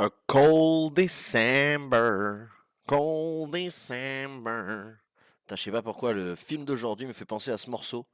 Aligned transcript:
A 0.00 0.10
cold 0.26 0.94
December, 0.96 2.48
cold 2.88 3.52
December. 3.52 4.96
Je 5.48 5.54
sais 5.54 5.70
pas 5.70 5.82
pourquoi 5.82 6.12
le 6.12 6.34
film 6.34 6.64
d'aujourd'hui 6.64 7.06
me 7.06 7.12
fait 7.12 7.24
penser 7.24 7.52
à 7.52 7.58
ce 7.58 7.70
morceau 7.70 8.04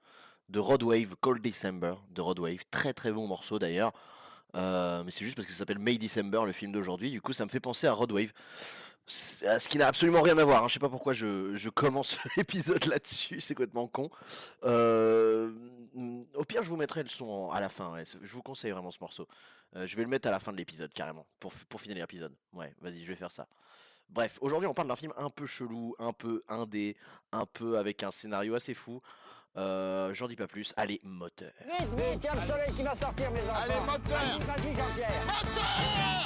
de 0.50 0.58
Rod 0.58 0.82
Wave, 0.82 1.14
Cold 1.22 1.40
December, 1.40 1.94
de 2.10 2.20
Rod 2.20 2.38
Wave. 2.38 2.64
Très 2.70 2.92
très 2.92 3.10
bon 3.12 3.26
morceau 3.26 3.58
d'ailleurs. 3.58 3.92
Euh, 4.56 5.02
mais 5.04 5.10
c'est 5.10 5.24
juste 5.24 5.36
parce 5.36 5.46
que 5.46 5.52
ça 5.52 5.58
s'appelle 5.60 5.78
May 5.78 5.96
December, 5.96 6.42
le 6.44 6.52
film 6.52 6.70
d'aujourd'hui. 6.70 7.10
Du 7.10 7.22
coup, 7.22 7.32
ça 7.32 7.46
me 7.46 7.50
fait 7.50 7.60
penser 7.60 7.86
à 7.86 7.92
Rod 7.92 8.12
Wave. 8.12 8.32
Ce 9.06 9.68
qui 9.68 9.78
n'a 9.78 9.86
absolument 9.86 10.20
rien 10.20 10.36
à 10.36 10.44
voir. 10.44 10.64
hein. 10.64 10.68
Je 10.68 10.74
sais 10.74 10.80
pas 10.80 10.90
pourquoi 10.90 11.14
je, 11.14 11.68
commence 11.70 12.18
l'épisode 12.36 12.84
là-dessus. 12.84 13.40
C'est 13.40 13.54
complètement 13.54 13.86
con. 13.86 14.10
Euh, 14.64 15.50
au 16.34 16.44
pire, 16.44 16.62
je 16.62 16.68
vous 16.68 16.76
mettrai 16.76 17.02
le 17.02 17.08
son 17.08 17.50
à 17.50 17.60
la 17.60 17.68
fin. 17.68 17.92
ouais. 17.92 18.04
Je 18.04 18.32
vous 18.32 18.42
conseille 18.42 18.70
vraiment 18.70 18.90
ce 18.90 18.98
morceau. 19.00 19.26
Euh, 19.76 19.86
je 19.86 19.96
vais 19.96 20.02
le 20.02 20.08
mettre 20.08 20.28
à 20.28 20.30
la 20.30 20.40
fin 20.40 20.52
de 20.52 20.56
l'épisode 20.56 20.92
carrément 20.92 21.26
pour, 21.38 21.52
finir 21.80 21.96
l'épisode. 21.98 22.34
Ouais, 22.52 22.74
vas-y, 22.80 23.02
je 23.02 23.08
vais 23.08 23.16
faire 23.16 23.30
ça. 23.30 23.46
Bref, 24.08 24.38
aujourd'hui, 24.40 24.66
on 24.66 24.74
parle 24.74 24.88
d'un 24.88 24.96
film 24.96 25.12
un 25.16 25.30
peu 25.30 25.46
chelou, 25.46 25.94
un 25.98 26.12
peu 26.12 26.42
indé, 26.48 26.96
un 27.30 27.46
peu 27.46 27.78
avec 27.78 28.02
un 28.02 28.10
scénario 28.10 28.54
assez 28.54 28.74
fou. 28.74 29.00
Euh, 29.56 30.12
J'en 30.14 30.28
dis 30.28 30.36
pas 30.36 30.46
plus. 30.46 30.72
Allez, 30.76 31.00
moteur. 31.02 31.52
Vite, 31.64 31.88
vite, 31.96 32.18
il 32.22 32.24
y 32.24 32.28
a 32.28 32.34
le 32.34 32.40
soleil 32.40 32.72
qui 32.74 32.82
va 32.82 32.94
sortir, 32.94 33.30
mes 33.32 33.40
enfants. 33.40 33.62
Allez, 33.62 33.74
moteur 33.86 34.38
Vas-y. 34.46 34.74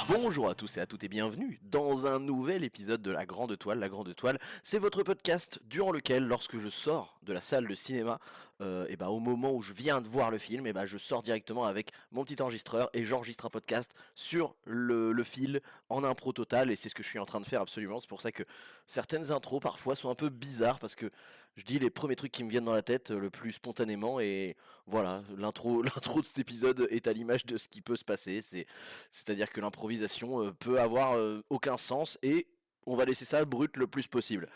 Bonjour 0.07 0.49
à 0.49 0.53
tous 0.53 0.77
et 0.77 0.81
à 0.81 0.85
toutes 0.85 1.03
et 1.03 1.07
bienvenue 1.07 1.59
dans 1.63 2.05
un 2.05 2.19
nouvel 2.19 2.63
épisode 2.63 3.01
de 3.01 3.09
La 3.09 3.25
Grande 3.25 3.57
Toile. 3.57 3.79
La 3.79 3.89
Grande 3.89 4.15
Toile, 4.15 4.39
c'est 4.63 4.77
votre 4.77 5.01
podcast 5.01 5.59
durant 5.65 5.91
lequel, 5.91 6.23
lorsque 6.25 6.57
je 6.57 6.69
sors 6.69 7.19
de 7.23 7.33
la 7.33 7.41
salle 7.41 7.67
de 7.67 7.73
cinéma, 7.73 8.19
euh, 8.61 8.85
et 8.87 8.95
ben 8.95 9.07
au 9.07 9.19
moment 9.19 9.53
où 9.53 9.61
je 9.61 9.73
viens 9.73 9.99
de 9.99 10.07
voir 10.07 10.31
le 10.31 10.37
film, 10.37 10.65
et 10.65 10.73
ben 10.73 10.85
je 10.85 10.97
sors 10.97 11.21
directement 11.21 11.65
avec 11.65 11.91
mon 12.11 12.23
petit 12.23 12.41
enregistreur 12.41 12.89
et 12.93 13.03
j'enregistre 13.03 13.45
un 13.45 13.49
podcast 13.49 13.93
sur 14.13 14.55
le, 14.63 15.11
le 15.11 15.23
fil 15.23 15.61
en 15.89 16.03
impro 16.05 16.31
total 16.31 16.71
et 16.71 16.77
c'est 16.77 16.87
ce 16.87 16.95
que 16.95 17.03
je 17.03 17.09
suis 17.09 17.19
en 17.19 17.25
train 17.25 17.41
de 17.41 17.45
faire 17.45 17.61
absolument. 17.61 17.99
C'est 17.99 18.07
pour 18.09 18.21
ça 18.21 18.31
que 18.31 18.43
certaines 18.87 19.31
intros 19.31 19.59
parfois 19.61 19.95
sont 19.95 20.09
un 20.09 20.15
peu 20.15 20.29
bizarres 20.29 20.79
parce 20.79 20.95
que 20.95 21.11
je 21.55 21.63
dis 21.63 21.79
les 21.79 21.89
premiers 21.89 22.15
trucs 22.15 22.31
qui 22.31 22.43
me 22.45 22.49
viennent 22.49 22.65
dans 22.65 22.73
la 22.73 22.81
tête 22.81 23.11
euh, 23.11 23.19
le 23.19 23.29
plus 23.29 23.51
spontanément 23.51 24.21
et 24.21 24.55
voilà, 24.87 25.21
l'intro 25.37 25.83
de 26.21 26.25
cet 26.25 26.39
épisode 26.39 26.87
est 26.91 27.07
à 27.07 27.13
l'image 27.13 27.45
de 27.45 27.57
ce 27.57 27.67
qui 27.67 27.81
peut 27.81 27.97
se 27.97 28.05
passer. 28.05 28.41
C'est 28.41 28.67
c'est-à-dire 29.11 29.49
que 29.51 29.59
l'improvisation 29.59 30.43
euh, 30.43 30.51
peut 30.53 30.79
avoir 30.79 31.17
aucun 31.49 31.75
sens 31.75 32.17
et 32.21 32.47
on 32.85 32.95
va 32.95 33.03
laisser 33.03 33.25
ça 33.25 33.43
brut 33.43 33.75
le 33.77 33.87
plus 33.87 34.07
possible. 34.07 34.47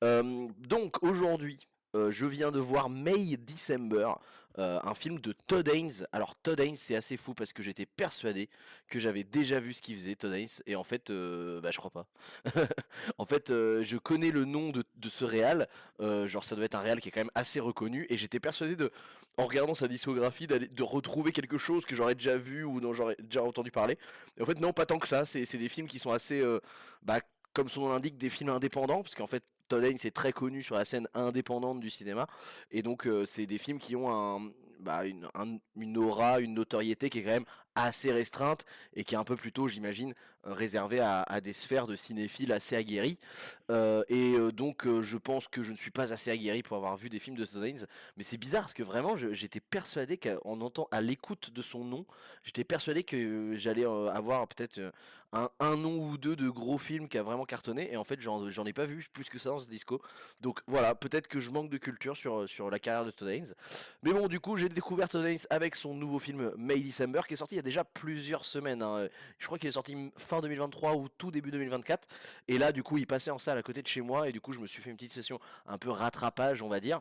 Donc 0.00 1.02
aujourd'hui, 1.02 1.66
euh, 1.94 2.10
je 2.10 2.26
viens 2.26 2.50
de 2.50 2.60
voir 2.60 2.88
May 2.88 3.36
December, 3.36 4.12
euh, 4.58 4.78
un 4.82 4.94
film 4.94 5.18
de 5.18 5.32
Todd 5.32 5.66
Haynes. 5.68 6.06
Alors 6.12 6.36
Todd 6.36 6.60
Haynes, 6.60 6.76
c'est 6.76 6.94
assez 6.94 7.16
fou 7.16 7.32
parce 7.32 7.52
que 7.52 7.62
j'étais 7.62 7.86
persuadé 7.86 8.50
que 8.88 8.98
j'avais 8.98 9.24
déjà 9.24 9.60
vu 9.60 9.72
ce 9.72 9.80
qu'il 9.80 9.96
faisait, 9.96 10.14
Todd 10.14 10.32
Haynes, 10.32 10.48
et 10.66 10.76
en 10.76 10.84
fait, 10.84 11.08
euh, 11.10 11.60
bah 11.60 11.70
je 11.70 11.78
crois 11.78 11.90
pas. 11.90 12.06
en 13.18 13.24
fait, 13.24 13.50
euh, 13.50 13.82
je 13.82 13.96
connais 13.96 14.30
le 14.30 14.44
nom 14.44 14.70
de, 14.70 14.84
de 14.96 15.08
ce 15.08 15.24
réal, 15.24 15.68
genre 16.00 16.44
ça 16.44 16.54
doit 16.54 16.64
être 16.64 16.74
un 16.74 16.80
réal 16.80 17.00
qui 17.00 17.08
est 17.08 17.12
quand 17.12 17.20
même 17.20 17.30
assez 17.34 17.60
reconnu, 17.60 18.06
et 18.10 18.16
j'étais 18.16 18.40
persuadé 18.40 18.76
de, 18.76 18.90
en 19.38 19.46
regardant 19.46 19.74
sa 19.74 19.88
discographie, 19.88 20.46
de 20.46 20.82
retrouver 20.82 21.32
quelque 21.32 21.56
chose 21.56 21.86
que 21.86 21.94
j'aurais 21.94 22.14
déjà 22.14 22.36
vu 22.36 22.64
ou 22.64 22.80
dont 22.80 22.92
j'aurais 22.92 23.16
déjà 23.20 23.42
entendu 23.42 23.70
parler. 23.70 23.98
En 24.40 24.44
fait, 24.44 24.60
non, 24.60 24.72
pas 24.72 24.84
tant 24.84 24.98
que 24.98 25.08
ça. 25.08 25.24
C'est 25.24 25.56
des 25.56 25.68
films 25.68 25.86
qui 25.88 25.98
sont 25.98 26.10
assez, 26.10 26.44
bah, 27.02 27.20
comme 27.54 27.68
son 27.68 27.82
nom 27.82 27.88
l'indique, 27.90 28.18
des 28.18 28.28
films 28.28 28.50
indépendants, 28.50 29.02
parce 29.02 29.14
qu'en 29.14 29.26
fait, 29.26 29.44
Todd 29.72 29.84
Haynes 29.84 29.96
est 30.04 30.14
très 30.14 30.32
connu 30.32 30.62
sur 30.62 30.74
la 30.74 30.84
scène 30.84 31.08
indépendante 31.14 31.80
du 31.80 31.88
cinéma, 31.88 32.26
et 32.70 32.82
donc 32.82 33.06
euh, 33.06 33.24
c'est 33.24 33.46
des 33.46 33.56
films 33.56 33.78
qui 33.78 33.96
ont 33.96 34.52
bah, 34.80 35.06
une, 35.06 35.28
un- 35.34 35.58
une 35.76 35.96
aura, 35.96 36.40
une 36.40 36.54
notoriété 36.54 37.08
qui 37.08 37.20
est 37.20 37.22
quand 37.22 37.30
même 37.30 37.44
assez 37.74 38.12
restreinte 38.12 38.66
et 38.94 39.04
qui 39.04 39.14
est 39.14 39.18
un 39.18 39.24
peu 39.24 39.36
plutôt, 39.36 39.68
j'imagine, 39.68 40.12
réservée 40.44 41.00
à, 41.00 41.40
des 41.40 41.52
sphères 41.54 41.86
de 41.86 41.96
cinéphiles 41.96 42.52
assez 42.52 42.76
aguerris. 42.76 43.18
Euh, 43.70 44.02
et 44.08 44.34
euh, 44.34 44.52
donc, 44.52 44.86
euh, 44.86 45.00
je 45.00 45.16
pense 45.16 45.48
que 45.48 45.62
je 45.62 45.72
ne 45.72 45.76
suis 45.76 45.90
pas 45.90 46.12
assez 46.12 46.30
aguerri 46.30 46.62
pour 46.62 46.76
avoir 46.76 46.96
vu 46.96 47.08
des 47.08 47.18
films 47.20 47.36
de 47.36 47.46
Haynes, 47.64 47.86
mais 48.16 48.24
c'est 48.24 48.36
bizarre 48.36 48.62
parce 48.62 48.74
que 48.74 48.82
vraiment, 48.82 49.16
j'étais 49.16 49.60
persuadé 49.60 50.18
qu'en 50.18 50.60
entend 50.60 50.88
à 50.90 51.00
l'écoute 51.00 51.50
de 51.50 51.62
son 51.62 51.84
nom, 51.84 52.04
j'étais 52.42 52.64
persuadé 52.64 53.04
que 53.04 53.54
j'allais 53.56 53.84
avoir 53.84 54.46
peut-être 54.48 54.92
un, 55.32 55.76
nom 55.76 55.98
ou 55.98 56.18
deux 56.18 56.36
de 56.36 56.48
gros 56.48 56.78
films 56.78 57.08
qui 57.08 57.16
a 57.16 57.22
vraiment 57.22 57.44
cartonné, 57.44 57.92
et 57.92 57.96
en 57.96 58.04
fait, 58.04 58.20
j'en 58.20 58.66
ai 58.66 58.72
pas 58.72 58.84
vu 58.84 59.06
plus 59.12 59.24
que 59.24 59.38
ça 59.38 59.50
dans 59.50 59.58
ce 59.58 59.66
disco. 59.66 60.00
Donc 60.40 60.60
voilà, 60.66 60.94
peut-être 60.94 61.26
que 61.26 61.40
je 61.40 61.50
manque 61.50 61.70
de 61.70 61.78
culture 61.78 62.16
sur, 62.16 62.48
sur 62.48 62.70
la 62.70 62.78
carrière 62.78 63.04
de 63.04 63.10
Todd 63.10 63.28
Haynes. 63.28 63.54
Mais 64.02 64.12
bon, 64.12 64.28
du 64.28 64.40
coup, 64.40 64.56
j'ai 64.56 64.68
découvert 64.68 65.08
Todd 65.08 65.24
Haynes 65.24 65.46
avec 65.50 65.76
son 65.76 65.94
nouveau 65.94 66.18
film 66.18 66.52
May 66.56 66.80
December, 66.80 67.22
qui 67.26 67.34
est 67.34 67.38
sorti 67.38 67.54
il 67.54 67.56
y 67.56 67.60
a 67.60 67.62
déjà 67.62 67.84
plusieurs 67.84 68.44
semaines. 68.44 68.82
hein. 68.82 69.08
Je 69.38 69.46
crois 69.46 69.58
qu'il 69.58 69.68
est 69.68 69.72
sorti 69.72 70.12
fin 70.16 70.40
2023 70.40 70.94
ou 70.94 71.08
tout 71.08 71.30
début 71.30 71.50
2024. 71.50 72.08
Et 72.48 72.58
là, 72.58 72.72
du 72.72 72.82
coup, 72.82 72.98
il 72.98 73.06
passait 73.06 73.30
en 73.30 73.38
salle 73.38 73.58
à 73.58 73.62
côté 73.62 73.82
de 73.82 73.88
chez 73.88 74.02
moi, 74.02 74.28
et 74.28 74.32
du 74.32 74.40
coup, 74.40 74.52
je 74.52 74.60
me 74.60 74.66
suis 74.66 74.82
fait 74.82 74.90
une 74.90 74.96
petite 74.96 75.12
session 75.12 75.40
un 75.66 75.78
peu 75.78 75.90
rattrapage, 75.90 76.62
on 76.62 76.68
va 76.68 76.80
dire. 76.80 77.00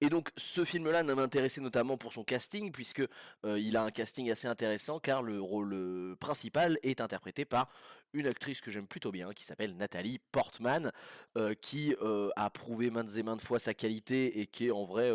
Et 0.00 0.08
donc 0.08 0.30
ce 0.36 0.64
film-là 0.64 1.02
m'a 1.02 1.22
intéressé 1.22 1.60
notamment 1.60 1.96
pour 1.96 2.12
son 2.12 2.24
casting, 2.24 2.72
puisque 2.72 3.02
euh, 3.44 3.58
il 3.58 3.76
a 3.76 3.82
un 3.82 3.90
casting 3.90 4.30
assez 4.30 4.48
intéressant, 4.48 5.00
car 5.00 5.22
le 5.22 5.40
rôle 5.40 5.72
euh, 5.72 6.16
principal 6.16 6.78
est 6.82 7.00
interprété 7.00 7.44
par 7.44 7.68
une 8.12 8.26
actrice 8.26 8.60
que 8.60 8.70
j'aime 8.70 8.86
plutôt 8.86 9.10
bien, 9.10 9.32
qui 9.32 9.44
s'appelle 9.44 9.76
Nathalie 9.76 10.20
Portman, 10.30 10.92
euh, 11.36 11.54
qui 11.54 11.94
a 12.36 12.50
prouvé 12.50 12.90
maintes 12.90 13.16
et 13.16 13.22
maintes 13.24 13.42
fois 13.42 13.58
sa 13.58 13.74
qualité 13.74 14.40
et 14.40 14.46
qui 14.46 14.66
est 14.66 14.70
en 14.70 14.84
vrai 14.84 15.10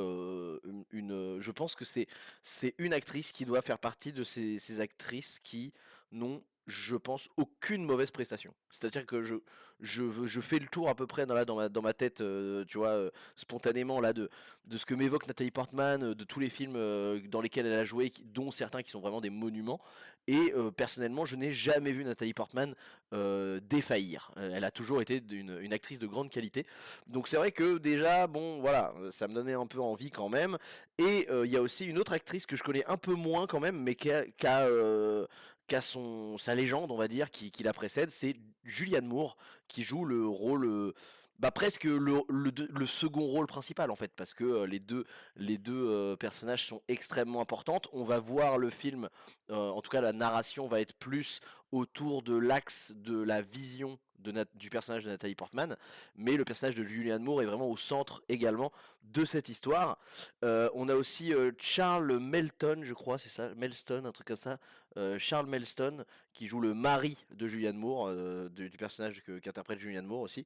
une, 0.92 1.38
je 1.40 1.52
pense 1.52 1.76
que 1.76 1.86
c'est 1.86 2.76
une 2.78 2.94
actrice 2.94 3.32
qui 3.32 3.46
doit 3.46 3.62
faire 3.62 3.80
partie 3.80 4.12
de 4.12 4.26
ces, 4.26 4.60
ces 4.60 4.82
actrices 4.82 5.40
qui 5.40 5.72
n'ont 6.12 6.44
je 6.70 6.96
pense 6.96 7.28
aucune 7.38 7.84
mauvaise 7.84 8.12
prestation. 8.12 8.54
C'est-à-dire 8.70 9.06
que 9.06 9.22
je, 9.22 9.36
je, 9.82 10.04
je 10.26 10.42
fais 10.42 10.60
le 10.60 10.68
tour 10.68 10.90
à 10.90 10.96
peu 10.96 11.08
près 11.08 11.26
dans, 11.26 11.44
dans, 11.46 11.56
ma, 11.56 11.70
dans 11.70 11.82
ma 11.82 11.94
tête, 11.94 12.22
euh, 12.22 12.66
tu 12.66 12.78
vois, 12.78 12.90
euh, 12.90 13.10
spontanément 13.36 14.02
là 14.02 14.14
de, 14.14 14.30
de 14.66 14.78
ce 14.78 14.86
que 14.86 14.94
m'évoque 14.94 15.28
Nathalie 15.28 15.52
Portman, 15.52 16.04
euh, 16.04 16.16
de 16.16 16.24
tous 16.24 16.40
les 16.40 16.50
films 16.50 16.78
dans 17.30 17.42
lesquels 17.42 17.66
elle 17.66 17.80
a 17.80 17.86
joué, 17.86 18.12
dont 18.26 18.52
certains 18.52 18.82
qui 18.82 18.92
sont 18.92 19.00
vraiment 19.00 19.22
des 19.22 19.30
monuments. 19.30 19.80
Et 20.28 20.54
personnellement, 20.78 21.26
je 21.26 21.36
n'ai 21.36 21.52
jamais 21.52 21.92
vu 21.92 22.04
Nathalie 22.04 22.36
Portman 22.36 22.76
défaillir. 23.64 24.32
Elle 24.36 24.64
a 24.64 24.70
toujours 24.70 25.02
été 25.02 25.24
une, 25.32 25.74
actrice 25.74 25.98
de 25.98 26.06
grande 26.06 26.30
qualité. 26.30 26.68
Donc 27.08 27.28
c'est 27.28 27.38
vrai 27.38 27.52
que 27.52 27.80
déjà, 27.80 28.28
bon, 28.28 28.60
voilà, 28.60 28.94
ça 29.10 29.28
me 29.28 29.34
donnait 29.34 29.54
un 29.54 29.66
peu 29.66 29.80
envie 29.80 30.12
quand 30.12 30.30
même. 30.30 30.60
Et 31.00 31.28
il 31.32 31.50
y 31.50 31.58
a 31.58 31.62
aussi 31.62 31.86
une 31.86 31.98
autre 31.98 32.14
actrice 32.14 32.46
que 32.46 32.56
je 32.56 32.62
connais 32.62 32.86
un 32.86 32.98
peu 32.98 33.14
moins 33.14 33.48
quand 33.48 33.60
même, 33.60 33.82
mais 33.82 33.96
qui 33.96 34.12
a, 34.12 34.24
qui 34.26 34.46
a, 34.46 34.68
euh, 35.74 35.82
son, 35.82 36.38
sa 36.38 36.56
légende, 36.56 36.92
on 36.92 36.98
va 36.98 37.08
dire, 37.08 37.32
qui, 37.32 37.52
qui 37.52 37.64
la 37.64 37.74
précède, 37.74 38.12
c'est 38.12 38.36
Julianne 38.64 39.08
Moore, 39.08 39.38
qui 39.68 39.84
joue 39.84 40.06
le 40.06 40.28
rôle... 40.28 40.94
bah 41.40 41.52
presque 41.52 41.86
le, 41.86 42.86
second 42.86 43.26
rôle 43.26 43.48
principal 43.48 43.92
en 43.92 43.96
fait 43.96 44.12
parce 44.16 44.34
que 44.34 44.44
euh, 44.44 44.68
les 44.68 44.80
deux 44.80 45.06
les 45.38 45.58
deux 45.58 45.88
euh, 45.90 46.16
personnages 46.18 46.66
sont 46.66 46.82
extrêmement 46.90 47.42
importantes. 47.42 47.88
On 47.94 48.04
va 48.04 48.20
voir 48.20 48.58
le 48.58 48.70
film 48.70 49.10
euh, 49.50 49.70
en 49.70 49.82
tout 49.82 49.90
cas 49.90 50.02
la 50.02 50.12
narration 50.12 50.68
va 50.68 50.82
être 50.82 50.94
plus 50.96 51.40
autour 51.72 52.24
de 52.24 52.36
l'axe 52.36 52.92
de 52.96 53.22
la 53.22 53.42
vision 53.42 53.98
de 54.20 54.46
du 54.54 54.70
personnage 54.70 55.06
de 55.06 55.10
Nathalie 55.10 55.36
Portman 55.36 55.78
mais 56.16 56.36
le 56.36 56.44
personnage 56.44 56.76
de 56.76 56.84
Julianne 56.84 57.24
Moore 57.24 57.42
est 57.42 57.46
vraiment 57.46 57.70
au 57.70 57.78
centre 57.78 58.22
également 58.28 58.74
de 59.04 59.24
cette 59.24 59.48
histoire. 59.48 59.98
On 60.42 60.90
a 60.90 60.96
aussi 60.96 61.34
Charles 61.58 62.20
Melton 62.20 62.82
je 62.84 62.94
crois 62.94 63.18
c'est 63.18 63.30
ça 63.30 63.56
Melston 63.56 64.04
un 64.04 64.12
truc 64.12 64.28
comme 64.28 64.36
ça 64.36 64.60
Charles 65.18 65.48
Melston 65.48 66.04
qui 66.34 66.48
joue 66.48 66.60
le 66.60 66.74
mari 66.74 67.18
de 67.32 67.48
Julianne 67.48 67.78
Moore 67.78 68.12
du 68.50 68.70
personnage 68.78 69.24
qu'interprète 69.42 69.80
Julianne 69.80 70.06
Moore 70.06 70.22
aussi 70.22 70.46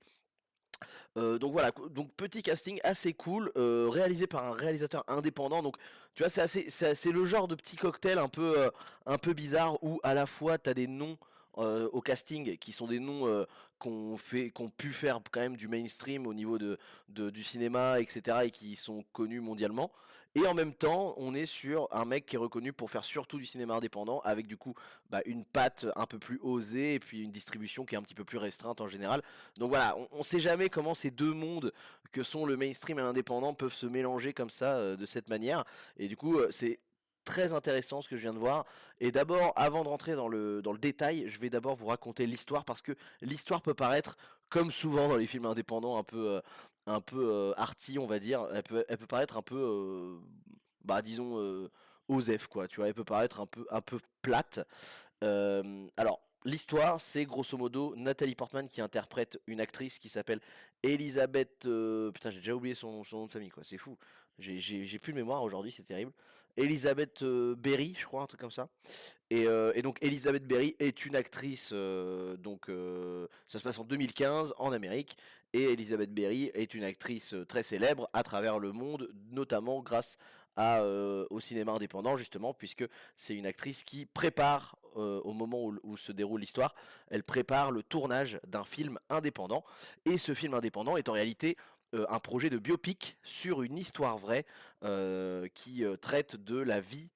euh, 1.17 1.37
donc 1.37 1.51
voilà, 1.53 1.71
petit 2.17 2.41
casting 2.41 2.79
assez 2.83 3.13
cool, 3.13 3.51
euh, 3.57 3.87
réalisé 3.89 4.27
par 4.27 4.45
un 4.45 4.53
réalisateur 4.53 5.03
indépendant. 5.07 5.61
Donc 5.63 5.77
tu 6.13 6.23
vois, 6.23 6.29
c'est 6.29 6.69
c'est 6.69 7.11
le 7.11 7.25
genre 7.25 7.47
de 7.47 7.55
petit 7.55 7.75
cocktail 7.75 8.17
un 8.17 8.29
peu, 8.29 8.57
euh, 8.57 8.69
un 9.05 9.17
bizarre 9.33 9.83
où 9.83 9.99
à 10.03 10.13
la 10.13 10.25
fois 10.25 10.57
tu 10.57 10.69
as 10.69 10.73
des 10.73 10.87
noms 10.87 11.17
au 11.55 12.01
casting 12.01 12.57
qui 12.57 12.71
sont 12.71 12.87
des 12.87 12.99
noms 12.99 13.45
qu'on 13.77 14.17
fait, 14.17 14.51
pu 14.75 14.91
faire 14.91 15.19
quand 15.31 15.39
même 15.39 15.55
du 15.55 15.67
mainstream 15.67 16.25
au 16.25 16.33
niveau 16.33 16.57
du 16.57 17.43
cinéma, 17.43 17.99
etc. 17.99 18.37
et 18.45 18.51
qui 18.51 18.75
sont 18.75 19.03
connus 19.13 19.39
mondialement. 19.39 19.91
Et 20.35 20.47
en 20.47 20.53
même 20.53 20.73
temps, 20.73 21.13
on 21.17 21.35
est 21.35 21.45
sur 21.45 21.87
un 21.91 22.05
mec 22.05 22.25
qui 22.25 22.35
est 22.35 22.39
reconnu 22.39 22.73
pour 22.73 22.89
faire 22.89 23.03
surtout 23.03 23.37
du 23.37 23.45
cinéma 23.45 23.75
indépendant, 23.75 24.19
avec 24.21 24.47
du 24.47 24.57
coup 24.57 24.73
bah, 25.09 25.21
une 25.25 25.45
patte 25.45 25.85
un 25.95 26.07
peu 26.07 26.17
plus 26.17 26.39
osée 26.41 26.95
et 26.95 26.99
puis 26.99 27.21
une 27.21 27.31
distribution 27.31 27.85
qui 27.85 27.95
est 27.95 27.97
un 27.97 28.01
petit 28.01 28.15
peu 28.15 28.25
plus 28.25 28.39
restreinte 28.39 28.81
en 28.81 28.87
général. 28.87 29.21
Donc 29.57 29.69
voilà, 29.69 29.95
on, 29.97 30.07
on 30.11 30.23
sait 30.23 30.39
jamais 30.39 30.69
comment 30.69 30.95
ces 30.95 31.11
deux 31.11 31.33
mondes 31.33 31.71
que 32.11 32.23
sont 32.23 32.45
le 32.45 32.57
mainstream 32.57 32.99
et 32.99 33.01
l'indépendant 33.01 33.53
peuvent 33.53 33.73
se 33.73 33.85
mélanger 33.85 34.33
comme 34.33 34.49
ça 34.49 34.75
euh, 34.77 34.95
de 34.95 35.05
cette 35.05 35.29
manière. 35.29 35.65
Et 35.97 36.07
du 36.07 36.15
coup, 36.15 36.37
euh, 36.37 36.47
c'est 36.51 36.79
très 37.23 37.53
intéressant 37.53 38.01
ce 38.01 38.09
que 38.09 38.15
je 38.15 38.21
viens 38.21 38.33
de 38.33 38.39
voir. 38.39 38.65
Et 38.99 39.11
d'abord, 39.11 39.53
avant 39.55 39.83
de 39.83 39.89
rentrer 39.89 40.15
dans 40.15 40.27
le, 40.27 40.61
dans 40.61 40.71
le 40.71 40.77
détail, 40.77 41.29
je 41.29 41.39
vais 41.39 41.49
d'abord 41.49 41.75
vous 41.75 41.87
raconter 41.87 42.25
l'histoire 42.25 42.65
parce 42.65 42.81
que 42.81 42.93
l'histoire 43.21 43.61
peut 43.61 43.73
paraître, 43.73 44.17
comme 44.49 44.71
souvent 44.71 45.07
dans 45.07 45.17
les 45.17 45.27
films 45.27 45.45
indépendants, 45.45 45.97
un 45.97 46.03
peu, 46.03 46.29
euh, 46.29 46.41
un 46.87 47.01
peu 47.01 47.29
euh, 47.31 47.53
arty, 47.57 47.99
on 47.99 48.05
va 48.05 48.19
dire. 48.19 48.47
Elle 48.53 48.63
peut, 48.63 48.85
elle 48.87 48.97
paraître 48.97 49.37
un 49.37 49.41
peu, 49.41 49.55
euh, 49.57 50.19
bah 50.83 51.01
disons, 51.01 51.39
euh, 51.39 51.69
osef, 52.07 52.47
quoi. 52.47 52.67
Tu 52.67 52.77
vois, 52.77 52.87
elle 52.87 52.93
peut 52.93 53.03
paraître 53.03 53.39
un 53.39 53.45
peu, 53.45 53.65
un 53.71 53.81
peu 53.81 53.99
plate. 54.21 54.59
Alors, 55.21 56.21
L'histoire, 56.45 56.99
c'est 56.99 57.23
grosso 57.23 57.57
modo 57.57 57.95
Nathalie 57.95 58.35
Portman 58.35 58.67
qui 58.67 58.81
interprète 58.81 59.39
une 59.47 59.61
actrice 59.61 59.97
qui 59.97 60.09
s'appelle 60.09 60.41
Elisabeth. 60.83 61.59
putain, 61.59 62.31
j'ai 62.31 62.39
déjà 62.39 62.53
oublié 62.53 62.75
son 62.75 63.01
nom 63.13 63.25
de 63.27 63.31
famille, 63.31 63.49
quoi. 63.49 63.63
C'est 63.63 63.77
fou. 63.77 63.97
J'ai- 64.39 64.99
plus 64.99 65.13
de 65.13 65.17
mémoire 65.17 65.43
aujourd'hui, 65.43 65.71
c'est 65.71 65.83
terrible. 65.83 66.11
Elisabeth 66.57 67.23
euh, 67.23 67.55
Berry, 67.55 67.95
je 67.97 68.05
crois, 68.05 68.21
un 68.21 68.27
truc 68.27 68.39
comme 68.39 68.51
ça. 68.51 68.69
Et, 69.29 69.47
euh, 69.47 69.73
donc 69.81 69.97
Elisabeth 70.01 70.45
Berry 70.45 70.75
est 70.79 71.05
une 71.05 71.15
actrice, 71.15 71.71
euh, 71.73 72.37
donc 72.37 72.67
ça 73.47 73.57
se 73.57 73.63
passe 73.63 73.79
en 73.79 73.83
2015 73.83 74.53
en 74.57 74.71
Amérique, 74.71 75.17
et 75.53 75.63
Elisabeth 75.63 76.13
Berry 76.13 76.51
est 76.53 76.73
une 76.73 76.83
actrice 76.83 77.35
très 77.47 77.63
célèbre 77.63 78.09
à 78.13 78.23
travers 78.23 78.59
le 78.59 78.71
monde, 78.71 79.09
notamment 79.31 79.81
grâce 79.81 80.17
au 80.57 81.39
cinéma 81.39 81.71
indépendant 81.71 82.15
justement, 82.15 82.53
puisque 82.53 82.87
c'est 83.17 83.35
une 83.35 83.47
actrice 83.47 83.83
qui 83.83 84.05
prépare, 84.05 84.77
au 84.93 85.33
moment 85.33 85.65
où, 85.65 85.75
où 85.81 85.97
se 85.97 86.11
déroule 86.11 86.41
l'histoire, 86.41 86.75
elle 87.09 87.23
prépare 87.23 87.71
le 87.71 87.81
tournage 87.81 88.39
d'un 88.47 88.63
film 88.63 88.99
indépendant, 89.09 89.63
et 90.05 90.19
ce 90.19 90.35
film 90.35 90.53
indépendant 90.53 90.95
est 90.97 91.09
en 91.09 91.13
réalité 91.13 91.57
euh, 91.93 92.05
un 92.09 92.19
projet 92.19 92.49
de 92.49 92.57
biopic 92.57 93.17
sur 93.23 93.61
une 93.61 93.77
histoire 93.77 94.17
vraie 94.17 94.45
euh, 94.83 95.47
qui 95.53 95.85
euh, 95.85 95.95
traite 95.95 96.35
de 96.35 96.57
la 96.57 96.79
vie 96.79 97.09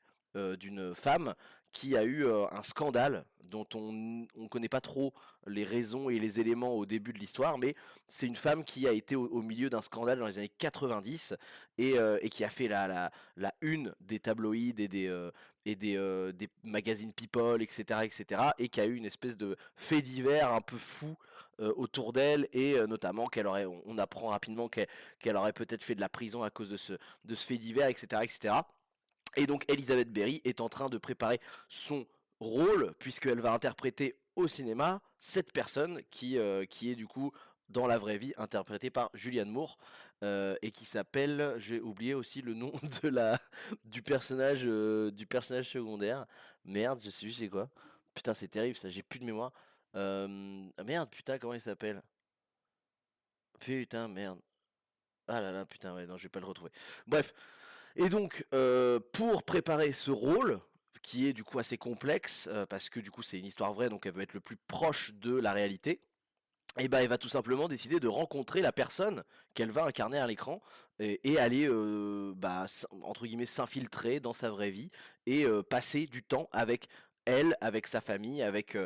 d'une 0.59 0.94
femme 0.94 1.33
qui 1.77 1.95
a 1.95 2.03
eu 2.03 2.25
euh, 2.25 2.47
un 2.51 2.63
scandale 2.63 3.24
dont 3.44 3.68
on 3.75 3.94
ne 3.94 4.47
connaît 4.47 4.68
pas 4.68 4.81
trop 4.81 5.13
les 5.45 5.63
raisons 5.63 6.09
et 6.09 6.18
les 6.19 6.39
éléments 6.39 6.74
au 6.74 6.85
début 6.88 7.13
de 7.13 7.19
l'histoire, 7.19 7.57
mais 7.59 7.75
c'est 8.07 8.25
une 8.25 8.35
femme 8.35 8.65
qui 8.65 8.88
a 8.88 8.91
été 8.91 9.15
au, 9.15 9.41
milieu 9.41 9.69
d'un 9.69 9.83
scandale 9.83 10.19
dans 10.19 10.25
les 10.25 10.39
années 10.39 10.51
90 10.57 11.35
et, 11.77 11.97
euh, 11.97 12.18
et 12.21 12.29
qui 12.29 12.44
a 12.44 12.50
fait 12.50 12.68
la, 12.68 13.12
la, 13.38 13.53
une 13.62 13.94
des 14.01 14.19
tabloïds 14.19 14.74
et 14.79 14.88
des, 14.88 15.07
euh, 15.07 15.31
et 15.65 15.75
des, 15.75 15.95
des 16.33 16.50
magazines 16.63 17.13
People, 17.13 17.62
etc., 17.62 18.01
etc., 18.03 18.41
et 18.57 18.68
qui 18.68 18.81
a 18.81 18.85
eu 18.85 18.95
une 18.95 19.06
espèce 19.06 19.38
de 19.38 19.56
fait 19.75 20.01
divers 20.01 20.51
un 20.51 20.62
peu 20.62 20.77
fou 20.77 21.15
autour 21.59 22.13
d'elle, 22.13 22.47
et 22.53 22.75
notamment 22.88 23.27
qu'elle 23.27 23.47
aurait, 23.47 23.65
on, 23.65 23.97
apprend 23.97 24.27
rapidement 24.27 24.68
qu'elle 24.68 24.88
qu'elle 25.19 25.35
aurait 25.35 25.53
peut-être 25.53 25.83
fait 25.83 25.95
de 25.95 26.01
la 26.01 26.09
prison 26.09 26.44
à 26.44 26.51
cause 26.51 26.69
de 26.69 26.77
ce, 26.77 26.94
de 27.25 27.33
ce 27.33 27.47
fait 27.47 27.57
divers, 27.57 27.88
etc., 27.88 28.21
etc. 28.24 28.53
Et 29.35 29.47
donc 29.47 29.65
Elisabeth 29.71 30.12
Berry 30.12 30.41
est 30.45 30.62
en 30.62 30.69
train 30.69 30.89
de 30.89 30.97
préparer 30.97 31.39
son 31.69 32.06
rôle, 32.39 32.94
puisqu'elle 33.00 33.39
va 33.39 33.53
interpréter 33.53 34.15
au 34.35 34.47
cinéma 34.47 35.01
cette 35.18 35.51
personne 35.51 36.01
qui, 36.12 36.38
euh, 36.38 36.65
qui 36.65 36.91
est 36.91 36.95
du 36.95 37.07
coup 37.07 37.31
dans 37.69 37.88
la 37.88 37.97
vraie 37.97 38.18
vie 38.18 38.33
interprétée 38.38 38.89
par 38.89 39.09
Julianne 39.13 39.50
Moore 39.50 39.77
euh, 40.24 40.56
et 40.62 40.71
qui 40.71 40.85
s'appelle, 40.85 41.56
j'ai 41.57 41.81
oublié 41.81 42.13
aussi 42.13 42.41
le 42.41 42.53
nom 42.53 42.71
de 43.03 43.09
la 43.09 43.39
du 43.83 44.01
personnage 44.01 44.63
euh, 44.65 45.12
du 45.12 45.25
personnage 45.25 45.69
secondaire. 45.69 46.25
Merde, 46.65 47.00
je 47.03 47.09
sais 47.09 47.25
plus 47.25 47.33
c'est 47.33 47.50
quoi. 47.50 47.69
Putain, 48.13 48.33
c'est 48.33 48.47
terrible 48.47 48.77
ça, 48.77 48.89
j'ai 48.89 49.03
plus 49.03 49.19
de 49.19 49.25
mémoire. 49.25 49.51
Ah, 49.94 50.27
merde, 50.83 51.09
putain, 51.09 51.39
comment 51.39 51.53
il 51.53 51.62
s'appelle? 51.62 52.03
Putain, 53.59 54.07
merde. 54.07 54.39
Ah 55.27 55.41
là 55.41 55.51
là, 55.51 55.65
putain, 55.65 55.94
ouais, 55.95 56.06
non, 56.06 56.18
je 56.18 56.24
vais 56.24 56.29
pas 56.29 56.39
le 56.39 56.45
retrouver. 56.45 56.71
Bref, 57.06 57.33
et 57.97 58.09
donc, 58.09 58.45
euh, 58.53 58.99
pour 59.11 59.44
préparer 59.44 59.91
ce 59.91 60.11
rôle, 60.11 60.59
qui 61.01 61.27
est 61.27 61.33
du 61.33 61.44
coup 61.44 61.57
assez 61.57 61.77
complexe, 61.77 62.47
euh, 62.51 62.67
parce 62.67 62.89
que 62.89 62.99
du 62.99 63.09
coup 63.09 63.23
c'est 63.23 63.39
une 63.39 63.45
histoire 63.45 63.73
vraie, 63.73 63.89
donc 63.89 64.05
elle 64.05 64.13
veut 64.13 64.21
être 64.21 64.35
le 64.35 64.39
plus 64.39 64.57
proche 64.67 65.13
de 65.15 65.35
la 65.35 65.51
réalité, 65.51 65.99
et 66.77 66.88
ben 66.89 66.99
elle 66.99 67.07
va 67.07 67.17
tout 67.17 67.29
simplement 67.29 67.67
décider 67.67 67.99
de 67.99 68.07
rencontrer 68.07 68.61
la 68.61 68.71
personne 68.71 69.23
qu'elle 69.55 69.71
va 69.71 69.85
incarner 69.85 70.19
à 70.19 70.27
l'écran 70.27 70.61
et, 70.99 71.39
aller 71.39 71.67
euh, 71.67 72.33
bah, 72.35 72.67
entre 73.01 73.25
guillemets 73.25 73.47
s'infiltrer 73.47 74.19
dans 74.19 74.33
sa 74.33 74.51
vraie 74.51 74.69
vie 74.69 74.91
et 75.25 75.47
passer 75.69 76.05
du 76.05 76.21
temps 76.21 76.50
avec 76.51 76.88
elle, 77.25 77.57
avec 77.61 77.88
sa 77.88 78.00
famille, 78.00 78.43
avec 78.43 78.77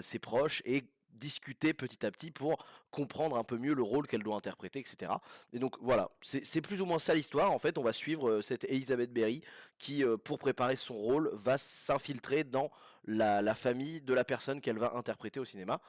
ses 0.00 0.18
proches 0.18 0.60
et 0.64 0.84
discuter 1.16 1.74
petit 1.74 2.04
à 2.04 2.10
petit 2.10 2.30
pour 2.30 2.64
comprendre 2.90 3.36
un 3.36 3.44
peu 3.44 3.58
mieux 3.58 3.74
le 3.74 3.82
rôle 3.82 4.06
qu'elle 4.06 4.22
doit 4.22 4.36
interpréter, 4.36 4.78
etc. 4.78 5.12
Et 5.52 5.58
donc 5.58 5.76
voilà, 5.80 6.10
c'est 6.20 6.60
plus 6.60 6.80
ou 6.80 6.86
moins 6.86 6.98
ça 6.98 7.14
l'histoire. 7.14 7.52
En 7.52 7.58
fait, 7.58 7.78
on 7.78 7.82
va 7.82 7.92
suivre 7.92 8.30
euh, 8.30 8.42
cette 8.42 8.64
Elizabeth 8.64 9.12
Berry 9.12 9.42
qui, 9.78 10.04
euh, 10.04 10.16
pour 10.16 10.38
préparer 10.38 10.76
son 10.76 10.94
rôle, 10.94 11.30
va 11.34 11.58
s'infiltrer 11.58 12.44
dans 12.44 12.70
la, 13.06 13.54
famille 13.54 14.00
de 14.00 14.14
la 14.14 14.24
personne 14.24 14.60
qu'elle 14.60 14.78
va 14.78 14.94
interpréter 14.94 15.40
au 15.40 15.44
cinéma. 15.44 15.80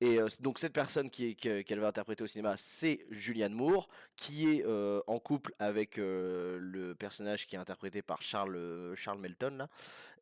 Et 0.00 0.18
euh, 0.18 0.28
donc 0.40 0.58
cette 0.58 0.72
personne 0.72 1.10
qui 1.10 1.36
que- 1.36 1.62
qu'elle 1.62 1.80
va 1.80 1.88
interpréter 1.88 2.24
au 2.24 2.26
cinéma, 2.26 2.54
c'est 2.56 3.06
Julianne 3.10 3.52
Moore, 3.52 3.88
qui 4.16 4.50
est 4.50 4.64
euh, 4.64 5.00
en 5.06 5.18
couple 5.18 5.54
avec 5.58 5.98
euh, 5.98 6.58
le 6.60 6.94
personnage 6.94 7.46
qui 7.46 7.56
est 7.56 7.58
interprété 7.58 8.02
par 8.02 8.22
Charles, 8.22 8.56
euh, 8.56 8.96
Charles 8.96 9.20
Melton. 9.20 9.56
Là. 9.58 9.68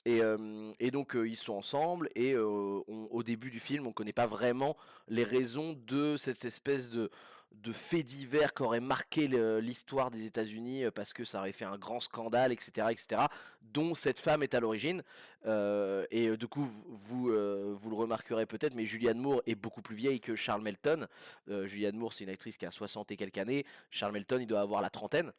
Et, 0.06 0.22
euh, 0.22 0.72
et 0.80 0.90
donc 0.90 1.14
euh, 1.14 1.28
ils 1.28 1.36
sont 1.36 1.52
ensemble 1.52 2.08
et 2.14 2.32
euh, 2.32 2.44
au 2.86 3.22
début 3.22 3.50
du 3.50 3.60
film, 3.60 3.86
on 3.86 3.92
connaît 3.92 4.14
pas 4.14 4.26
vraiment 4.26 4.76
les 5.08 5.24
raisons 5.24 5.78
de 5.86 6.16
cette 6.16 6.44
espèce 6.46 6.88
de 6.90 7.10
de 7.52 7.72
faits 7.72 8.06
divers 8.06 8.54
qui 8.54 8.62
aurait 8.62 8.80
marqué 8.80 9.28
l'histoire 9.60 10.10
des 10.10 10.24
États-Unis 10.24 10.84
euh, 10.84 10.90
parce 10.90 11.12
que 11.12 11.24
ça 11.24 11.40
aurait 11.40 11.52
fait 11.52 11.64
un 11.64 11.78
grand 11.78 12.00
scandale, 12.00 12.52
etc., 12.52 12.88
etc., 12.90 13.22
dont 13.60 13.94
cette 13.94 14.18
femme 14.18 14.42
est 14.42 14.54
à 14.54 14.60
l'origine. 14.60 15.02
Euh, 15.46 16.06
et 16.10 16.28
euh, 16.28 16.36
du 16.36 16.48
coup, 16.48 16.68
vous, 16.86 17.26
vous, 17.26 17.90
le 17.90 17.94
remarquerez 17.96 18.46
peut-être, 18.46 18.74
mais 18.74 18.86
Julianne 18.86 19.18
Moore 19.18 19.42
est 19.46 19.54
beaucoup 19.54 19.82
plus 19.82 19.96
vieille 19.96 20.20
que 20.20 20.36
Charles 20.36 20.62
Melton. 20.62 21.06
Julianne 21.48 21.96
Moore, 21.96 22.12
c'est 22.12 22.24
une 22.24 22.30
actrice 22.30 22.56
qui 22.56 22.66
a 22.66 22.70
60 22.70 23.10
et 23.10 23.16
quelques 23.16 23.38
années. 23.38 23.64
Charles 23.90 24.12
Melton, 24.12 24.38
il 24.40 24.46
doit 24.46 24.60
avoir 24.60 24.80
la 24.80 24.90
trentaine. 24.90 25.32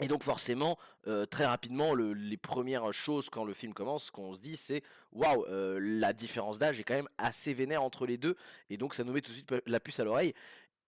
Et 0.00 0.08
donc 0.08 0.22
forcément, 0.24 0.78
très 1.30 1.44
rapidement, 1.44 1.94
le- 1.94 2.14
les 2.14 2.38
premières 2.38 2.92
choses 2.92 3.28
quand 3.28 3.44
le 3.44 3.52
film 3.52 3.74
commence, 3.74 4.10
qu'on 4.10 4.32
se 4.34 4.40
dit, 4.40 4.56
c'est 4.56 4.82
waouh, 5.12 5.44
la 5.48 6.12
différence 6.14 6.58
d'âge 6.58 6.80
est 6.80 6.84
quand 6.84 6.94
même 6.94 7.10
assez 7.18 7.52
vénère 7.52 7.82
entre 7.82 8.06
les 8.06 8.16
deux, 8.16 8.36
et 8.70 8.78
donc 8.78 8.94
ça 8.94 9.04
nous 9.04 9.12
met 9.12 9.20
tout 9.20 9.30
de 9.32 9.36
suite 9.36 9.54
la 9.66 9.80
puce 9.80 10.00
à 10.00 10.04
l'oreille. 10.04 10.34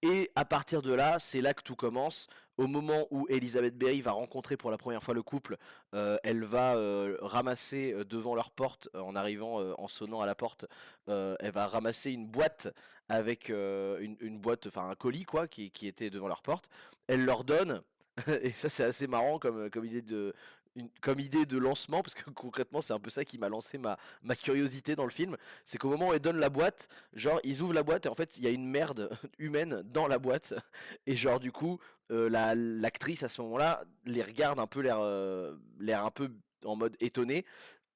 Et 0.05 0.31
à 0.37 0.45
partir 0.45 0.83
de 0.83 0.93
là, 0.93 1.19
c'est 1.19 1.41
là 1.41 1.55
que 1.55 1.62
tout 1.62 1.77
commence. 1.77 2.29
Au 2.59 2.67
moment 2.67 3.06
où 3.11 3.27
Elisabeth 3.31 3.75
Berry 3.79 4.03
va 4.03 4.12
rencontrer 4.12 4.59
pour 4.59 4.71
la 4.71 4.77
première 4.77 5.03
fois 5.03 5.15
le 5.15 5.23
couple, 5.23 5.56
euh, 5.95 6.19
elle 6.23 6.45
va 6.45 6.77
euh, 6.77 7.17
ramasser 7.23 7.95
euh, 7.95 8.05
devant 8.05 8.35
leur 8.35 8.51
porte, 8.51 8.91
en 8.93 9.17
arrivant, 9.17 9.61
en 9.79 9.89
sonnant 9.89 10.21
à 10.21 10.27
la 10.27 10.35
porte, 10.35 10.67
elle 11.06 11.53
va 11.53 11.67
ramasser 11.67 12.11
une 12.12 12.27
boîte 12.27 12.69
avec 13.09 13.49
une, 13.49 14.39
boîte, 14.39 14.67
enfin 14.67 14.91
un 14.91 14.95
colis 14.95 15.25
quoi, 15.25 15.49
qui, 15.49 15.73
était 15.83 16.11
devant 16.11 16.29
leur 16.29 16.43
porte. 16.43 16.69
Elle 17.06 17.25
leur 17.25 17.43
donne, 17.43 17.81
et 18.43 18.53
ça 18.53 18.69
c'est 18.69 18.85
assez 18.85 19.06
marrant 19.06 19.39
comme 19.39 19.85
idée 19.87 20.03
de, 20.03 20.35
comme 21.00 21.21
idée 21.21 21.47
de 21.47 21.59
lancement, 21.59 22.03
parce 22.03 22.15
que 22.15 22.29
concrètement 22.31 22.81
c'est 22.81 22.93
un 22.93 22.99
peu 22.99 23.11
ça 23.11 23.25
qui 23.25 23.38
m'a 23.38 23.49
lancé 23.49 23.79
ma, 23.79 23.97
curiosité 24.37 24.97
dans 24.97 25.05
le 25.05 25.11
film, 25.11 25.37
c'est 25.65 25.79
qu'au 25.79 25.88
moment 25.88 26.09
où 26.09 26.12
elle 26.12 26.21
donne 26.21 26.38
la 26.38 26.50
boîte, 26.50 26.88
genre 27.15 27.41
ils 27.44 27.62
ouvrent 27.62 27.75
la 27.75 27.82
boîte 27.82 28.06
et 28.06 28.09
en 28.09 28.15
fait 28.15 28.37
il 28.38 28.44
y 28.44 28.47
a 28.47 28.50
une 28.50 28.67
merde 28.67 29.10
humaine 29.39 29.82
dans 29.84 30.06
la 30.06 30.19
boîte, 30.19 30.55
et 31.06 31.17
genre 31.17 31.41
du 31.41 31.53
coup 31.53 31.79
euh, 32.10 32.29
la 32.29 32.55
l'actrice 32.55 33.22
à 33.22 33.29
ce 33.29 33.41
moment-là 33.43 33.84
les 34.05 34.22
regarde 34.22 34.58
un 34.58 34.67
peu 34.67 34.81
l'air 34.81 34.98
euh, 35.01 35.56
l'air 35.79 36.05
un 36.05 36.10
peu 36.10 36.31
en 36.65 36.77
mode 36.77 36.96
étonné, 37.01 37.44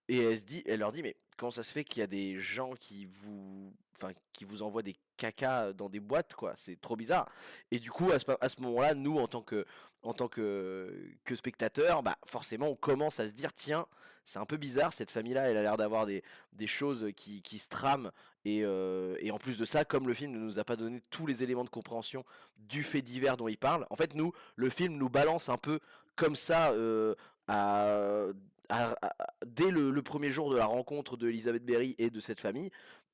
et 0.08 0.18
elle 0.18 0.38
se 0.38 0.44
dit, 0.44 0.62
elle 0.66 0.80
leur 0.80 0.92
dit 0.92 1.02
mais 1.02 1.16
comment 1.36 1.50
ça 1.50 1.62
se 1.62 1.72
fait 1.72 1.84
qu'il 1.84 2.00
y 2.00 2.02
a 2.02 2.08
des 2.08 2.38
gens 2.38 2.72
qui 2.74 3.06
vous, 3.06 3.72
enfin 3.96 4.12
qui 4.32 4.44
vous 4.44 4.62
envoient 4.62 4.82
des 4.82 4.96
caca 5.16 5.72
dans 5.72 5.88
des 5.88 6.00
boîtes 6.00 6.34
quoi, 6.34 6.54
c'est 6.56 6.80
trop 6.80 6.96
bizarre. 6.96 7.28
Et 7.70 7.78
du 7.78 7.90
coup 7.90 8.10
à 8.10 8.18
ce, 8.18 8.60
moment-là, 8.60 8.94
nous 8.94 9.18
en 9.18 9.28
tant 9.28 9.42
que 9.42 9.66
en 10.02 10.14
tant 10.14 10.28
que, 10.28 11.10
que 11.24 11.34
spectateur, 11.34 12.02
bah 12.02 12.16
forcément 12.24 12.68
on 12.68 12.76
commence 12.76 13.18
à 13.20 13.28
se 13.28 13.32
dire 13.32 13.52
tiens, 13.52 13.86
c'est 14.24 14.38
un 14.38 14.46
peu 14.46 14.56
bizarre 14.56 14.92
cette 14.92 15.10
famille-là, 15.10 15.50
elle 15.50 15.56
a 15.56 15.62
l'air 15.62 15.76
d'avoir 15.76 16.06
des, 16.06 16.22
des 16.52 16.66
choses 16.68 17.08
qui, 17.16 17.42
qui 17.42 17.58
se 17.58 17.68
trament 17.68 18.10
et, 18.44 18.60
euh, 18.62 19.16
en 19.30 19.38
plus 19.38 19.58
de 19.58 19.64
ça, 19.64 19.84
comme 19.84 20.06
le 20.06 20.14
film 20.14 20.32
ne 20.32 20.38
nous 20.38 20.58
a 20.58 20.64
pas 20.64 20.76
donné 20.76 21.02
tous 21.10 21.26
les 21.26 21.42
éléments 21.42 21.64
de 21.64 21.68
compréhension 21.68 22.24
du 22.56 22.82
fait 22.82 23.02
divers 23.02 23.36
dont 23.36 23.48
il 23.48 23.58
parle, 23.58 23.86
en 23.90 23.96
fait 23.96 24.14
nous, 24.14 24.32
le 24.54 24.70
film 24.70 24.96
nous 24.96 25.08
balance 25.08 25.48
un 25.48 25.58
peu 25.58 25.80
comme 26.14 26.36
ça 26.36 26.70
euh, 26.72 27.14
à, 27.48 28.26
dès 29.46 29.70
le, 29.70 30.02
premier 30.02 30.30
jour 30.30 30.50
de 30.50 30.56
la 30.56 30.66
rencontre 30.66 31.16
de 31.16 31.28
Elizabeth 31.28 31.64
Berry 31.64 31.94
et 31.98 32.10
de 32.10 32.20
cette 32.20 32.40
famille. 32.40 32.70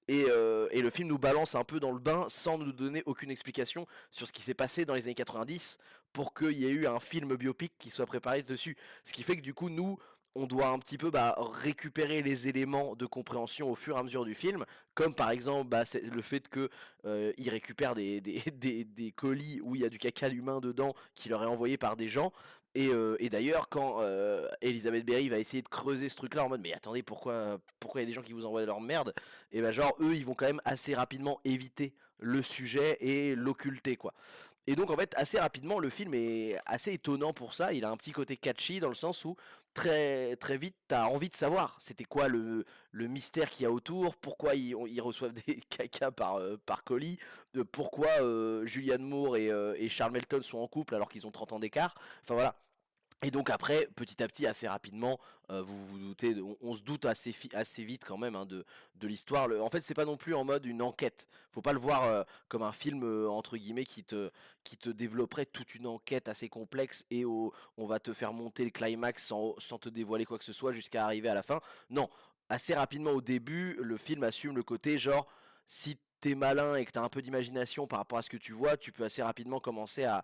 Et, 0.06 0.26
euh, 0.28 0.68
et 0.70 0.82
le 0.82 0.90
film 0.90 1.08
nous 1.08 1.18
balance 1.18 1.54
un 1.54 1.64
peu 1.64 1.80
dans 1.80 1.92
le 1.92 1.98
bain 1.98 2.26
sans 2.28 2.58
nous 2.58 2.72
donner 2.72 3.02
aucune 3.06 3.30
explication 3.30 3.86
sur 4.10 4.26
ce 4.26 4.32
qui 4.32 4.42
s'est 4.42 4.52
passé 4.52 4.84
dans 4.84 4.94
les 4.94 5.04
années 5.04 5.14
90 5.14 5.78
pour 6.12 6.34
qu'il 6.34 6.52
y 6.52 6.66
ait 6.66 6.70
eu 6.70 6.86
un 6.86 7.00
film 7.00 7.34
biopic 7.36 7.72
qui 7.78 7.90
soit 7.90 8.04
préparé 8.06 8.42
dessus. 8.42 8.76
Ce 9.04 9.12
qui 9.14 9.22
fait 9.22 9.36
que 9.36 9.40
du 9.40 9.54
coup, 9.54 9.70
nous, 9.70 9.98
on 10.34 10.46
doit 10.46 10.68
un 10.68 10.78
petit 10.78 10.98
peu 10.98 11.10
bah, 11.10 11.34
récupérer 11.38 12.22
les 12.22 12.48
éléments 12.48 12.96
de 12.96 13.06
compréhension 13.06 13.70
au 13.70 13.74
fur 13.74 13.96
et 13.96 14.00
à 14.00 14.02
mesure 14.02 14.24
du 14.24 14.34
film, 14.34 14.64
comme 14.94 15.14
par 15.14 15.30
exemple 15.30 15.68
bah, 15.70 15.84
le 16.02 16.22
fait 16.22 16.48
que 16.48 16.68
euh, 17.06 17.32
des, 17.94 18.20
des, 18.20 18.42
des- 18.52 18.84
des 18.84 19.12
colis 19.12 19.60
où 19.62 19.74
il 19.74 19.82
y 19.82 19.84
a 19.84 19.88
du 19.88 19.98
caca 19.98 20.28
humain 20.28 20.60
dedans 20.60 20.94
qui 21.14 21.28
leur 21.28 21.42
est 21.44 21.46
envoyé 21.46 21.78
par 21.78 21.96
des 21.96 22.08
gens. 22.08 22.32
Et, 22.74 22.88
euh, 22.88 23.16
et 23.20 23.30
d'ailleurs, 23.30 23.68
quand 23.68 23.98
euh, 24.00 24.48
Elisabeth 24.60 25.04
Berry 25.04 25.28
va 25.28 25.38
essayer 25.38 25.62
de 25.62 25.68
creuser 25.68 26.08
ce 26.08 26.16
truc-là 26.16 26.44
en 26.44 26.48
mode 26.48 26.60
mais 26.60 26.74
attendez 26.74 27.02
pourquoi 27.02 27.58
pourquoi 27.78 28.00
il 28.00 28.04
y 28.04 28.06
a 28.06 28.08
des 28.08 28.12
gens 28.12 28.22
qui 28.22 28.32
vous 28.32 28.46
envoient 28.46 28.64
leur 28.64 28.80
merde? 28.80 29.14
Et 29.52 29.60
ben 29.62 29.70
genre 29.70 29.96
eux 30.00 30.14
ils 30.14 30.24
vont 30.24 30.34
quand 30.34 30.46
même 30.46 30.62
assez 30.64 30.94
rapidement 30.94 31.40
éviter 31.44 31.94
le 32.18 32.42
sujet 32.42 32.96
et 33.00 33.36
l'occulter 33.36 33.96
quoi. 33.96 34.12
Et 34.66 34.74
donc 34.74 34.90
en 34.90 34.96
fait 34.96 35.14
assez 35.16 35.38
rapidement 35.38 35.78
le 35.78 35.88
film 35.88 36.14
est 36.14 36.58
assez 36.66 36.92
étonnant 36.92 37.32
pour 37.32 37.54
ça. 37.54 37.72
Il 37.72 37.84
a 37.84 37.90
un 37.90 37.96
petit 37.96 38.12
côté 38.12 38.36
catchy 38.36 38.80
dans 38.80 38.88
le 38.88 38.94
sens 38.96 39.24
où 39.24 39.36
très 39.72 40.34
très 40.36 40.56
vite 40.56 40.76
t'as 40.88 41.04
envie 41.04 41.28
de 41.28 41.34
savoir 41.34 41.76
c'était 41.80 42.04
quoi 42.04 42.26
le, 42.26 42.64
le 42.90 43.06
mystère 43.06 43.50
qu'il 43.50 43.64
y 43.64 43.66
a 43.66 43.70
autour, 43.70 44.16
pourquoi 44.16 44.56
ils, 44.56 45.00
reçoivent 45.00 45.34
des 45.34 45.60
caca 45.70 46.10
par, 46.10 46.36
euh, 46.36 46.56
par 46.66 46.82
colis, 46.82 47.18
pourquoi 47.70 48.08
euh, 48.20 48.66
Julianne 48.66 49.02
Moore 49.02 49.36
et, 49.36 49.50
et 49.76 49.88
Charles 49.88 50.12
Melton 50.12 50.42
sont 50.42 50.58
en 50.58 50.66
couple 50.66 50.96
alors 50.96 51.08
qu'ils 51.08 51.26
ont 51.26 51.30
30 51.30 51.52
ans 51.52 51.58
d'écart. 51.60 51.94
Enfin 52.22 52.34
voilà, 52.34 52.56
et 53.24 53.30
donc 53.30 53.48
après, 53.48 53.88
petit 53.96 54.22
à 54.22 54.28
petit, 54.28 54.46
assez 54.46 54.68
rapidement, 54.68 55.18
euh, 55.50 55.62
vous 55.62 55.86
vous 55.86 55.98
doutez, 55.98 56.36
on, 56.60 56.74
se 56.74 56.82
doute 56.82 57.06
assez, 57.06 57.32
vite 57.78 58.04
quand 58.04 58.18
même 58.18 58.36
hein, 58.36 58.44
de, 58.44 58.66
de 58.96 59.08
l'histoire. 59.08 59.48
En 59.62 59.70
fait, 59.70 59.80
c'est 59.80 59.94
pas 59.94 60.04
non 60.04 60.18
plus 60.18 60.34
en 60.34 60.44
mode 60.44 60.66
une 60.66 60.82
enquête. 60.82 61.26
Faut 61.50 61.62
pas 61.62 61.72
le 61.72 61.78
voir 61.78 62.04
euh, 62.04 62.22
comme 62.48 62.62
un 62.62 62.72
film 62.72 63.02
euh, 63.02 63.26
entre 63.30 63.56
guillemets 63.56 63.86
qui 63.86 64.04
te, 64.04 64.30
te 64.78 64.90
développerait 64.90 65.46
toute 65.46 65.74
une 65.74 65.86
enquête 65.86 66.28
assez 66.28 66.50
complexe 66.50 67.06
et 67.10 67.24
au- 67.24 67.54
on 67.78 67.86
va 67.86 67.98
te 67.98 68.12
faire 68.12 68.34
monter 68.34 68.62
le 68.62 68.70
climax 68.70 69.24
sans, 69.24 69.54
te 69.78 69.88
dévoiler 69.88 70.26
quoi 70.26 70.38
que 70.38 70.44
ce 70.44 70.52
soit 70.52 70.72
jusqu'à 70.74 71.06
arriver 71.06 71.30
à 71.30 71.34
la 71.34 71.42
fin. 71.42 71.60
Non, 71.88 72.10
assez 72.50 72.74
rapidement 72.74 73.12
au 73.12 73.22
début, 73.22 73.78
le 73.80 73.96
film 73.96 74.22
assume 74.22 74.54
le 74.54 74.62
côté 74.62 74.98
genre 74.98 75.26
si 75.66 75.96
t'es 76.20 76.34
malin 76.34 76.74
et 76.74 76.84
que 76.84 76.90
t'as 76.90 77.02
un 77.02 77.08
peu 77.08 77.22
d'imagination 77.22 77.86
par 77.86 78.00
rapport 78.00 78.18
à 78.18 78.22
ce 78.22 78.28
que 78.28 78.36
tu 78.36 78.52
vois, 78.52 78.76
tu 78.76 78.92
peux 78.92 79.04
assez 79.04 79.22
rapidement 79.22 79.60
commencer 79.60 80.04
à 80.04 80.22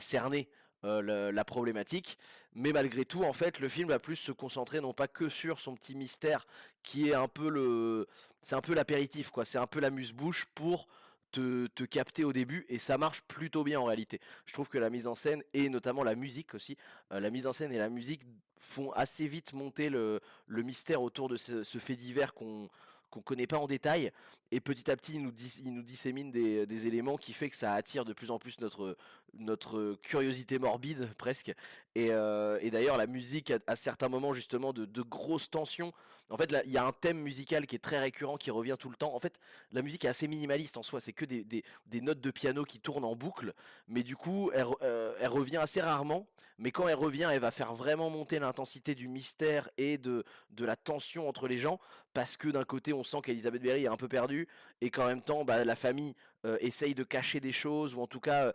cerner 0.00 0.48
euh, 0.84 1.32
la 1.32 1.44
problématique. 1.44 2.18
Mais 2.54 2.72
malgré 2.72 3.04
tout, 3.04 3.24
en 3.24 3.32
fait, 3.32 3.60
le 3.60 3.68
film 3.68 3.88
va 3.88 3.98
plus 3.98 4.16
se 4.16 4.32
concentrer 4.32 4.80
non 4.80 4.92
pas 4.92 5.08
que 5.08 5.28
sur 5.28 5.60
son 5.60 5.74
petit 5.74 5.94
mystère, 5.94 6.46
qui 6.82 7.08
est 7.08 7.14
un 7.14 7.28
peu 7.28 7.48
le, 7.48 8.06
c'est 8.40 8.56
un 8.56 8.60
peu 8.60 8.74
l'apéritif, 8.74 9.30
quoi. 9.30 9.44
C'est 9.44 9.58
un 9.58 9.66
peu 9.66 9.80
l'amuse-bouche 9.80 10.46
pour 10.54 10.88
te, 11.30 11.66
te 11.68 11.84
capter 11.84 12.24
au 12.24 12.32
début, 12.32 12.64
et 12.68 12.78
ça 12.78 12.96
marche 12.98 13.22
plutôt 13.22 13.64
bien 13.64 13.80
en 13.80 13.84
réalité. 13.84 14.20
Je 14.46 14.52
trouve 14.52 14.68
que 14.68 14.78
la 14.78 14.90
mise 14.90 15.06
en 15.06 15.14
scène 15.14 15.42
et 15.52 15.68
notamment 15.68 16.02
la 16.02 16.14
musique 16.14 16.54
aussi, 16.54 16.76
euh, 17.12 17.20
la 17.20 17.30
mise 17.30 17.46
en 17.46 17.52
scène 17.52 17.72
et 17.72 17.78
la 17.78 17.90
musique 17.90 18.22
font 18.56 18.90
assez 18.92 19.28
vite 19.28 19.52
monter 19.52 19.88
le, 19.90 20.20
le 20.46 20.62
mystère 20.62 21.02
autour 21.02 21.28
de 21.28 21.36
ce, 21.36 21.64
ce 21.64 21.78
fait 21.78 21.96
divers 21.96 22.34
qu'on 22.34 22.68
qu'on 23.10 23.22
connaît 23.22 23.46
pas 23.46 23.56
en 23.56 23.66
détail 23.66 24.12
et 24.50 24.60
petit 24.60 24.90
à 24.90 24.96
petit 24.96 25.14
il 25.14 25.22
nous, 25.22 25.32
il 25.64 25.74
nous 25.74 25.82
dissémine 25.82 26.30
des, 26.30 26.66
des 26.66 26.86
éléments 26.86 27.16
qui 27.16 27.32
fait 27.32 27.50
que 27.50 27.56
ça 27.56 27.72
attire 27.74 28.04
de 28.04 28.12
plus 28.12 28.30
en 28.30 28.38
plus 28.38 28.60
notre, 28.60 28.96
notre 29.34 29.94
curiosité 30.02 30.58
morbide 30.58 31.08
presque. 31.18 31.52
Et, 31.94 32.08
euh, 32.12 32.58
et 32.62 32.70
d'ailleurs 32.70 32.96
la 32.96 33.06
musique 33.06 33.52
à, 33.66 33.76
certains 33.76 34.08
moments 34.08 34.32
justement 34.32 34.72
de, 34.72 34.84
de 34.84 35.02
grosses 35.02 35.50
tensions. 35.50 35.92
En 36.30 36.36
fait 36.36 36.54
il 36.64 36.70
y 36.70 36.78
a 36.78 36.84
un 36.86 36.92
thème 36.92 37.18
musical 37.18 37.66
qui 37.66 37.76
est 37.76 37.78
très 37.80 37.98
récurrent 37.98 38.36
qui 38.36 38.50
revient 38.50 38.76
tout 38.78 38.90
le 38.90 38.96
temps. 38.96 39.14
En 39.14 39.20
fait 39.20 39.40
la 39.72 39.82
musique 39.82 40.04
est 40.04 40.08
assez 40.08 40.28
minimaliste 40.28 40.76
en 40.76 40.82
soi. 40.82 41.00
C'est 41.00 41.12
que 41.12 41.24
des, 41.24 41.44
des- 41.44 42.00
notes 42.00 42.20
de 42.20 42.30
piano 42.30 42.64
qui 42.64 42.78
tournent 42.80 43.04
en 43.04 43.16
boucle. 43.16 43.52
Mais 43.88 44.02
du 44.02 44.14
coup 44.14 44.50
elle, 44.54 44.66
euh, 44.82 45.14
elle 45.20 45.28
revient 45.28 45.56
assez 45.56 45.80
rarement. 45.80 46.26
Mais 46.58 46.70
quand 46.70 46.86
elle 46.88 46.96
revient 46.96 47.28
elle 47.30 47.40
va 47.40 47.50
faire 47.50 47.74
vraiment 47.74 48.10
monter 48.10 48.38
l'intensité 48.38 48.94
du 48.94 49.08
mystère 49.08 49.68
et 49.78 49.98
de, 49.98 50.24
de 50.50 50.64
la 50.64 50.76
tension 50.76 51.28
entre 51.28 51.48
les 51.48 51.58
gens. 51.58 51.80
Parce 52.14 52.36
que 52.36 52.48
d'un 52.48 52.64
côté 52.64 52.92
on 52.92 53.02
sent 53.02 53.18
qu'Elisabeth 53.24 53.62
Berry 53.62 53.84
est 53.84 53.88
un 53.88 53.96
peu 53.96 54.08
perdue 54.08 54.37
et 54.80 54.90
qu'en 54.90 55.06
même 55.06 55.22
temps 55.22 55.44
bah, 55.44 55.64
la 55.64 55.76
famille 55.76 56.14
essaye 56.60 56.94
de 56.94 57.04
cacher 57.04 57.40
des 57.40 57.52
choses 57.52 57.94
ou 57.94 58.00
en 58.00 58.06
tout 58.06 58.20
cas 58.20 58.52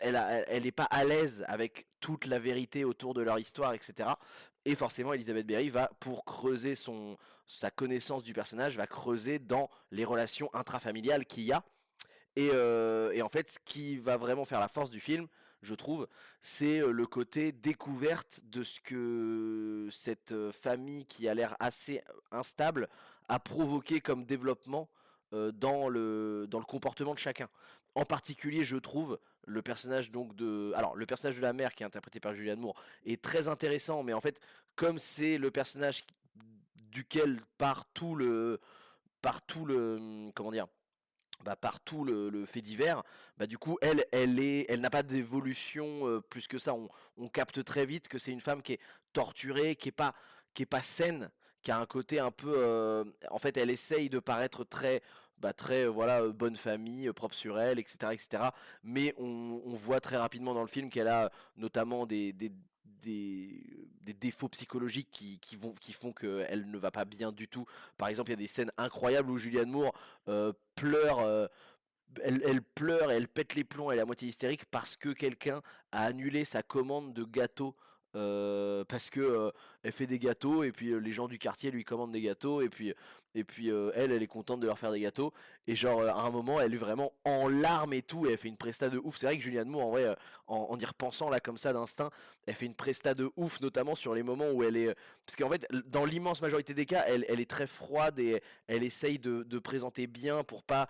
elle, 0.00 0.16
a- 0.16 0.30
elle, 0.32 0.44
elle 0.48 0.66
est 0.66 0.72
pas 0.72 0.84
à 0.84 1.04
l'aise 1.04 1.44
avec 1.48 1.86
toute 2.00 2.26
la 2.26 2.38
vérité 2.38 2.84
autour 2.84 3.14
de 3.14 3.22
leur 3.22 3.38
histoire 3.38 3.72
etc 3.72 4.10
et 4.64 4.74
forcément 4.74 5.12
Elisabeth 5.14 5.46
Berry 5.46 5.70
va 5.70 5.90
pour 6.00 6.24
creuser 6.24 6.74
son 6.74 7.16
sa 7.46 7.70
connaissance 7.70 8.22
du 8.22 8.32
personnage 8.34 8.76
va 8.76 8.86
creuser 8.86 9.38
dans 9.38 9.70
les 9.92 10.04
relations 10.04 10.50
intrafamiliales 10.52 11.24
qu'il 11.24 11.44
y 11.44 11.52
a. 11.52 11.62
Et, 12.34 12.50
en 13.22 13.28
fait, 13.28 13.50
ce 13.50 13.58
qui 13.64 13.96
va 13.96 14.16
vraiment 14.16 14.44
faire 14.44 14.60
la 14.60 14.68
force 14.68 14.90
du 14.90 15.00
film, 15.00 15.26
je 15.62 15.74
trouve, 15.74 16.06
c'est 16.42 16.80
le 16.80 17.06
côté 17.06 17.50
découverte 17.52 18.40
de 18.42 18.62
ce 18.62 18.80
que 18.80 19.88
cette 19.90 20.34
famille 20.52 21.06
qui 21.06 21.28
a 21.28 21.34
l'air 21.34 21.56
assez 21.60 22.02
instable 22.30 22.88
a 23.28 23.38
provoqué 23.38 24.00
comme 24.00 24.24
développement 24.26 24.88
dans 25.32 25.88
le, 25.88 26.46
dans 26.48 26.58
le 26.58 26.64
comportement 26.64 27.14
de 27.14 27.18
chacun. 27.18 27.48
En 27.94 28.04
particulier, 28.04 28.62
je 28.62 28.76
trouve, 28.76 29.18
le 29.46 29.62
personnage 29.62 30.10
donc 30.10 30.34
de... 30.36 30.72
Alors, 30.76 30.94
le 30.96 31.06
personnage 31.06 31.36
de 31.36 31.42
la 31.42 31.52
mère 31.52 31.74
qui 31.74 31.82
est 31.82 31.86
interprété 31.86 32.20
par 32.20 32.34
Julianne 32.34 32.60
Moore 32.60 32.80
est 33.04 33.22
très 33.22 33.48
intéressant, 33.48 34.02
mais 34.02 34.12
en 34.12 34.20
fait, 34.20 34.40
comme 34.74 34.98
c'est 34.98 35.38
le 35.38 35.50
personnage 35.50 36.04
duquel 36.90 37.40
part 37.58 37.86
tout 37.94 38.14
le... 38.14 38.60
Part 39.22 39.42
tout 39.42 39.64
le... 39.64 40.30
Comment 40.34 40.52
dire 40.52 40.66
bah, 41.44 41.54
par 41.54 41.80
tout 41.80 42.02
le, 42.02 42.30
le 42.30 42.46
fait 42.46 42.62
divers, 42.62 43.02
bah, 43.36 43.46
du 43.46 43.58
coup, 43.58 43.78
elle, 43.82 44.06
elle 44.10 44.40
est, 44.40 44.64
elle 44.70 44.80
n'a 44.80 44.90
pas 44.90 45.02
d'évolution 45.02 46.08
euh, 46.08 46.20
plus 46.20 46.48
que 46.48 46.58
ça. 46.58 46.74
On, 46.74 46.88
on 47.18 47.28
capte 47.28 47.62
très 47.62 47.84
vite 47.84 48.08
que 48.08 48.18
c'est 48.18 48.32
une 48.32 48.40
femme 48.40 48.62
qui 48.62 48.72
est 48.72 48.80
torturée, 49.12 49.76
qui 49.76 49.90
est 49.90 49.92
pas, 49.92 50.14
qui 50.54 50.62
est 50.62 50.66
pas 50.66 50.82
saine, 50.82 51.30
qui 51.66 51.72
a 51.72 51.78
un 51.80 51.86
côté 51.86 52.20
un 52.20 52.30
peu, 52.30 52.54
euh, 52.56 53.02
en 53.28 53.40
fait, 53.40 53.56
elle 53.56 53.70
essaye 53.70 54.08
de 54.08 54.20
paraître 54.20 54.62
très, 54.62 55.02
bah, 55.38 55.52
très, 55.52 55.82
euh, 55.82 55.88
voilà, 55.88 56.22
euh, 56.22 56.32
bonne 56.32 56.54
famille, 56.54 57.12
propre 57.12 57.34
sur 57.34 57.58
elle, 57.58 57.80
etc., 57.80 58.12
etc. 58.12 58.50
Mais 58.84 59.12
on, 59.18 59.74
voit 59.74 59.98
très 59.98 60.16
rapidement 60.16 60.54
dans 60.54 60.60
le 60.60 60.68
film 60.68 60.90
qu'elle 60.90 61.08
a 61.08 61.28
notamment 61.56 62.06
des, 62.06 62.32
défauts 64.04 64.48
psychologiques 64.48 65.10
qui, 65.10 65.56
vont, 65.56 65.72
qui 65.80 65.92
font 65.92 66.12
qu'elle 66.12 66.70
ne 66.70 66.78
va 66.78 66.92
pas 66.92 67.04
bien 67.04 67.32
du 67.32 67.48
tout. 67.48 67.66
Par 67.98 68.06
exemple, 68.06 68.30
il 68.30 68.34
y 68.34 68.34
a 68.34 68.36
des 68.36 68.46
scènes 68.46 68.70
incroyables 68.78 69.28
où 69.28 69.36
Julianne 69.36 69.70
Moore 69.70 69.92
pleure, 70.76 71.48
elle, 72.22 72.42
elle 72.46 72.62
pleure 72.62 73.10
elle 73.10 73.26
pète 73.26 73.56
les 73.56 73.64
plombs, 73.64 73.90
elle 73.90 73.98
est 73.98 74.02
à 74.02 74.06
moitié 74.06 74.28
hystérique 74.28 74.66
parce 74.66 74.96
que 74.96 75.08
quelqu'un 75.08 75.62
a 75.90 76.04
annulé 76.04 76.44
sa 76.44 76.62
commande 76.62 77.12
de 77.12 77.24
gâteaux. 77.24 77.74
Euh, 78.16 78.82
parce 78.88 79.10
que 79.10 79.20
euh, 79.20 79.50
elle 79.82 79.92
fait 79.92 80.06
des 80.06 80.18
gâteaux 80.18 80.64
et 80.64 80.72
puis 80.72 80.90
euh, 80.90 80.96
les 80.98 81.12
gens 81.12 81.28
du 81.28 81.38
quartier 81.38 81.70
lui 81.70 81.84
commandent 81.84 82.12
des 82.12 82.22
gâteaux 82.22 82.62
et 82.62 82.70
puis 82.70 82.94
elle 83.34 84.10
elle 84.10 84.22
est 84.22 84.26
contente 84.26 84.60
de 84.60 84.66
leur 84.66 84.78
faire 84.78 84.90
des 84.90 85.00
gâteaux. 85.00 85.34
Et 85.66 85.76
genre 85.76 86.02
à 86.02 86.22
un 86.22 86.30
moment 86.30 86.58
elle 86.58 86.72
est 86.72 86.78
vraiment 86.78 87.12
en 87.26 87.48
larmes 87.48 87.92
et 87.92 88.00
tout 88.00 88.26
et 88.26 88.32
elle 88.32 88.38
fait 88.38 88.48
une 88.48 88.56
presta 88.56 88.88
de 88.88 88.98
ouf. 88.98 89.18
C'est 89.18 89.26
vrai 89.26 89.36
que 89.36 89.42
Julianne 89.42 89.68
Moore 89.68 89.86
en 89.86 89.90
vrai 89.90 90.16
en, 90.46 90.78
y 90.78 90.84
repensant 90.84 91.28
là 91.28 91.40
comme 91.40 91.58
ça 91.58 91.74
d'instinct 91.74 92.10
elle 92.46 92.54
fait 92.54 92.66
une 92.66 92.74
presta 92.74 93.12
de 93.12 93.30
ouf 93.36 93.60
notamment 93.60 93.94
sur 93.94 94.14
les 94.14 94.22
moments 94.22 94.50
où 94.50 94.62
elle 94.62 94.76
est 94.76 94.94
parce 95.26 95.36
qu'en 95.36 95.50
fait 95.50 95.66
dans 95.86 96.06
l'immense 96.06 96.40
majorité 96.40 96.72
des 96.72 96.86
cas 96.86 97.04
elle, 97.06 97.24
est 97.28 97.50
très 97.50 97.66
froide 97.66 98.18
et 98.18 98.40
elle 98.66 98.82
essaye 98.82 99.18
de, 99.18 99.42
de 99.42 99.58
présenter 99.58 100.06
bien 100.06 100.42
pour 100.42 100.62
pas 100.62 100.88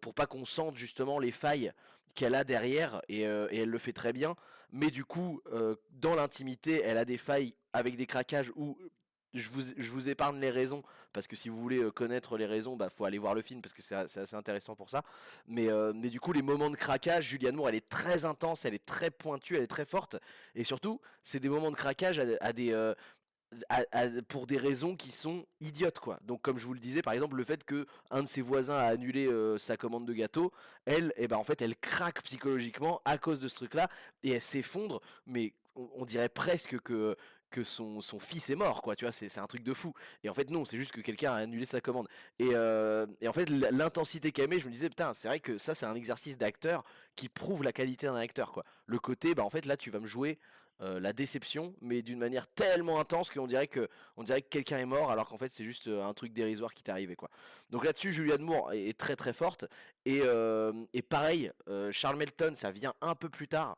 pour 0.00 0.14
pas 0.14 0.26
qu'on 0.26 0.44
sente 0.44 0.76
justement 0.76 1.20
les 1.20 1.30
failles 1.30 1.72
qu'elle 2.18 2.34
a 2.34 2.42
derrière 2.42 3.00
et, 3.08 3.28
euh, 3.28 3.46
et 3.52 3.58
elle 3.58 3.70
le 3.70 3.78
fait 3.78 3.92
très 3.92 4.12
bien. 4.12 4.34
Mais 4.72 4.90
du 4.90 5.04
coup 5.04 5.40
euh, 5.52 5.76
dans 5.92 6.16
l'intimité 6.16 6.82
elle 6.84 6.98
a 6.98 7.04
des 7.04 7.16
failles 7.16 7.54
avec 7.72 7.96
des 7.96 8.06
craquages 8.06 8.52
où 8.56 8.76
je 9.34 9.50
vous, 9.50 10.08
épargne 10.08 10.40
les 10.40 10.50
raisons. 10.50 10.82
Parce 11.12 11.28
que 11.28 11.36
si 11.36 11.48
vous 11.48 11.60
voulez 11.60 11.78
euh, 11.78 11.92
connaître 11.92 12.36
les 12.36 12.46
raisons 12.46 12.74
bah 12.76 12.90
faut 12.90 13.04
aller 13.04 13.18
voir 13.18 13.34
le 13.34 13.42
film 13.42 13.62
parce 13.62 13.72
que 13.72 13.82
c'est 13.82 13.94
assez 13.94 14.34
intéressant 14.34 14.74
pour 14.74 14.90
ça. 14.90 15.04
Mais, 15.46 15.68
mais 15.94 16.10
du 16.10 16.18
coup 16.18 16.32
les 16.32 16.42
moments 16.42 16.70
de 16.70 16.76
craquage 16.76 17.26
Julianne 17.26 17.54
Moore 17.54 17.68
elle 17.68 17.76
est 17.76 17.88
très 17.88 18.24
intense 18.24 18.64
elle 18.64 18.74
est 18.74 18.84
très 18.84 19.12
pointue 19.12 19.54
elle 19.54 19.62
est 19.62 19.68
très 19.68 19.86
forte. 19.86 20.16
Et 20.56 20.64
surtout 20.64 21.00
c'est 21.22 21.38
des 21.38 21.48
moments 21.48 21.70
de 21.70 21.76
craquage 21.76 22.18
à, 22.40 22.52
des 22.52 22.94
pour 24.28 24.46
des 24.46 24.56
raisons 24.56 24.96
qui 24.96 25.10
sont 25.10 25.46
idiotes 25.60 25.98
quoi. 25.98 26.18
Donc 26.22 26.42
comme 26.42 26.58
je 26.58 26.66
vous 26.66 26.74
le 26.74 26.80
disais 26.80 27.02
par 27.02 27.14
exemple 27.14 27.36
le 27.36 27.44
fait 27.44 27.64
que 27.64 27.86
un 28.10 28.22
de 28.22 28.28
ses 28.28 28.42
voisins 28.42 28.76
a 28.76 28.84
annulé 28.84 29.26
euh, 29.26 29.58
sa 29.58 29.76
commande 29.76 30.06
de 30.06 30.12
gâteau, 30.12 30.52
elle 30.84 31.12
et 31.16 31.28
ben 31.28 31.36
en 31.36 31.44
fait 31.44 31.62
elle 31.62 31.76
craque 31.76 32.22
psychologiquement 32.22 33.00
à 33.04 33.18
cause 33.18 33.40
de 33.40 33.48
ce 33.48 33.54
truc 33.56 33.74
là 33.74 33.88
et 34.22 34.32
elle 34.32 34.42
s'effondre. 34.42 35.00
Mais 35.26 35.54
on, 35.74 36.04
dirait 36.04 36.28
presque 36.28 36.78
que 36.80 37.16
que 37.50 37.64
son, 37.64 38.02
son 38.02 38.18
fils 38.18 38.50
est 38.50 38.56
mort 38.56 38.82
quoi 38.82 38.94
tu 38.94 39.06
vois 39.06 39.12
c'est 39.12 39.38
un 39.38 39.46
truc 39.46 39.62
de 39.62 39.72
fou. 39.72 39.94
Et 40.24 40.28
en 40.28 40.34
fait 40.34 40.50
non 40.50 40.66
c'est 40.66 40.76
juste 40.76 40.92
que 40.92 41.00
quelqu'un 41.00 41.32
a 41.32 41.36
annulé 41.36 41.64
sa 41.64 41.80
commande. 41.80 42.08
Et, 42.38 42.50
euh, 42.52 43.06
et 43.22 43.28
en 43.28 43.32
fait 43.32 43.48
l'intensité 43.48 44.30
qu'elle 44.30 44.50
met 44.50 44.60
je 44.60 44.66
me 44.66 44.72
disais 44.72 44.90
putain 44.90 45.14
c'est 45.14 45.28
vrai 45.28 45.40
que 45.40 45.56
ça 45.56 45.74
c'est 45.74 45.86
un 45.86 45.94
exercice 45.94 46.36
d'acteur 46.36 46.84
qui 47.16 47.30
prouve 47.30 47.62
la 47.62 47.72
qualité 47.72 48.06
d'un 48.06 48.16
acteur 48.16 48.52
quoi. 48.52 48.64
Le 48.86 48.98
côté 48.98 49.34
bah 49.34 49.44
en 49.44 49.50
fait 49.50 49.64
là 49.64 49.78
tu 49.78 49.90
vas 49.90 50.00
me 50.00 50.06
jouer 50.06 50.38
euh, 50.80 51.00
la 51.00 51.12
déception, 51.12 51.74
mais 51.80 52.02
d'une 52.02 52.20
manière 52.20 52.46
tellement 52.46 53.00
intense 53.00 53.30
qu'on 53.30 53.48
dirait 53.48 53.66
que 53.66 53.88
on 54.16 54.22
dirait 54.22 54.42
que 54.42 54.48
quelqu'un 54.48 54.78
est 54.78 54.86
mort, 54.86 55.10
alors 55.10 55.28
qu'en 55.28 55.36
fait 55.36 55.50
c'est 55.50 55.64
juste 55.64 55.88
euh, 55.88 56.04
un 56.04 56.14
truc 56.14 56.32
dérisoire 56.32 56.72
qui 56.72 56.84
t'est 56.84 56.92
arrivé 56.92 57.16
quoi. 57.16 57.30
Donc 57.70 57.84
là-dessus, 57.84 58.12
Julianne 58.12 58.42
Moore 58.42 58.72
est, 58.72 58.84
est 58.84 58.96
très 58.96 59.16
très 59.16 59.32
forte 59.32 59.64
et, 60.04 60.20
euh, 60.22 60.72
et 60.92 61.02
pareil, 61.02 61.50
Charles 61.90 62.16
Melton, 62.16 62.52
ça 62.54 62.70
vient 62.70 62.94
un 63.00 63.16
peu 63.16 63.28
plus 63.28 63.48
tard. 63.48 63.76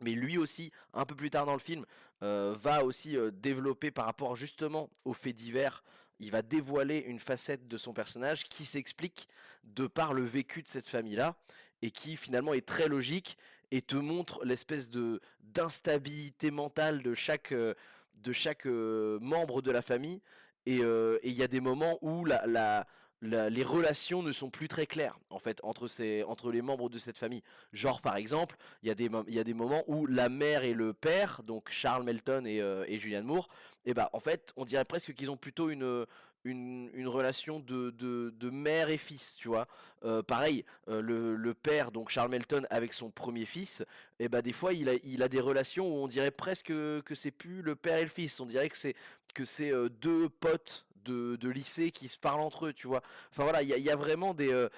Mais 0.00 0.10
lui 0.10 0.36
aussi, 0.36 0.72
un 0.92 1.04
peu 1.04 1.14
plus 1.14 1.30
tard 1.30 1.46
dans 1.46 1.52
le 1.52 1.60
film, 1.60 1.86
va 2.20 2.84
aussi 2.84 3.16
développer 3.32 3.92
par 3.92 4.06
rapport 4.06 4.34
justement 4.34 4.90
aux 5.04 5.12
faits 5.12 5.36
divers. 5.36 5.84
Il 6.18 6.32
va 6.32 6.42
dévoiler 6.42 6.98
une 6.98 7.20
facette 7.20 7.68
de 7.68 7.76
son 7.76 7.92
personnage 7.92 8.44
qui 8.44 8.64
s'explique 8.64 9.28
de 9.62 9.86
par 9.86 10.14
le 10.14 10.24
vécu 10.24 10.62
de 10.62 10.68
cette 10.68 10.88
famille-là 10.88 11.36
et 11.80 11.90
qui 11.90 12.16
finalement 12.16 12.54
est 12.54 12.66
très 12.66 12.88
logique 12.88 13.38
et 13.74 13.82
te 13.82 13.96
montre 13.96 14.44
l'espèce 14.44 14.88
de 14.88 15.20
d'instabilité 15.40 16.52
mentale 16.52 17.02
de 17.02 17.12
chaque 17.14 17.50
euh, 17.50 17.74
de 18.14 18.32
chaque 18.32 18.66
euh, 18.66 19.18
membre 19.20 19.62
de 19.62 19.72
la 19.72 19.82
famille 19.82 20.22
et 20.64 20.78
euh, 20.82 21.18
et 21.24 21.30
il 21.30 21.34
y 21.34 21.42
a 21.42 21.48
des 21.48 21.60
moments 21.60 21.98
où 22.00 22.24
la, 22.24 22.86
les 23.20 23.64
relations 23.64 24.22
ne 24.22 24.30
sont 24.30 24.48
plus 24.48 24.68
très 24.68 24.86
claires 24.86 25.18
en 25.28 25.40
fait 25.40 25.58
entre, 25.64 25.88
ces, 25.88 26.22
entre 26.24 26.52
les 26.52 26.62
membres 26.62 26.88
de 26.88 26.98
cette 26.98 27.18
famille. 27.18 27.42
Genre 27.72 28.00
par 28.00 28.16
exemple, 28.16 28.56
il 28.82 28.88
y, 28.88 28.92
a 28.92 28.94
des, 28.94 29.10
y 29.28 29.38
a 29.38 29.44
des 29.44 29.54
moments 29.54 29.82
où 29.86 30.06
la 30.06 30.28
mère 30.28 30.62
et 30.62 30.74
le 30.74 30.92
père, 30.92 31.42
donc 31.42 31.70
Charles 31.70 32.04
Melton 32.04 32.44
et, 32.44 32.60
euh, 32.60 32.84
et 32.86 32.98
Julianne 32.98 33.24
Moore, 33.24 33.48
et 33.86 33.90
eh 33.90 33.94
bah 33.94 34.10
en 34.12 34.20
fait 34.20 34.52
on 34.56 34.64
dirait 34.64 34.84
presque 34.84 35.14
qu'ils 35.14 35.30
ont 35.30 35.36
plutôt 35.36 35.70
une, 35.70 36.06
une, 36.44 37.08
relation 37.08 37.58
de, 37.60 37.90
de, 37.90 38.50
mère 38.50 38.90
et 38.90 38.98
fils, 38.98 39.34
tu 39.36 39.48
vois. 39.48 39.66
Euh, 40.04 40.22
pareil, 40.22 40.64
euh, 40.88 41.00
le, 41.00 41.54
père, 41.54 41.90
donc 41.90 42.10
Charles 42.10 42.30
Melton, 42.30 42.66
avec 42.70 42.92
son 42.92 43.10
premier 43.10 43.46
fils, 43.46 43.80
et 44.18 44.24
eh 44.24 44.28
bah 44.28 44.42
des 44.42 44.52
fois 44.52 44.72
il 44.72 44.88
a, 44.88 44.94
il 45.04 45.22
a 45.22 45.28
des 45.28 45.40
relations 45.40 45.86
où 45.86 46.04
on 46.04 46.08
dirait 46.08 46.30
presque 46.30 46.66
que 46.68 47.14
c'est 47.14 47.30
plus 47.30 47.62
le 47.62 47.74
père 47.74 47.98
et 47.98 48.02
le 48.02 48.08
fils, 48.08 48.38
on 48.40 48.46
dirait 48.46 48.68
que 48.68 48.76
c'est 48.76 48.94
que 49.34 49.44
c'est 49.44 49.72
deux 50.00 50.28
potes 50.28 50.86
de, 51.04 51.48
lycée 51.48 51.90
qui 51.90 52.08
se 52.08 52.18
parlent 52.18 52.40
entre 52.40 52.66
eux, 52.66 52.72
tu 52.72 52.86
vois. 52.86 53.02
Enfin 53.30 53.44
voilà, 53.44 53.62
il 53.62 53.68
y, 53.68 53.90
a, 53.90 53.96
vraiment 53.96 54.34
des, 54.34 54.52
euh, 54.52 54.68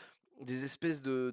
des 0.40 0.64
espèces 0.64 1.02
de, 1.02 1.32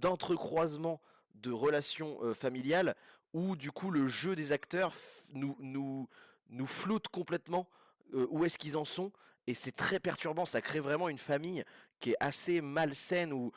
d'entrecroisements 0.00 1.00
de, 1.34 1.50
relations 1.50 2.18
euh, 2.22 2.34
familiales 2.34 2.94
où 3.32 3.56
du 3.56 3.70
coup 3.70 3.90
le 3.90 4.06
jeu 4.06 4.34
des 4.34 4.52
acteurs 4.52 4.92
nous, 5.32 5.56
nous, 5.60 6.08
nous 6.50 6.66
floute 6.66 7.08
complètement 7.08 7.68
euh, 8.14 8.26
où 8.30 8.44
est-ce 8.44 8.58
qu'ils 8.58 8.76
en 8.76 8.84
sont 8.84 9.12
et 9.50 9.54
c'est 9.54 9.74
très 9.74 9.98
perturbant, 9.98 10.46
ça 10.46 10.60
crée 10.60 10.78
vraiment 10.78 11.08
une 11.08 11.18
famille 11.18 11.64
qui 11.98 12.12
est 12.12 12.16
assez 12.20 12.60
malsaine 12.60 13.32
où, 13.32 13.50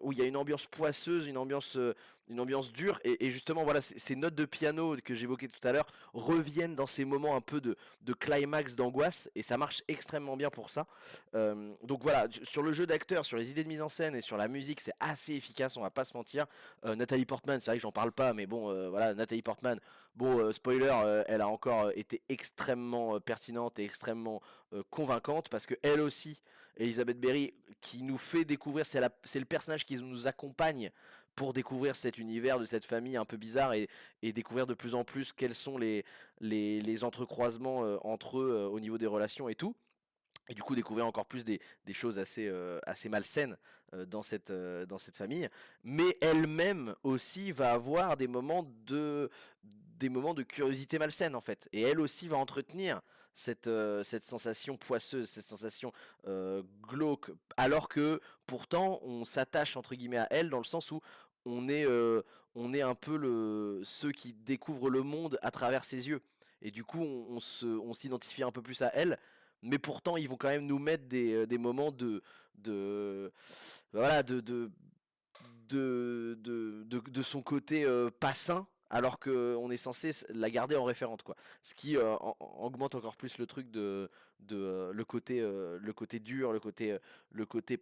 où 0.00 0.12
il 0.12 0.18
y 0.18 0.22
a 0.22 0.24
une 0.24 0.36
ambiance 0.36 0.66
poisseuse, 0.66 1.26
une 1.26 1.36
ambiance, 1.36 1.76
euh, 1.76 1.94
une 2.28 2.40
ambiance 2.40 2.72
dure, 2.72 3.00
et, 3.04 3.30
justement 3.30 3.64
voilà 3.64 3.80
ces 3.80 4.14
notes 4.14 4.34
de 4.36 4.44
piano 4.44 4.96
que 5.04 5.14
j'évoquais 5.14 5.48
tout 5.48 5.66
à 5.66 5.72
l'heure 5.72 5.86
reviennent 6.14 6.76
dans 6.76 6.86
ces 6.86 7.04
moments 7.04 7.34
un 7.34 7.40
peu 7.40 7.60
de, 7.60 7.76
de 8.02 8.12
climax 8.12 8.76
d'angoisse, 8.76 9.28
et 9.34 9.42
ça 9.42 9.58
marche 9.58 9.82
extrêmement 9.88 10.36
bien 10.36 10.50
pour 10.50 10.70
ça. 10.70 10.86
Euh, 11.34 11.72
donc 11.82 12.02
voilà, 12.02 12.26
sur 12.44 12.62
le 12.62 12.72
jeu 12.72 12.86
d'acteur, 12.86 13.24
sur 13.24 13.36
les 13.36 13.50
idées 13.50 13.64
de 13.64 13.68
mise 13.68 13.82
en 13.82 13.88
scène 13.88 14.14
et 14.14 14.20
sur 14.20 14.36
la 14.36 14.46
musique, 14.46 14.80
c'est 14.80 14.94
assez 15.00 15.34
efficace, 15.34 15.76
on 15.76 15.82
va 15.82 15.90
pas 15.90 16.04
se 16.04 16.16
mentir. 16.16 16.46
Euh, 16.84 16.94
Nathalie 16.94 17.26
Portman, 17.26 17.60
c'est 17.60 17.70
vrai 17.70 17.78
que 17.78 17.82
j'en 17.82 17.92
parle 17.92 18.12
pas, 18.12 18.32
mais 18.32 18.46
bon 18.46 18.90
voilà, 18.90 19.14
Nathalie 19.14 19.42
Portman, 19.42 19.80
bon 20.14 20.52
spoiler, 20.52 21.24
elle 21.26 21.40
a 21.40 21.48
encore 21.48 21.90
été 21.96 22.22
extrêmement 22.28 23.18
pertinente 23.20 23.78
et 23.78 23.84
extrêmement 23.84 24.40
convaincante 24.90 25.48
parce 25.48 25.66
que 25.66 25.74
elle 25.82 26.00
aussi 26.00 26.42
Elisabeth 26.80 27.20
Berry, 27.20 27.52
qui 27.80 28.02
nous 28.02 28.18
fait 28.18 28.44
découvrir, 28.44 28.86
c'est 28.86 29.38
le 29.38 29.44
personnage 29.44 29.84
qui 29.84 29.96
nous 29.96 30.26
accompagne 30.26 30.90
pour 31.36 31.52
découvrir 31.52 31.94
cet 31.94 32.18
univers 32.18 32.58
de 32.58 32.64
cette 32.64 32.84
famille 32.84 33.16
un 33.16 33.24
peu 33.24 33.36
bizarre 33.36 33.74
et, 33.74 33.88
découvrir 34.22 34.66
de 34.66 34.74
plus 34.74 34.94
en 34.94 35.04
plus 35.04 35.32
quels 35.32 35.54
sont 35.54 35.78
les, 35.78 36.04
les, 36.40 37.04
entrecroisements 37.04 37.84
euh, 37.84 37.98
entre 38.02 38.38
eux 38.40 38.50
euh, 38.50 38.68
au 38.68 38.80
niveau 38.80 38.98
des 38.98 39.06
relations 39.06 39.48
et 39.48 39.54
tout. 39.54 39.74
Et 40.48 40.54
du 40.54 40.62
coup 40.62 40.74
découvrir 40.74 41.06
encore 41.06 41.26
plus 41.26 41.44
des, 41.44 41.60
choses 41.92 42.18
assez, 42.18 42.48
euh, 42.48 42.80
assez 42.84 43.08
malsaines 43.08 43.56
dans, 44.08 44.22
cette, 44.22 44.50
dans 44.50 44.98
cette 44.98 45.16
famille. 45.16 45.48
Mais 45.84 46.16
elle-même 46.20 46.94
aussi 47.04 47.52
va 47.52 47.72
avoir 47.72 48.16
des 48.16 48.26
moments 48.26 48.68
de, 48.86 49.30
des 49.62 50.08
moments 50.08 50.34
de 50.34 50.42
curiosité 50.42 50.98
malsaine 50.98 51.36
en 51.36 51.40
fait. 51.40 51.68
Et 51.72 51.82
elle 51.82 52.00
aussi 52.00 52.26
va 52.26 52.36
entretenir 52.36 53.00
cette, 53.40 53.66
euh, 53.66 54.04
cette 54.04 54.24
sensation 54.24 54.76
poisseuse, 54.76 55.28
cette 55.28 55.46
sensation 55.46 55.92
euh, 56.26 56.62
glauque, 56.82 57.30
alors 57.56 57.88
que 57.88 58.20
pourtant 58.46 59.00
on 59.02 59.24
s'attache 59.24 59.76
entre 59.76 59.94
guillemets 59.94 60.18
à 60.18 60.28
elle 60.30 60.50
dans 60.50 60.58
le 60.58 60.64
sens 60.64 60.90
où 60.92 61.00
on 61.46 61.68
est, 61.68 61.86
euh, 61.86 62.22
on 62.54 62.74
est 62.74 62.82
un 62.82 62.94
peu 62.94 63.16
le, 63.16 63.80
ceux 63.82 64.12
qui 64.12 64.34
découvrent 64.34 64.90
le 64.90 65.02
monde 65.02 65.38
à 65.42 65.50
travers 65.50 65.84
ses 65.84 66.08
yeux. 66.08 66.20
Et 66.62 66.70
du 66.70 66.84
coup 66.84 67.00
on, 67.02 67.38
on 67.62 67.94
s'identifie 67.94 68.42
un 68.42 68.52
peu 68.52 68.62
plus 68.62 68.82
à 68.82 68.90
elle, 68.94 69.18
mais 69.62 69.78
pourtant 69.78 70.18
ils 70.18 70.28
vont 70.28 70.36
quand 70.36 70.48
même 70.48 70.66
nous 70.66 70.78
mettre 70.78 71.04
des, 71.04 71.46
des 71.46 71.58
moments 71.58 71.90
de, 71.90 72.22
de 72.56 73.32
voilà 73.92 74.22
de, 74.22 74.40
de 74.40 74.70
de, 75.70 76.36
de, 76.42 76.84
de, 76.84 77.22
son 77.22 77.42
côté 77.42 77.86
pas 78.18 78.34
sain 78.34 78.66
alors 78.90 79.18
qu'on 79.18 79.70
est 79.70 79.76
censé 79.76 80.10
la 80.30 80.50
garder 80.50 80.76
en 80.76 80.84
référente 80.84 81.22
quoi. 81.22 81.36
Ce 81.62 81.74
qui 81.74 81.96
euh, 81.96 82.16
augmente 82.58 82.94
encore 82.94 83.16
plus 83.16 83.38
le 83.38 83.46
truc 83.46 83.70
de, 83.70 84.10
de 84.40 84.56
euh, 84.56 84.92
le 84.92 85.04
côté 85.04 85.40
euh, 85.40 85.78
le 85.80 85.92
côté 85.92 86.18
dur, 86.18 86.52
le 86.52 86.60
côté 86.60 86.98
le 87.32 87.46
côté 87.46 87.78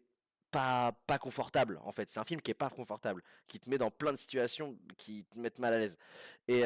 pas, 0.51 0.93
pas 1.07 1.19
confortable 1.19 1.81
en 1.85 1.93
fait. 1.93 2.11
C'est 2.11 2.21
un 2.21 2.25
film 2.25 2.41
qui 2.41 2.51
est 2.51 2.55
pas 2.55 2.71
confortable, 2.71 3.23
qui 3.47 3.59
te 3.61 3.69
met 3.69 3.79
dans 3.79 3.91
plein 3.91 4.13
de 4.13 4.17
situations 4.17 4.77
qui 4.97 5.25
te 5.25 5.39
mettent 5.39 5.59
mal 5.59 5.75
à 5.75 5.79
l'aise. 5.79 5.97
Et, 6.49 6.63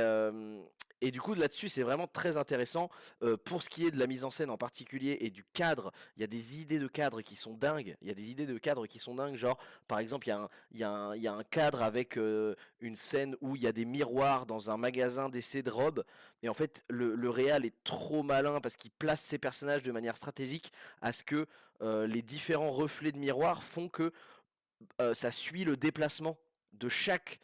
et 1.00 1.10
du 1.10 1.20
coup 1.20 1.34
là-dessus 1.34 1.68
c'est 1.68 1.82
vraiment 1.82 2.06
très 2.06 2.36
intéressant. 2.36 2.88
pour 3.44 3.62
ce 3.62 3.68
qui 3.68 3.86
est 3.86 3.90
de 3.90 3.98
la 3.98 4.06
mise 4.06 4.24
en 4.24 4.30
scène 4.30 4.50
en 4.50 4.56
particulier 4.56 5.18
et 5.20 5.30
du 5.30 5.44
cadre, 5.52 5.92
il 6.16 6.20
y 6.20 6.24
a 6.24 6.28
des 6.28 6.60
idées 6.60 6.78
de 6.78 6.86
cadre 6.86 7.22
qui 7.22 7.36
sont 7.36 7.54
dingues. 7.54 7.96
Il 8.02 8.08
y 8.08 8.10
a 8.10 8.14
des 8.14 8.30
idées 8.30 8.46
de 8.46 8.58
cadre 8.58 8.86
qui 8.86 8.98
sont 8.98 9.14
dingues. 9.14 9.34
Genre 9.34 9.58
par 9.88 9.98
exemple 9.98 10.28
il 10.28 10.30
y, 10.30 10.32
a 10.32 10.38
un, 10.38 10.48
y, 10.72 10.84
a 10.84 11.16
y 11.16 11.26
a 11.26 11.32
un 11.32 11.44
cadre 11.44 11.82
avec 11.82 12.16
une 12.16 12.96
scène 12.96 13.36
où 13.40 13.56
il 13.56 13.62
y 13.62 13.66
a 13.66 13.72
des 13.72 13.84
miroirs 13.84 14.46
dans 14.46 14.70
un 14.70 14.76
magasin 14.76 15.28
d'essai 15.28 15.62
de 15.62 15.70
robes. 15.70 16.04
Et 16.42 16.48
en 16.48 16.54
fait 16.54 16.84
le, 16.88 17.14
le 17.14 17.30
réal 17.30 17.64
est 17.64 17.74
trop 17.84 18.22
malin 18.22 18.60
parce 18.60 18.76
qu'il 18.76 18.90
place 18.90 19.20
ses 19.20 19.38
personnages 19.38 19.82
de 19.82 19.92
manière 19.92 20.16
stratégique 20.16 20.72
à 21.00 21.12
ce 21.12 21.24
que 21.24 21.46
les 21.80 22.22
différents 22.22 22.70
reflets 22.70 23.10
de 23.10 23.18
miroirs 23.18 23.64
font 23.64 23.88
que 23.88 24.12
ça 25.14 25.32
suit 25.32 25.64
le 25.64 25.76
déplacement 25.76 26.38
de 26.74 26.88
chaque 26.88 27.40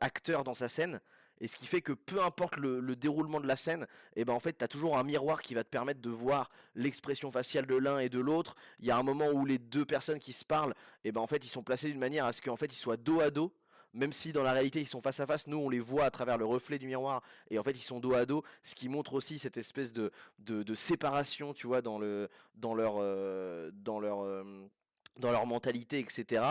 acteur 0.00 0.44
dans 0.44 0.52
sa 0.52 0.68
scène 0.68 1.00
et 1.40 1.48
ce 1.48 1.56
qui 1.56 1.66
fait 1.66 1.80
que 1.80 1.92
peu 1.92 2.22
importe 2.22 2.56
le, 2.56 2.96
déroulement 2.96 3.40
de 3.40 3.46
la 3.46 3.56
scène, 3.56 3.86
et 4.16 4.22
eh 4.22 4.24
ben 4.24 4.32
en 4.32 4.40
fait 4.40 4.58
tu 4.58 4.64
as 4.64 4.68
toujours 4.68 4.98
un 4.98 5.04
miroir 5.04 5.42
qui 5.42 5.54
va 5.54 5.64
te 5.64 5.68
permettre 5.68 6.00
de 6.00 6.10
voir 6.10 6.50
l'expression 6.74 7.30
faciale 7.30 7.66
de 7.66 7.76
l'un 7.76 7.98
et 7.98 8.08
de 8.08 8.18
l'autre. 8.18 8.56
Il 8.80 8.86
y 8.86 8.90
a 8.90 8.96
un 8.96 9.02
moment 9.02 9.28
où 9.28 9.44
les 9.44 9.58
deux 9.58 9.84
personnes 9.84 10.18
qui 10.18 10.32
se 10.32 10.44
parlent, 10.44 10.74
et 11.04 11.08
eh 11.08 11.12
ben 11.12 11.20
en 11.20 11.26
fait 11.26 11.44
ils 11.44 11.48
sont 11.48 11.62
placés 11.62 11.88
d'une 11.88 11.98
manière 11.98 12.24
à 12.24 12.32
ce 12.32 12.42
qu'en 12.42 12.56
fait 12.56 12.72
ils 12.72 12.76
soient 12.76 12.96
dos 12.96 13.20
à 13.20 13.30
dos. 13.30 13.52
Même 13.94 14.12
si 14.12 14.32
dans 14.32 14.42
la 14.42 14.52
réalité 14.52 14.80
ils 14.80 14.88
sont 14.88 15.00
face 15.00 15.20
à 15.20 15.26
face, 15.26 15.46
nous 15.46 15.56
on 15.56 15.68
les 15.68 15.80
voit 15.80 16.04
à 16.04 16.10
travers 16.10 16.36
le 16.36 16.44
reflet 16.44 16.78
du 16.78 16.86
miroir 16.86 17.22
et 17.50 17.58
en 17.58 17.62
fait 17.62 17.72
ils 17.72 17.82
sont 17.82 18.00
dos 18.00 18.14
à 18.14 18.26
dos, 18.26 18.44
ce 18.62 18.74
qui 18.74 18.88
montre 18.88 19.14
aussi 19.14 19.38
cette 19.38 19.56
espèce 19.56 19.92
de, 19.92 20.12
de, 20.38 20.74
séparation, 20.74 21.54
tu 21.54 21.66
vois, 21.66 21.82
dans, 21.82 21.98
le, 21.98 22.28
dans 22.54 22.74
leur, 22.74 22.96
euh, 22.98 23.70
dans 23.72 23.98
leur 23.98 24.20
euh, 24.22 24.44
dans 25.18 25.32
leur 25.32 25.46
mentalité, 25.46 25.98
etc. 25.98 26.42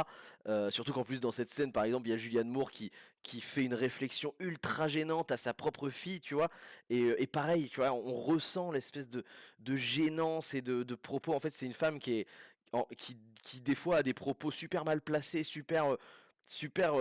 Euh, 0.48 0.70
surtout 0.72 0.92
qu'en 0.92 1.04
plus 1.04 1.22
dans 1.22 1.32
cette 1.32 1.54
scène, 1.54 1.72
par 1.72 1.86
exemple, 1.86 2.08
il 2.08 2.12
y 2.12 2.14
a 2.14 2.18
Julianne 2.18 2.50
Moore 2.50 2.70
qui, 2.70 2.92
qui 3.24 3.40
fait 3.40 3.64
une 3.64 3.74
réflexion 3.74 4.34
ultra 4.40 4.90
gênante 4.90 5.32
à 5.32 5.38
sa 5.38 5.54
propre 5.54 5.90
fille, 5.90 6.20
tu 6.20 6.34
vois. 6.34 6.50
Et, 6.90 7.14
et 7.18 7.28
pareil, 7.28 7.70
tu 7.70 7.78
vois, 7.78 7.94
on 7.94 8.14
ressent 8.14 8.72
l'espèce 8.72 9.08
de, 9.08 9.24
de 9.60 9.76
gênance 9.78 10.54
et 10.54 10.62
de, 10.62 10.84
de 10.84 10.96
propos. 10.96 11.34
En 11.34 11.40
fait, 11.40 11.52
c'est 11.54 11.66
une 11.66 11.74
femme 11.74 12.00
qui 12.00 12.20
est 12.20 12.28
qui, 12.98 13.18
qui, 13.42 13.62
des 13.62 13.76
fois 13.76 13.98
a 13.98 14.04
des 14.04 14.14
propos 14.14 14.52
super 14.52 14.84
mal 14.84 15.02
placés, 15.02 15.44
super 15.44 15.96
super 16.48 16.96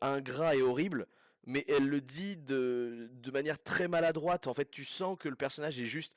ingrat 0.00 0.56
et 0.56 0.62
horrible. 0.62 1.06
Mais 1.44 1.64
elle 1.68 1.88
le 1.88 2.00
dit 2.00 2.36
de, 2.36 3.10
de 3.12 3.30
manière 3.32 3.60
très 3.62 3.88
maladroite. 3.88 4.46
En 4.46 4.54
fait, 4.54 4.70
tu 4.70 4.84
sens 4.84 5.18
que 5.18 5.28
le 5.28 5.34
personnage 5.34 5.78
est 5.80 5.86
juste 5.86 6.14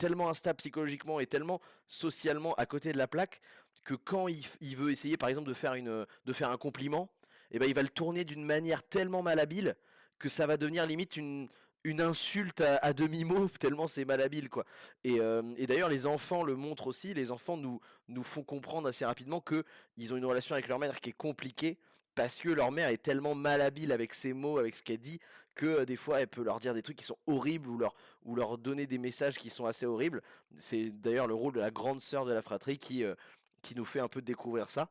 tellement 0.00 0.30
instable 0.30 0.56
psychologiquement 0.56 1.20
et 1.20 1.26
tellement 1.26 1.60
socialement 1.86 2.54
à 2.54 2.66
côté 2.66 2.92
de 2.92 2.98
la 2.98 3.06
plaque 3.06 3.40
que 3.84 3.94
quand 3.94 4.28
il, 4.28 4.76
veut 4.76 4.90
essayer 4.90 5.16
par 5.16 5.28
exemple 5.28 5.48
de 5.48 5.54
faire, 5.54 5.74
une, 5.74 6.06
de 6.24 6.32
faire 6.32 6.50
un 6.50 6.56
compliment, 6.56 7.10
et 7.50 7.56
eh 7.56 7.58
ben, 7.58 7.66
il 7.66 7.74
va 7.74 7.82
le 7.82 7.88
tourner 7.88 8.24
d'une 8.24 8.44
manière 8.44 8.82
tellement 8.82 9.22
malhabile 9.22 9.76
que 10.18 10.28
ça 10.28 10.46
va 10.46 10.56
devenir 10.56 10.86
limite 10.86 11.16
une, 11.16 11.48
une 11.84 12.00
insulte 12.00 12.60
à, 12.60 12.92
demi-mot, 12.92 13.48
tellement 13.58 13.86
c'est 13.86 14.04
malhabile 14.04 14.48
quoi. 14.48 14.64
Euh, 15.06 15.42
et, 15.56 15.66
d'ailleurs 15.66 15.88
les 15.88 16.06
enfants 16.06 16.44
le 16.44 16.56
montrent 16.56 16.86
aussi, 16.86 17.12
les 17.12 17.30
enfants 17.30 17.56
nous, 17.56 17.80
nous 18.08 18.22
font 18.22 18.42
comprendre 18.42 18.88
assez 18.88 19.04
rapidement 19.04 19.40
qu'ils 19.40 20.14
ont 20.14 20.16
une 20.16 20.24
relation 20.24 20.54
avec 20.54 20.68
leur 20.68 20.78
mère 20.78 21.00
qui 21.00 21.10
est 21.10 21.14
compliquée 21.14 21.78
parce 22.14 22.40
que 22.40 22.48
leur 22.48 22.72
mère 22.72 22.88
est 22.88 23.02
tellement 23.02 23.34
malhabile 23.34 23.92
avec 23.92 24.14
ses 24.14 24.32
mots, 24.32 24.58
avec 24.58 24.76
ce 24.76 24.82
qu'elle 24.82 24.98
dit, 24.98 25.20
que 25.54 25.66
euh, 25.66 25.84
des 25.84 25.96
fois 25.96 26.20
elle 26.20 26.28
peut 26.28 26.42
leur 26.42 26.60
dire 26.60 26.74
des 26.74 26.82
trucs 26.82 26.96
qui 26.96 27.04
sont 27.04 27.18
horribles 27.26 27.68
ou 27.68 28.34
leur, 28.34 28.58
donner 28.58 28.86
des 28.86 28.98
messages 28.98 29.36
qui 29.36 29.50
sont 29.50 29.66
assez 29.66 29.86
horribles. 29.86 30.22
C'est 30.58 30.90
d'ailleurs 30.90 31.26
le 31.26 31.34
rôle 31.34 31.54
de 31.54 31.60
la 31.60 31.70
grande 31.70 32.00
sœur 32.00 32.24
de 32.24 32.32
la 32.32 32.42
fratrie 32.42 32.78
qui, 32.78 33.04
euh, 33.04 33.14
qui 33.62 33.74
nous 33.74 33.84
fait 33.84 34.00
un 34.00 34.08
peu 34.08 34.22
découvrir 34.22 34.70
ça. 34.70 34.88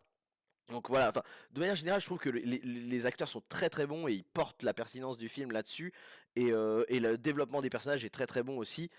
Donc 0.70 0.90
voilà, 0.90 1.10
enfin, 1.10 1.24
de 1.52 1.60
manière 1.60 1.76
générale, 1.76 2.00
je 2.00 2.06
trouve 2.06 2.20
que 2.20 2.30
les, 2.30 3.06
acteurs 3.06 3.28
sont 3.28 3.42
très 3.50 3.70
très 3.70 3.88
bons 3.88 4.08
et 4.08 4.14
ils 4.14 4.24
portent 4.24 4.62
la 4.62 4.74
pertinence 4.74 5.18
du 5.18 5.28
film 5.28 5.52
là-dessus. 5.52 5.92
Et, 6.36 6.52
euh, 6.52 6.84
le 6.90 7.18
développement 7.18 7.62
des 7.62 7.70
personnages 7.70 8.06
est 8.06 8.10
très 8.10 8.28
très 8.28 8.44
bon 8.44 8.58
aussi. 8.58 8.90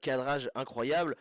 cadrage 0.00 0.50
incroyable. 0.54 1.16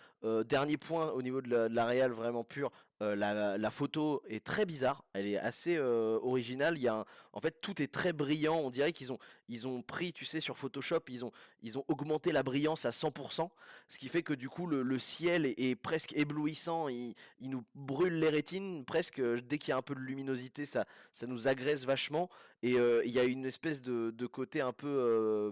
dernier 0.45 0.77
point 0.77 1.11
au 1.11 1.21
niveau 1.21 1.41
de 1.41 1.49
la, 1.49 1.69
de 1.69 1.75
la 1.75 1.85
réal 1.85 2.11
vraiment 2.11 2.43
pure, 2.43 2.71
euh, 3.01 3.13
la, 3.57 3.71
photo 3.71 4.23
est 4.29 4.41
très 4.41 4.65
bizarre, 4.65 5.03
elle 5.11 5.27
est 5.27 5.37
assez 5.37 5.75
euh, 5.75 6.17
originale. 6.21 6.77
Il 6.77 6.83
y 6.83 6.87
a 6.87 7.05
en 7.33 7.41
fait, 7.41 7.59
tout 7.59 7.81
est 7.81 7.91
très 7.91 8.13
brillant. 8.13 8.55
On 8.55 8.69
dirait 8.69 8.93
qu'ils 8.93 9.11
ont, 9.11 9.19
ils 9.49 9.67
ont 9.67 9.81
pris, 9.81 10.13
tu 10.13 10.23
sais, 10.23 10.39
sur 10.39 10.57
Photoshop, 10.57 11.01
ils 11.09 11.25
ont, 11.25 11.31
ils 11.61 11.77
ont 11.77 11.83
augmenté 11.89 12.31
la 12.31 12.41
brillance 12.41 12.85
à 12.85 12.91
100%, 12.91 13.49
ce 13.89 13.99
qui 13.99 14.07
fait 14.07 14.23
que 14.23 14.33
du 14.33 14.47
coup, 14.47 14.65
le, 14.65 14.97
ciel 14.97 15.45
est, 15.45 15.75
presque 15.75 16.13
éblouissant. 16.15 16.87
Il, 16.87 17.15
nous 17.41 17.65
brûle 17.75 18.17
les 18.17 18.29
rétines 18.29 18.85
presque 18.85 19.21
dès 19.21 19.57
qu'il 19.57 19.69
y 19.69 19.73
a 19.73 19.77
un 19.77 19.81
peu 19.81 19.93
de 19.93 19.99
luminosité, 19.99 20.65
ça, 20.65 20.85
ça 21.11 21.27
nous 21.27 21.49
agresse 21.49 21.83
vachement. 21.83 22.29
Et 22.63 22.75
euh, 22.79 23.03
il 23.03 23.11
y 23.11 23.19
a 23.19 23.25
une 23.25 23.45
espèce 23.45 23.81
de, 23.81 24.11
de 24.11 24.25
côté 24.25 24.61
un 24.61 24.73
peu 24.73 24.87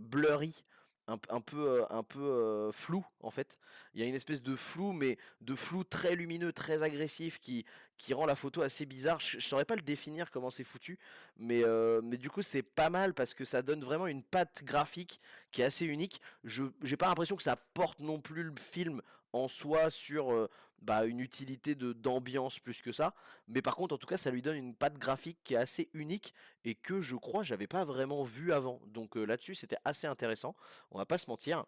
blurry 0.02 0.64
un, 1.08 1.42
peu, 1.42 1.82
euh, 1.82 1.86
un 1.90 2.04
peu 2.04 2.22
euh, 2.22 2.72
flou 2.72 3.06
en 3.22 3.32
fait. 3.32 3.58
Il 3.94 4.02
y 4.02 4.04
a 4.04 4.08
une 4.08 4.16
espèce 4.16 4.42
de 4.42 4.56
flou, 4.56 4.94
mais 4.94 5.18
de 5.42 5.56
flou 5.56 5.84
très 5.84 6.16
lumineux, 6.16 6.54
très 6.54 6.82
agressif, 6.84 7.40
qui, 7.40 7.66
qui 7.98 8.14
rend 8.14 8.26
la 8.26 8.36
photo 8.36 8.62
assez 8.62 8.86
bizarre. 8.86 9.20
Je, 9.20 9.40
je 9.40 9.46
saurais 9.46 9.66
pas 9.66 9.76
le 9.76 9.82
définir 9.82 10.32
comment 10.32 10.50
c'est 10.50 10.64
foutu, 10.64 10.98
mais, 11.38 11.64
euh, 11.64 12.02
mais 12.04 12.18
du 12.18 12.30
coup 12.30 12.42
c'est 12.42 12.64
pas 12.64 12.90
mal 12.90 13.14
parce 13.14 13.34
que 13.34 13.46
ça 13.46 13.62
donne 13.62 13.84
vraiment 13.84 14.08
une 14.08 14.24
patte 14.24 14.64
graphique 14.64 15.20
qui 15.52 15.62
est 15.62 15.66
assez 15.66 15.86
unique. 15.86 16.22
Je 16.44 16.64
j'ai 16.82 16.98
pas 16.98 17.08
l'impression 17.08 17.36
que 17.36 17.44
ça 17.44 17.56
porte 17.56 18.00
non 18.00 18.20
plus 18.20 18.44
le 18.44 18.54
film 18.58 19.02
en 19.34 19.48
soi 19.48 19.90
sur 19.90 20.32
euh, 20.32 20.50
bah, 20.82 21.06
une 21.06 21.20
utilité 21.20 21.76
de 21.76 21.94
d'ambiance 21.94 22.60
plus 22.60 22.82
que 22.82 22.92
ça, 22.92 23.14
mais 23.48 23.62
par 23.62 23.76
contre 23.76 23.96
en 23.96 23.98
tout 23.98 24.08
cas 24.08 24.18
ça 24.18 24.32
lui 24.32 24.42
donne 24.42 24.56
une 24.56 24.76
patte 24.76 24.98
graphique 24.98 25.40
qui 25.44 25.56
est 25.56 25.58
assez 25.58 25.90
unique 25.94 26.34
et 26.66 26.76
que 26.76 27.02
je 27.02 27.16
crois 27.16 27.44
j'avais 27.44 27.68
pas 27.68 27.84
vraiment 27.84 28.24
vu 28.24 28.54
avant. 28.54 28.82
Donc 28.88 29.18
euh, 29.18 29.26
là-dessus 29.26 29.56
c'était 29.56 29.78
assez 29.84 30.08
intéressant 30.08 30.56
on 30.92 30.98
va 30.98 31.06
pas 31.06 31.18
se 31.18 31.30
mentir. 31.30 31.66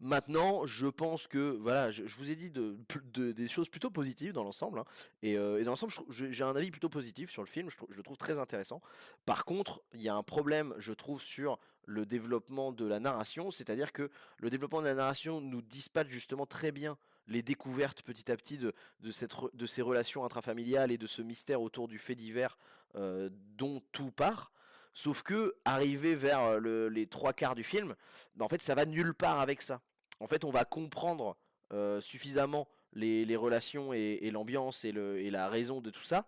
Maintenant, 0.00 0.66
je 0.66 0.86
pense 0.86 1.26
que 1.26 1.56
voilà, 1.60 1.90
je, 1.90 2.02
vous 2.16 2.30
ai 2.30 2.36
dit 2.36 2.50
de, 2.50 2.76
de- 3.12 3.32
des 3.32 3.48
choses 3.48 3.68
plutôt 3.68 3.90
positives 3.90 4.32
dans 4.32 4.44
l'ensemble, 4.44 4.78
hein, 4.80 4.84
et, 5.22 5.36
euh, 5.38 5.60
et 5.60 5.64
dans 5.64 5.72
l'ensemble, 5.72 5.92
j'ai 6.10 6.44
un 6.44 6.56
avis 6.56 6.70
plutôt 6.70 6.88
positif 6.88 7.30
sur 7.30 7.42
le 7.42 7.48
film. 7.48 7.70
Je, 7.70 7.76
le 7.96 8.02
trouve 8.02 8.16
très 8.16 8.38
intéressant. 8.38 8.82
Par 9.24 9.44
contre, 9.44 9.82
il 9.92 10.00
y 10.00 10.08
a 10.08 10.14
un 10.14 10.22
problème, 10.22 10.74
je 10.78 10.92
trouve, 10.92 11.22
sur 11.22 11.58
le 11.86 12.06
développement 12.06 12.72
de 12.72 12.86
la 12.86 13.00
narration, 13.00 13.50
c'est-à-dire 13.50 13.92
que 13.92 14.10
le 14.38 14.50
développement 14.50 14.80
de 14.80 14.86
la 14.86 14.94
narration 14.94 15.40
nous 15.40 15.62
dispatche 15.62 16.08
justement 16.08 16.46
très 16.46 16.72
bien 16.72 16.96
les 17.26 17.42
découvertes 17.42 18.02
petit 18.02 18.30
à 18.30 18.36
petit 18.36 18.58
de 18.58 19.66
ces 19.66 19.82
relations 19.82 20.24
intrafamiliales 20.24 20.92
et 20.92 20.98
de 20.98 21.06
ce 21.06 21.22
mystère 21.22 21.62
autour 21.62 21.88
du 21.88 21.98
fait 21.98 22.14
divers 22.14 22.58
euh, 22.96 23.30
dont 23.56 23.82
tout 23.92 24.10
part. 24.10 24.52
Sauf 24.94 25.22
que, 25.22 25.54
arrivé 25.64 26.14
vers 26.14 26.40
euh, 26.42 26.58
le- 26.58 26.88
les 26.88 27.06
trois 27.06 27.32
quarts 27.32 27.54
du 27.54 27.64
film, 27.64 27.94
bah, 28.36 28.44
en 28.44 28.48
fait, 28.48 28.62
ça 28.62 28.74
va 28.74 28.86
nulle 28.86 29.14
part 29.14 29.40
avec 29.40 29.60
ça. 29.60 29.80
En 30.20 30.26
fait, 30.26 30.44
on 30.44 30.50
va 30.50 30.64
comprendre 30.64 31.36
euh, 31.72 32.00
suffisamment 32.00 32.68
les, 32.92 33.36
relations 33.36 33.92
et, 33.92 34.30
l'ambiance 34.30 34.84
et, 34.84 34.92
la 34.92 35.48
raison 35.48 35.80
de 35.80 35.90
tout 35.90 36.02
ça, 36.02 36.26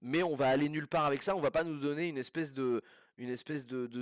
mais 0.00 0.22
on 0.22 0.34
va 0.34 0.48
aller 0.48 0.70
nulle 0.70 0.88
part 0.88 1.04
avec 1.04 1.22
ça. 1.22 1.36
On 1.36 1.40
va 1.40 1.50
pas 1.50 1.64
nous 1.64 1.78
donner 1.78 2.08
une 2.08 2.16
espèce 2.16 2.54
de 2.54 2.82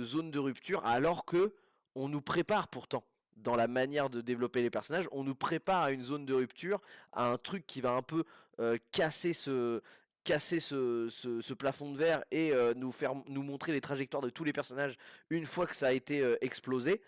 zone 0.03 0.31
de 0.31 0.39
rupture, 0.39 0.85
alors 0.85 1.25
que 1.25 1.53
on 1.95 2.07
nous 2.07 2.21
prépare 2.21 2.69
pourtant 2.69 3.03
dans 3.37 3.55
la 3.55 3.67
manière 3.67 4.09
de 4.09 4.21
développer 4.21 4.61
les 4.61 4.69
personnages, 4.69 5.07
on 5.11 5.23
nous 5.23 5.35
prépare 5.35 5.83
à 5.83 5.91
une 5.91 6.01
zone 6.01 6.25
de 6.25 6.33
rupture, 6.33 6.81
à 7.11 7.29
un 7.29 7.37
truc 7.37 7.65
qui 7.67 7.81
va 7.81 7.91
un 7.91 8.01
peu 8.01 8.23
euh, 8.59 8.77
casser 8.91 9.33
ce 9.33 9.81
casser 10.25 10.59
ce, 10.59 11.07
ce- 11.09 11.53
plafond 11.53 11.91
de 11.93 11.97
verre 11.97 12.25
et 12.31 12.51
euh, 12.51 12.73
nous 12.75 12.91
faire 12.91 13.13
nous 13.27 13.43
montrer 13.43 13.71
les 13.71 13.79
trajectoires 13.79 14.21
de 14.21 14.29
tous 14.29 14.43
les 14.43 14.51
personnages 14.51 14.97
une 15.29 15.45
fois 15.45 15.65
que 15.67 15.75
ça 15.75 15.87
a 15.87 15.91
été 15.93 16.19
euh, 16.19 16.35
explosé. 16.41 17.01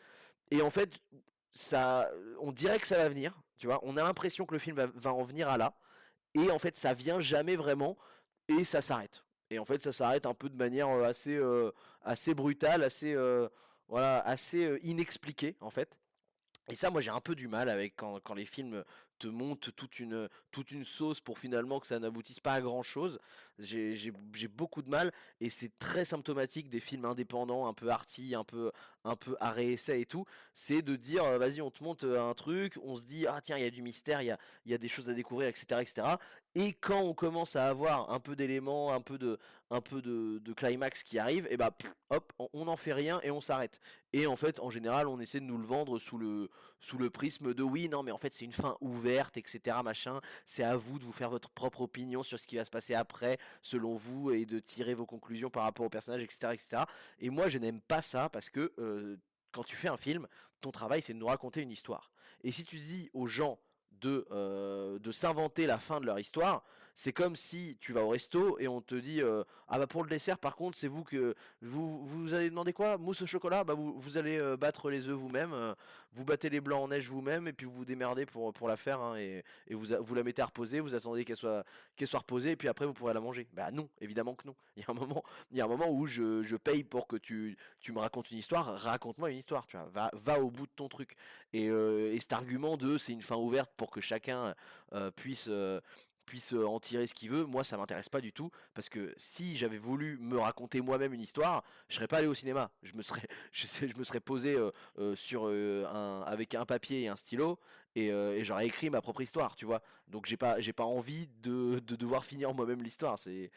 Et 0.51 0.62
en 0.62 0.69
fait, 0.69 0.91
ça, 1.51 2.10
on 2.39 2.53
dirait 2.53 2.80
que 2.80 2.88
ça 2.88 2.97
va 2.97 3.10
venir, 3.10 3.38
tu 3.58 3.67
vois. 3.67 3.80
On 3.84 3.97
a 3.97 4.03
l'impression 4.03 4.45
que 4.45 4.53
le 4.53 4.60
film 4.60 4.77
va, 4.77 4.86
va 4.88 5.12
en 5.12 5.23
venir 5.23 5.49
à 5.49 5.58
là, 5.58 5.75
et 6.34 6.49
en 6.51 6.60
fait, 6.60 6.77
ça 6.77 6.93
vient 6.93 7.19
jamais 7.19 7.58
vraiment, 7.58 7.97
et 8.47 8.63
ça 8.63 8.82
s'arrête. 8.82 9.25
Et 9.49 9.60
en 9.60 9.65
fait, 9.65 9.82
ça 9.82 9.91
s'arrête 9.91 10.25
un 10.25 10.34
peu 10.34 10.49
de 10.49 10.56
manière 10.56 10.88
euh, 10.88 11.03
assez, 11.03 11.38
assez 12.03 12.34
brutale, 12.34 12.84
assez, 12.84 13.15
voilà, 13.89 14.19
assez 14.21 14.80
inexpliquée, 14.84 15.58
en 15.60 15.71
fait. 15.71 15.89
Et 16.69 16.75
ça, 16.75 16.89
moi, 16.89 17.01
j'ai 17.01 17.12
un 17.12 17.21
peu 17.21 17.36
du 17.36 17.47
mal 17.47 17.69
avec 17.69 17.95
quand, 17.95 18.19
quand 18.21 18.36
les 18.36 18.45
films 18.45 18.84
te 19.17 19.27
montent 19.27 19.75
toute 19.75 19.99
une, 19.99 20.30
toute 20.51 20.71
une 20.71 20.84
sauce 20.84 21.21
pour 21.21 21.39
finalement 21.39 21.80
que 21.80 21.88
ça 21.88 21.99
n'aboutisse 21.99 22.39
pas 22.39 22.53
à 22.53 22.62
grand 22.62 22.84
chose. 22.84 23.19
J'ai 23.60 24.12
beaucoup 24.47 24.82
de 24.82 24.89
mal 24.89 25.12
et 25.41 25.49
c'est 25.49 25.71
très 25.80 26.06
symptomatique 26.06 26.69
des 26.69 26.80
films 26.80 27.06
indépendants, 27.06 27.67
un 27.67 27.73
peu 27.73 27.89
arty, 27.89 28.36
un 28.36 28.43
peu, 28.43 28.71
un 29.03 29.15
peu 29.15 29.36
arrêt-essai 29.39 30.01
et 30.01 30.06
tout. 30.06 30.25
C'est 30.53 30.82
de 30.82 30.95
dire, 30.95 31.23
euh, 31.23 31.38
vas-y, 31.38 31.62
on 31.62 31.71
te 31.71 31.84
monte 31.84 32.03
euh, 32.03 32.30
un 32.30 32.34
truc, 32.34 32.77
on 32.84 32.95
se 32.95 33.03
dit, 33.03 33.25
ah 33.27 33.39
tiens, 33.41 33.58
il 33.58 33.63
y 33.63 33.67
a 33.67 33.71
du 33.71 33.82
mystère, 33.82 34.21
il 34.21 34.25
y 34.25 34.32
a, 34.32 34.38
y 34.65 34.73
a 34.73 34.77
des 34.77 34.88
choses 34.88 35.10
à 35.10 35.13
découvrir, 35.13 35.47
etc., 35.47 35.82
etc. 35.82 36.08
Et 36.60 36.74
quand 36.74 37.02
on 37.02 37.13
commence 37.13 37.56
à 37.56 37.67
avoir 37.67 38.10
un 38.10 38.20
peu 38.20 38.36
d'éléments, 38.36 38.91
un 38.91 39.00
peu 39.00 39.20
de, 39.20 39.38
un 39.70 39.80
peu 39.80 40.02
de, 40.02 40.54
climax 40.54 41.04
qui 41.04 41.20
arrive, 41.20 41.48
et 41.52 41.56
bah, 41.56 41.70
pff, 41.70 41.93
hop, 42.10 42.34
on 42.39 42.50
on 42.54 42.65
n'en 42.65 42.76
fait 42.76 42.93
rien 42.93 43.20
et 43.22 43.30
on 43.30 43.41
s'arrête. 43.41 43.80
Et 44.12 44.26
en 44.26 44.36
fait, 44.36 44.60
en 44.60 44.72
général, 44.72 45.08
on 45.08 45.20
essaie 45.20 45.39
de 45.39 45.46
nous 45.46 45.60
le 45.60 45.67
vendre 45.67 46.00
sous 46.00 46.17
le, 46.17 46.50
sous 46.80 46.98
le 46.98 47.12
prisme 47.12 47.54
de 47.54 47.62
oui, 47.62 47.89
non, 47.89 48.02
mais 48.02 48.10
en 48.10 48.17
fait, 48.17 48.34
c'est 48.34 48.46
une 48.46 48.54
fin 48.54 48.76
ouverte, 48.82 49.38
etc. 49.38 49.78
Machin. 49.84 50.20
C'est 50.48 50.63
à 50.63 50.76
vous 50.76 50.98
de 50.98 51.04
vous 51.04 51.12
faire 51.12 51.30
votre 51.30 51.52
propre 51.52 51.82
opinion 51.82 52.24
sur 52.24 52.39
ce 52.39 52.48
qui 52.48 52.56
va 52.56 52.65
se 52.65 52.72
passer 52.72 52.96
après, 52.96 53.38
selon 53.62 53.96
vous, 53.96 54.32
et 54.32 54.48
de 54.48 54.58
tirer 54.58 54.96
vos 54.96 55.06
conclusions 55.06 55.52
par 55.52 55.62
rapport 55.62 55.86
au 55.86 55.89
personnage, 55.89 56.24
etc. 56.24 56.54
etc. 56.54 56.84
Et 57.20 57.30
moi, 57.30 57.50
je 57.50 57.60
n'aime 57.60 57.82
pas 57.82 58.02
ça 58.02 58.30
parce 58.30 58.50
que 58.50 58.74
euh, 58.80 59.17
quand 59.52 59.63
tu 59.63 59.76
fais 59.76 59.89
un 59.89 59.98
film, 59.98 60.28
ton 60.62 60.72
travail, 60.72 61.04
c'est 61.04 61.13
de 61.13 61.20
nous 61.20 61.28
raconter 61.28 61.62
une 61.62 61.72
histoire. 61.72 62.10
Et 62.43 62.52
si 62.52 62.65
tu 62.65 62.80
dis 62.80 63.12
aux 63.13 63.28
gens 63.28 63.60
de, 64.02 64.28
euh, 64.32 65.00
de 65.00 65.12
s'inventer 65.12 65.66
la 65.66 65.78
fin 65.78 66.00
de 66.00 66.06
leur 66.06 66.20
histoire, 66.20 66.64
c'est 67.00 67.14
comme 67.14 67.36
si 67.36 67.78
tu 67.80 67.94
vas 67.94 68.02
au 68.02 68.10
resto 68.10 68.58
et 68.58 68.68
on 68.68 68.82
te 68.82 68.96
dit 68.96 69.22
euh, 69.22 69.44
ah 69.68 69.78
bah 69.78 69.86
pour 69.86 70.02
le 70.02 70.10
dessert 70.10 70.40
par 70.40 70.56
contre 70.56 70.76
c'est 70.76 70.88
vous 70.88 71.04
que 71.04 71.36
vous 71.62 72.04
vous 72.04 72.34
allez 72.34 72.50
demander 72.50 72.74
quoi? 72.74 72.98
Mousse 72.98 73.22
au 73.22 73.28
chocolat? 73.28 73.64
Bah 73.64 73.76
vous, 73.76 73.94
vous 74.00 74.18
allez 74.18 74.40
euh, 74.40 74.58
battre 74.58 74.90
les 74.90 75.08
œufs 75.08 75.16
vous-même 75.16 75.54
euh, 75.54 75.76
vous 76.14 76.26
battez 76.26 76.50
les 76.50 76.60
blancs 76.60 76.82
en 76.82 76.88
neige 76.88 77.08
vous-même 77.08 77.48
et 77.48 77.54
puis 77.54 77.68
vous 77.68 77.72
vous 77.72 77.86
démerdez 77.86 78.26
pour, 78.26 78.52
pour 78.52 78.68
la 78.68 78.78
faire 78.78 79.00
hein, 79.00 79.16
et, 79.16 79.44
et 79.68 79.76
vous, 79.76 79.94
vous 80.00 80.16
la 80.16 80.24
mettez 80.24 80.42
à 80.42 80.48
reposer 80.48 80.80
vous 80.80 80.96
attendez 80.96 81.24
qu'elle 81.24 81.36
soit 81.36 81.64
qu'elle 81.96 82.08
soit 82.08 82.22
reposée 82.22 82.50
et 82.52 82.56
puis 82.56 82.68
après 82.68 82.88
vous 82.88 82.94
pourrez 82.94 83.14
la 83.14 83.22
manger. 83.22 83.48
Bah 83.54 83.70
non 83.70 83.88
évidemment 84.02 84.34
que 84.34 84.48
non. 84.48 84.56
Il 84.76 84.82
y 84.82 84.86
a 84.88 84.92
un 84.92 84.96
moment 84.96 85.24
il 85.52 85.58
y 85.58 85.62
a 85.62 85.66
un 85.66 85.68
moment 85.68 85.92
où 85.92 86.08
je, 86.08 86.42
je 86.42 86.56
paye 86.56 86.84
pour 86.84 87.08
que 87.08 87.16
tu, 87.16 87.58
tu 87.80 87.92
me 87.92 88.00
racontes 88.00 88.32
une 88.32 88.40
histoire 88.40 88.76
raconte-moi 88.76 89.30
une 89.30 89.38
histoire 89.38 89.68
tu 89.68 89.78
vois. 89.78 89.86
Va, 89.94 90.10
va 90.14 90.40
au 90.42 90.50
bout 90.50 90.66
de 90.66 90.72
ton 90.76 90.88
truc. 90.88 91.16
Et, 91.54 91.66
et 91.66 92.20
cet 92.20 92.34
argument 92.34 92.76
de 92.76 92.98
c'est 92.98 93.14
une 93.14 93.22
fin 93.22 93.36
ouverte 93.36 93.72
pour 93.78 93.92
que 93.92 94.02
chacun 94.02 94.56
puisse 95.16 95.48
puisse 96.28 96.54
euh, 96.54 96.68
en 96.68 96.80
tirer 96.80 97.08
ce 97.08 97.16
qu'il 97.16 97.32
veut, 97.32 97.46
moi 97.46 97.63
ça 97.63 97.78
m'intéresse 97.78 98.10
pas 98.10 98.22
du 98.22 98.32
tout 98.32 98.52
parce 98.76 98.90
que 98.90 99.13
si 99.18 99.58
j'avais 99.58 99.80
voulu 99.80 100.18
me 100.20 100.38
raconter 100.38 100.82
moi-même 100.82 101.13
une 101.13 101.22
histoire, 101.22 101.63
je 101.90 101.96
serais 101.96 102.08
pas 102.08 102.18
allé 102.18 102.28
au 102.28 102.36
cinéma. 102.36 102.70
Je 102.84 102.94
me 102.94 103.02
serais, 103.02 103.26
je, 103.52 103.98
me 103.98 104.04
serais 104.04 104.20
posé 104.20 104.54
euh, 104.54 104.70
euh, 105.00 105.16
sur 105.16 105.48
un, 105.48 106.22
avec 106.28 106.54
un 106.54 106.66
papier 106.66 107.04
et 107.04 107.08
un 107.08 107.16
stylo 107.16 107.58
et, 107.96 108.10
et 108.10 108.44
j'aurais 108.44 108.68
écrit 108.68 108.92
ma 108.92 109.02
propre 109.02 109.22
histoire, 109.22 109.56
tu 109.56 109.66
vois. 109.66 109.82
Donc 110.08 110.28
j'ai 110.28 110.38
pas, 110.38 110.62
j'ai 110.62 110.74
pas 110.74 110.84
envie 110.84 111.28
de, 111.42 111.80
de 111.80 111.96
devoir 111.96 112.26
finir 112.26 112.54
moi-même 112.54 112.84
l'histoire. 112.84 113.18
C'est, 113.18 113.50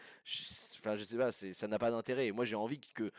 enfin 0.79 0.97
je 0.97 1.05
sais 1.05 1.19
pas, 1.19 1.31
ça 1.31 1.69
n'a 1.69 1.79
pas 1.79 1.91
d'intérêt. 1.91 2.31
Moi 2.33 2.47
j'ai 2.47 2.57
envie 2.57 2.81
que 2.95 3.13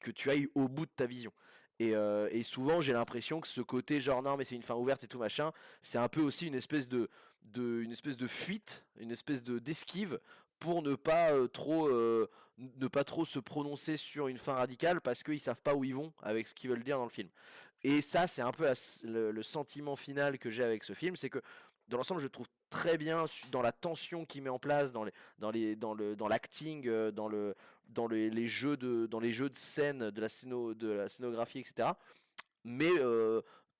que 0.00 0.10
tu 0.10 0.30
ailles 0.30 0.48
au 0.54 0.68
bout 0.68 0.86
de 0.86 0.90
ta 0.96 1.04
vision. 1.04 1.30
Et, 1.78 1.90
et 1.90 2.42
souvent 2.42 2.80
j'ai 2.80 2.94
l'impression 2.94 3.40
que 3.40 3.48
ce 3.48 3.60
côté 3.60 4.00
genre 4.00 4.22
non 4.22 4.38
mais 4.38 4.44
c'est 4.44 4.54
une 4.54 4.62
fin 4.62 4.74
ouverte 4.76 5.04
et 5.04 5.08
tout 5.08 5.18
machin, 5.18 5.52
c'est 5.82 5.98
un 5.98 6.08
peu 6.08 6.22
aussi 6.22 6.46
une 6.46 6.54
espèce 6.54 6.88
de, 6.88 7.10
de 7.44 7.82
une 7.82 7.92
espèce 7.92 8.16
de 8.16 8.26
fuite, 8.26 8.84
une 8.98 9.10
espèce 9.10 9.42
de 9.42 9.58
d'esquive 9.58 10.18
pour 10.58 10.82
ne 10.82 10.94
pas 10.94 11.32
euh, 11.32 11.48
trop 11.48 11.88
euh, 11.88 12.30
ne 12.56 12.86
pas 12.86 13.02
trop 13.02 13.24
se 13.24 13.40
prononcer 13.40 13.96
sur 13.96 14.28
une 14.28 14.38
fin 14.38 14.52
radicale 14.54 15.00
parce 15.00 15.24
qu'ils 15.24 15.40
savent 15.40 15.60
pas 15.60 15.74
où 15.74 15.82
ils 15.82 15.94
vont 15.94 16.12
avec 16.22 16.46
ce 16.46 16.54
qu'ils 16.54 16.70
veulent 16.70 16.84
dire 16.84 16.98
dans 16.98 17.04
le 17.04 17.10
film. 17.10 17.28
Et 17.82 18.00
ça 18.00 18.28
c'est 18.28 18.42
un 18.42 18.52
peu 18.52 18.72
le, 19.04 19.42
sentiment 19.42 19.96
final 19.96 20.38
que 20.38 20.50
j'ai 20.50 20.62
avec 20.62 20.84
ce 20.84 20.92
film, 20.92 21.16
c'est 21.16 21.30
que 21.30 21.40
dans 21.88 21.96
l'ensemble 21.96 22.20
je 22.20 22.28
trouve 22.28 22.46
très 22.70 22.96
bien 22.96 23.24
dans 23.50 23.60
la 23.60 23.72
tension 23.72 24.24
qu'il 24.24 24.42
met 24.42 24.50
en 24.50 24.60
place, 24.60 24.92
dans 24.92 25.02
les 25.02 25.12
dans 25.38 25.50
les 25.50 25.74
dans 25.74 25.94
le 25.94 26.14
dans 26.14 26.28
l'acting, 26.28 26.86
euh, 26.86 27.10
dans 27.10 27.26
le 27.26 27.56
dans 27.88 28.06
les, 28.06 28.46
jeux 28.46 28.76
de 28.76 29.06
dans 29.06 29.18
les 29.18 29.32
jeux 29.32 29.50
de 29.50 29.56
scène, 29.56 30.10
de 30.10 30.20
la 30.20 30.28
scéno, 30.28 30.74
de 30.74 30.88
la 30.88 31.08
scénographie, 31.08 31.58
etc. 31.58 31.90
Mais 32.64 32.90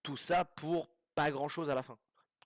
tout 0.02 0.16
ça 0.16 0.44
pour 0.44 0.88
pas 1.14 1.30
grand 1.30 1.48
chose 1.48 1.70
à 1.70 1.76
la 1.76 1.84
fin. 1.84 1.96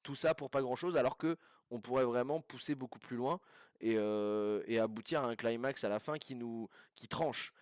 Tout 0.06 0.14
ça 0.14 0.36
pour 0.36 0.50
pas 0.50 0.62
grand 0.62 0.76
chose, 0.76 0.96
alors 0.96 1.16
que 1.16 1.36
on 1.72 1.80
pourrait 1.80 2.04
vraiment 2.04 2.40
pousser 2.40 2.76
beaucoup 2.76 3.00
plus 3.00 3.16
loin 3.16 3.40
et, 3.80 3.96
euh, 3.96 4.62
et 4.68 4.78
aboutir 4.78 5.24
à 5.24 5.26
un 5.26 5.34
climax 5.34 5.82
à 5.82 5.88
la 5.88 5.98
fin 5.98 6.16
qui 6.16 6.36
nous 6.36 6.68
qui 6.94 7.08
tranche. 7.08 7.52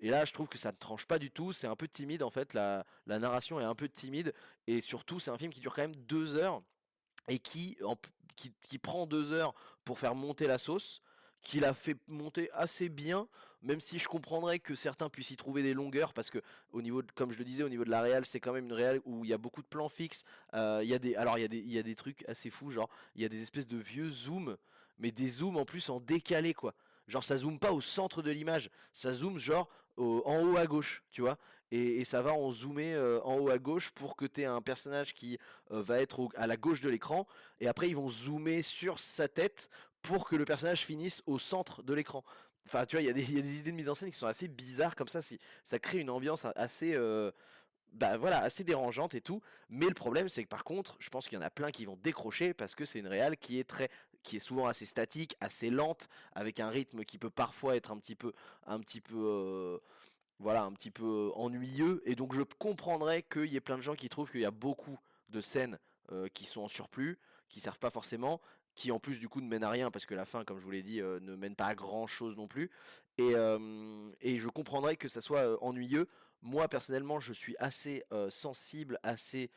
Et 0.00 0.10
là, 0.10 0.26
je 0.26 0.32
trouve 0.34 0.46
que 0.46 0.58
ça 0.58 0.70
ne 0.70 0.76
tranche 0.76 1.06
pas 1.06 1.18
du 1.18 1.30
tout. 1.30 1.52
C'est 1.52 1.66
un 1.66 1.76
peu 1.76 1.88
timide 1.88 2.22
en 2.22 2.28
fait. 2.28 2.52
La, 2.52 2.84
la 3.06 3.18
narration 3.18 3.58
est 3.58 3.64
un 3.64 3.74
peu 3.74 3.88
timide 3.88 4.34
et 4.66 4.82
surtout, 4.82 5.18
c'est 5.18 5.30
un 5.30 5.38
film 5.38 5.50
qui 5.50 5.60
dure 5.60 5.74
quand 5.74 5.80
même 5.80 5.96
deux 5.96 6.34
heures 6.34 6.60
et 7.26 7.38
qui, 7.38 7.78
en 7.82 7.96
qui, 8.36 8.52
qui 8.60 8.78
prend 8.78 9.06
deux 9.06 9.32
heures 9.32 9.54
pour 9.86 9.98
faire 9.98 10.14
monter 10.14 10.46
la 10.46 10.58
sauce, 10.58 11.00
qui 11.44 11.60
la 11.60 11.74
fait 11.74 11.96
monter 12.08 12.50
assez 12.52 12.88
bien, 12.88 13.28
même 13.62 13.78
si 13.78 13.98
je 13.98 14.08
comprendrais 14.08 14.58
que 14.58 14.74
certains 14.74 15.08
puissent 15.08 15.30
y 15.30 15.36
trouver 15.36 15.62
des 15.62 15.74
longueurs, 15.74 16.12
parce 16.12 16.30
que 16.30 16.40
comme 17.14 17.32
je 17.32 17.38
le 17.38 17.44
disais, 17.44 17.62
au 17.62 17.68
niveau 17.68 17.84
de 17.84 17.90
la 17.90 18.02
réal, 18.02 18.26
c'est 18.26 18.40
quand 18.40 18.52
même 18.52 18.64
une 18.64 18.72
réal 18.72 19.00
où 19.04 19.24
il 19.24 19.30
y 19.30 19.32
a 19.32 19.38
beaucoup 19.38 19.62
de 19.62 19.66
plans 19.66 19.88
fixes. 19.88 20.24
euh, 20.54 20.80
Il 20.82 20.88
y 20.88 20.94
a 20.94 20.98
des, 20.98 21.14
alors 21.14 21.38
il 21.38 21.42
y 21.42 21.78
a 21.78 21.82
des, 21.82 21.92
a 21.92 21.94
trucs 21.94 22.24
assez 22.28 22.50
fous, 22.50 22.70
genre 22.70 22.88
il 23.14 23.22
y 23.22 23.24
a 23.24 23.28
des 23.28 23.42
espèces 23.42 23.68
de 23.68 23.76
vieux 23.76 24.10
zooms, 24.10 24.56
mais 24.98 25.12
des 25.12 25.28
zooms 25.28 25.56
en 25.56 25.64
plus 25.64 25.88
en 25.90 26.00
décalé 26.00 26.54
quoi. 26.54 26.74
Genre 27.06 27.22
ça 27.22 27.36
zoome 27.36 27.58
pas 27.58 27.72
au 27.72 27.82
centre 27.82 28.22
de 28.22 28.30
l'image, 28.30 28.70
ça 28.92 29.12
zoome 29.12 29.38
genre 29.38 29.68
en 29.96 30.42
haut 30.42 30.56
à 30.56 30.66
gauche, 30.66 31.04
tu 31.10 31.20
vois. 31.20 31.38
Et, 31.70 32.04
ça 32.04 32.22
va 32.22 32.32
en 32.32 32.52
zoomer 32.52 32.94
euh, 32.94 33.20
en 33.24 33.38
haut 33.38 33.50
à 33.50 33.58
gauche 33.58 33.90
pour 33.90 34.16
que 34.16 34.26
tu 34.26 34.42
aies 34.42 34.44
un 34.44 34.62
personnage 34.62 35.12
qui 35.12 35.38
euh, 35.72 35.82
va 35.82 36.00
être 36.00 36.28
à 36.36 36.46
la 36.46 36.56
gauche 36.56 36.80
de 36.80 36.88
l'écran 36.88 37.26
et 37.58 37.66
après 37.66 37.88
ils 37.88 37.96
vont 37.96 38.08
zoomer 38.08 38.62
sur 38.62 39.00
sa 39.00 39.26
tête 39.26 39.68
pour 40.04 40.26
que 40.26 40.36
le 40.36 40.44
personnage 40.44 40.84
finisse 40.84 41.22
au 41.26 41.38
centre 41.38 41.82
de 41.82 41.94
l'écran. 41.94 42.22
Enfin, 42.66 42.86
tu 42.86 42.96
vois, 42.96 43.02
il 43.02 43.06
y, 43.06 43.10
a 43.10 43.12
des 43.12 43.58
idées 43.58 43.72
de 43.72 43.76
mise 43.76 43.88
en 43.88 43.94
scène 43.94 44.10
qui 44.10 44.18
sont 44.18 44.26
assez 44.26 44.48
bizarres 44.48 44.94
comme 44.96 45.08
ça. 45.08 45.20
Ça 45.64 45.78
crée 45.78 45.98
une 45.98 46.10
ambiance 46.10 46.46
assez, 46.56 46.94
euh, 46.94 47.30
bah 47.92 48.16
voilà, 48.18 48.40
assez 48.40 48.64
dérangeante 48.64 49.14
et 49.14 49.22
tout. 49.22 49.40
Mais 49.70 49.86
le 49.86 49.94
problème, 49.94 50.28
c'est 50.28 50.44
que 50.44 50.48
par 50.48 50.62
contre, 50.62 50.96
je 51.00 51.08
pense 51.08 51.26
qu'il 51.26 51.38
y 51.38 51.40
en 51.40 51.44
a 51.44 51.50
plein 51.50 51.70
qui 51.70 51.86
vont 51.86 51.96
décrocher 51.96 52.52
parce 52.54 52.74
que 52.74 52.84
c'est 52.84 52.98
une 52.98 53.06
réale 53.06 53.36
qui 53.38 53.58
est 53.58 53.64
très, 53.64 53.90
qui 54.22 54.36
est 54.36 54.40
souvent 54.40 54.66
assez 54.66 54.84
statique, 54.84 55.36
assez 55.40 55.70
lente, 55.70 56.08
avec 56.34 56.60
un 56.60 56.68
rythme 56.68 57.04
qui 57.04 57.18
peut 57.18 57.30
parfois 57.30 57.76
être 57.76 57.90
un 57.90 57.98
petit 57.98 58.14
peu, 58.14 58.32
un 58.66 58.80
petit 58.80 59.00
peu, 59.00 59.16
euh, 59.16 59.78
voilà, 60.38 60.64
un 60.64 60.72
petit 60.72 60.90
peu 60.90 61.32
ennuyeux. 61.34 62.02
Et 62.04 62.14
donc 62.14 62.34
je 62.34 62.42
comprendrais 62.58 63.22
qu'il 63.22 63.46
y 63.46 63.56
ait 63.56 63.60
plein 63.60 63.76
de 63.76 63.82
gens 63.82 63.94
qui 63.94 64.10
trouvent 64.10 64.30
qu'il 64.30 64.40
y 64.40 64.46
a 64.46 64.50
beaucoup 64.50 64.98
de 65.30 65.40
scènes 65.40 65.78
euh, 66.12 66.28
qui 66.28 66.44
sont 66.44 66.62
en 66.62 66.68
surplus, 66.68 67.18
qui 67.48 67.60
servent 67.60 67.78
pas 67.78 67.90
forcément, 67.90 68.40
qui 68.74 68.90
en 68.90 68.98
plus 68.98 69.18
du 69.18 69.28
coup 69.28 69.40
ne 69.40 69.48
mènent 69.48 69.64
à 69.64 69.70
rien 69.70 69.90
parce 69.90 70.06
que 70.06 70.14
la 70.14 70.24
fin, 70.24 70.44
comme 70.44 70.58
je 70.58 70.64
vous 70.64 70.70
l'ai 70.70 70.82
dit, 70.82 71.00
euh, 71.00 71.20
ne 71.20 71.36
mène 71.36 71.54
pas 71.54 71.66
à 71.66 71.74
grand 71.74 72.06
chose 72.06 72.36
non 72.36 72.48
plus. 72.48 72.70
Et, 73.18 73.34
et 74.20 74.40
je 74.40 74.48
comprendrais 74.48 74.96
que 74.96 75.06
ça 75.06 75.20
soit 75.20 75.62
ennuyeux. 75.62 76.08
Moi 76.42 76.66
personnellement, 76.66 77.20
je 77.20 77.32
suis 77.32 77.54
assez 77.60 78.02
sensible, 78.28 78.98
assez 79.04 79.52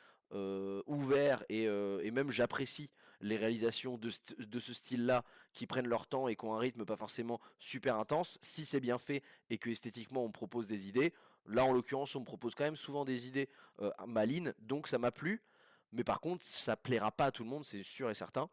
ouvert 0.85 1.43
et, 1.49 1.63
et 1.63 2.11
même 2.11 2.29
j'apprécie 2.29 2.91
les 3.19 3.35
réalisations 3.35 3.97
de, 3.97 4.11
de 4.37 4.59
ce 4.59 4.73
style-là 4.75 5.23
qui 5.53 5.65
prennent 5.65 5.87
leur 5.87 6.05
temps 6.05 6.27
et 6.27 6.35
qui 6.35 6.45
ont 6.45 6.53
un 6.53 6.59
rythme 6.59 6.85
pas 6.85 6.97
forcément 6.97 7.41
super 7.57 7.97
intense. 7.97 8.37
Si 8.43 8.63
c'est 8.63 8.79
bien 8.79 8.99
fait 8.99 9.23
et 9.49 9.57
que 9.57 9.71
esthétiquement 9.71 10.23
on 10.23 10.27
me 10.27 10.33
propose 10.33 10.67
des 10.67 10.87
idées, 10.87 11.15
là 11.47 11.65
en 11.65 11.73
l'occurrence 11.73 12.15
on 12.15 12.19
me 12.19 12.25
propose 12.25 12.53
quand 12.53 12.65
même 12.65 12.75
souvent 12.75 13.05
des 13.05 13.27
idées 13.27 13.49
malines, 14.05 14.53
donc 14.59 14.87
ça 14.87 14.99
m'a 14.99 15.11
plu. 15.11 15.41
Mais 15.93 16.03
par 16.03 16.19
contre, 16.19 16.43
ça 16.43 16.77
plaira 16.77 17.11
pas 17.11 17.25
à 17.25 17.31
tout 17.31 17.43
le 17.43 17.49
monde, 17.49 17.65
c'est 17.65 17.81
sûr 17.81 18.09
et 18.11 18.13
certain. 18.13 18.51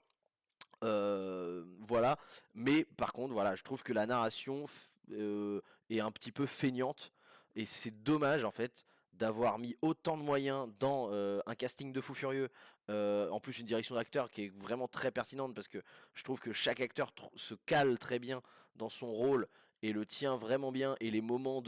Euh, 0.85 1.65
voilà. 1.81 2.19
Mais 2.55 2.85
par 2.97 3.13
contre, 3.13 3.33
voilà, 3.33 3.55
je 3.55 3.63
trouve 3.63 3.83
que 3.83 3.93
la 3.93 4.07
narration 4.07 4.67
euh, 5.13 5.61
est 5.91 6.01
un 6.01 6.11
petit 6.11 6.33
peu 6.33 6.47
feignante. 6.47 7.13
Et 7.57 7.67
c'est 7.67 8.03
dommage, 8.03 8.45
en 8.45 8.51
fait, 8.51 8.85
d'avoir 9.13 9.59
mis 9.59 9.77
autant 9.81 10.17
de 10.17 10.23
moyens 10.23 10.69
dans 10.81 11.09
euh, 11.13 11.41
un 11.47 11.55
casting 11.55 11.93
de 11.93 12.01
fou 12.01 12.15
furieux. 12.15 12.51
en 12.89 13.41
plus, 13.41 13.59
une 13.59 13.67
direction 13.67 13.95
d'acteur 13.95 14.31
qui 14.31 14.45
est 14.45 14.53
vraiment 14.57 14.89
très 14.89 15.11
pertinente 15.11 15.55
parce 15.55 15.69
que 15.69 15.79
je 16.15 16.25
trouve 16.25 16.41
que 16.41 16.53
chaque 16.53 16.81
acteur 16.81 17.13
se 17.37 17.55
cale 17.67 17.99
très 17.99 18.19
bien 18.19 18.43
dans 18.77 18.89
son 18.89 19.13
rôle 19.13 19.49
et 19.83 19.93
le 19.93 20.05
tient 20.05 20.37
vraiment 20.37 20.73
bien. 20.73 20.97
Et 21.01 21.11
les 21.11 21.21
moments. 21.21 21.63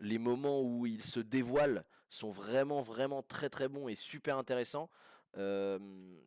Les 0.00 0.18
moments 0.18 0.62
où 0.62 0.86
il 0.86 1.02
se 1.02 1.18
dévoile 1.18 1.84
sont 2.08 2.30
vraiment, 2.30 2.82
vraiment 2.82 3.20
très, 3.24 3.50
très 3.50 3.66
bons 3.66 3.88
et 3.88 3.96
super 3.96 4.38
intéressants. 4.38 4.88
Euh, 5.36 5.78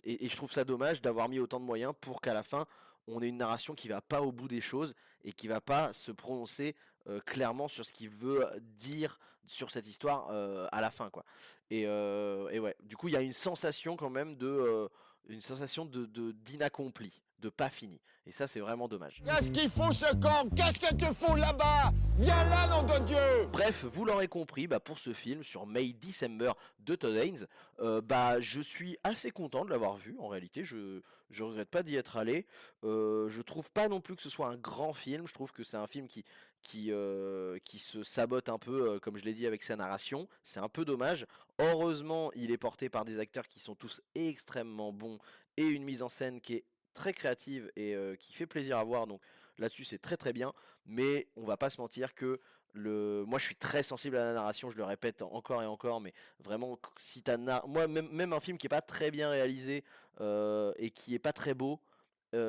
et, 0.03 0.29
je 0.29 0.35
trouve 0.35 0.51
ça 0.51 0.63
dommage 0.63 1.01
d'avoir 1.01 1.27
mis 1.27 1.39
autant 1.39 1.59
de 1.59 1.65
moyens 1.65 1.93
pour 1.99 2.21
qu'à 2.21 2.33
la 2.33 2.43
fin 2.43 2.65
on 3.07 3.21
ait 3.21 3.29
une 3.29 3.37
narration 3.37 3.73
qui 3.73 3.87
va 3.87 3.99
pas 3.99 4.21
au 4.21 4.31
bout 4.31 4.47
des 4.47 4.61
choses 4.61 4.93
et 5.23 5.33
qui 5.33 5.47
va 5.47 5.59
pas 5.59 5.91
se 5.91 6.11
prononcer 6.11 6.75
euh, 7.07 7.19
clairement 7.21 7.67
sur 7.67 7.83
ce 7.83 7.91
qu'il 7.91 8.09
veut 8.09 8.45
dire 8.77 9.19
sur 9.47 9.71
cette 9.71 9.87
histoire 9.87 10.29
euh, 10.29 10.67
à 10.71 10.81
la 10.81 10.91
fin 10.91 11.09
quoi. 11.09 11.25
Et, 11.71 11.81
et 11.81 12.59
ouais, 12.59 12.75
du 12.83 12.95
coup 12.95 13.07
il 13.07 13.13
y 13.13 13.17
a 13.17 13.21
une 13.21 13.33
sensation 13.33 13.95
quand 13.95 14.11
même 14.11 14.35
de 14.35 14.87
une 15.27 15.41
sensation 15.41 15.85
de- 15.85 16.31
d'inaccompli, 16.31 17.21
de 17.41 17.49
pas 17.49 17.69
fini. 17.69 17.99
Et 18.25 18.31
ça 18.31 18.47
c'est 18.47 18.59
vraiment 18.59 18.87
dommage. 18.87 19.21
Qu'est-ce 19.25 19.51
qu'il 19.51 19.69
ce 19.69 20.15
camp 20.15 20.47
Qu'est-ce 20.55 20.79
que 20.79 20.93
tu 20.95 21.05
fous 21.13 21.35
là-bas? 21.35 21.91
Viens 22.17 22.49
là, 22.49 22.67
nom 22.67 22.83
de 22.83 23.05
Dieu 23.05 23.47
Bref, 23.51 23.83
vous 23.85 24.05
l'aurez 24.05 24.27
compris, 24.27 24.67
bah, 24.67 24.79
pour 24.79 24.99
ce 24.99 25.11
film 25.11 25.43
sur 25.43 25.65
May 25.65 25.93
December 25.93 26.51
de 26.79 26.95
Todd 26.95 27.15
Haynes, 27.15 27.47
euh, 27.79 28.01
bah, 28.01 28.39
je 28.39 28.61
suis 28.61 28.97
assez 29.03 29.31
content 29.31 29.65
de 29.65 29.69
l'avoir 29.69 29.97
vu. 29.97 30.15
En 30.19 30.27
réalité, 30.27 30.63
je 30.63 31.01
je 31.31 31.43
regrette 31.43 31.69
pas 31.69 31.83
d'y 31.83 31.95
être 31.95 32.17
allé. 32.17 32.45
Euh, 32.83 33.29
je 33.29 33.41
trouve 33.41 33.71
pas 33.71 33.87
non 33.87 34.01
plus 34.01 34.15
que 34.15 34.21
ce 34.21 34.29
soit 34.29 34.47
un 34.47 34.57
grand 34.57 34.93
film. 34.93 35.27
Je 35.27 35.33
trouve 35.33 35.51
que 35.51 35.63
c'est 35.63 35.77
un 35.77 35.87
film 35.87 36.07
qui 36.07 36.23
qui 36.61 36.91
euh, 36.91 37.57
qui 37.63 37.79
se 37.79 38.03
sabote 38.03 38.49
un 38.49 38.59
peu, 38.59 38.91
euh, 38.91 38.99
comme 38.99 39.17
je 39.17 39.23
l'ai 39.23 39.33
dit, 39.33 39.47
avec 39.47 39.63
sa 39.63 39.75
narration. 39.75 40.27
C'est 40.43 40.59
un 40.59 40.69
peu 40.69 40.85
dommage. 40.85 41.25
Heureusement, 41.59 42.31
il 42.33 42.51
est 42.51 42.57
porté 42.57 42.89
par 42.89 43.05
des 43.05 43.19
acteurs 43.19 43.47
qui 43.47 43.59
sont 43.59 43.75
tous 43.75 44.01
extrêmement 44.15 44.93
bons 44.93 45.17
et 45.57 45.65
une 45.65 45.83
mise 45.83 46.03
en 46.03 46.09
scène 46.09 46.41
qui 46.41 46.55
est 46.55 46.63
très 46.93 47.13
créative 47.13 47.71
et 47.75 47.95
qui 48.19 48.33
fait 48.33 48.47
plaisir 48.47 48.77
à 48.77 48.83
voir. 48.83 49.07
Donc 49.07 49.21
là-dessus, 49.57 49.85
c'est 49.85 49.99
très 49.99 50.17
très 50.17 50.33
bien. 50.33 50.53
Mais 50.85 51.27
on 51.35 51.43
va 51.43 51.57
pas 51.57 51.69
se 51.69 51.79
mentir 51.79 52.15
que 52.15 52.39
le... 52.73 53.23
moi 53.27 53.37
je 53.37 53.45
suis 53.45 53.55
très 53.55 53.83
sensible 53.83 54.17
à 54.17 54.25
la 54.25 54.33
narration, 54.33 54.69
je 54.69 54.77
le 54.77 54.83
répète 54.83 55.21
encore 55.21 55.61
et 55.61 55.65
encore, 55.65 56.01
mais 56.01 56.13
vraiment 56.39 56.79
si 56.97 57.21
t'as 57.21 57.37
moi 57.37 57.87
même, 57.87 58.07
même 58.09 58.33
un 58.33 58.39
film 58.39 58.57
qui 58.57 58.67
est 58.67 58.69
pas 58.69 58.81
très 58.81 59.11
bien 59.11 59.29
réalisé 59.29 59.83
et 60.19 60.91
qui 60.91 61.13
est 61.13 61.19
pas 61.19 61.33
très 61.33 61.53
beau, 61.53 61.79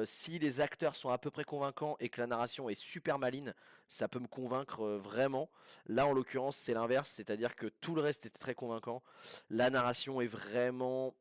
si 0.05 0.39
les 0.39 0.61
acteurs 0.61 0.95
sont 0.95 1.11
à 1.11 1.19
peu 1.19 1.31
près 1.31 1.45
convaincants 1.45 1.97
et 1.99 2.09
que 2.09 2.21
la 2.21 2.27
narration 2.29 2.69
est 2.69 2.77
super 2.77 3.19
maline, 3.19 3.53
ça 3.89 4.07
peut 4.07 4.21
me 4.21 4.29
convaincre 4.29 4.85
vraiment. 4.85 5.51
Là 5.87 6.07
en 6.07 6.13
l'occurrence 6.13 6.57
c'est 6.57 6.73
l'inverse, 6.73 7.11
c'est-à-dire 7.11 7.57
que 7.57 7.67
tout 7.67 7.95
le 7.97 8.01
reste 8.01 8.25
était 8.25 8.39
très 8.39 8.55
convaincant, 8.55 9.03
la 9.51 9.71
narration 9.71 10.21
est 10.21 10.29
vraiment 10.29 11.15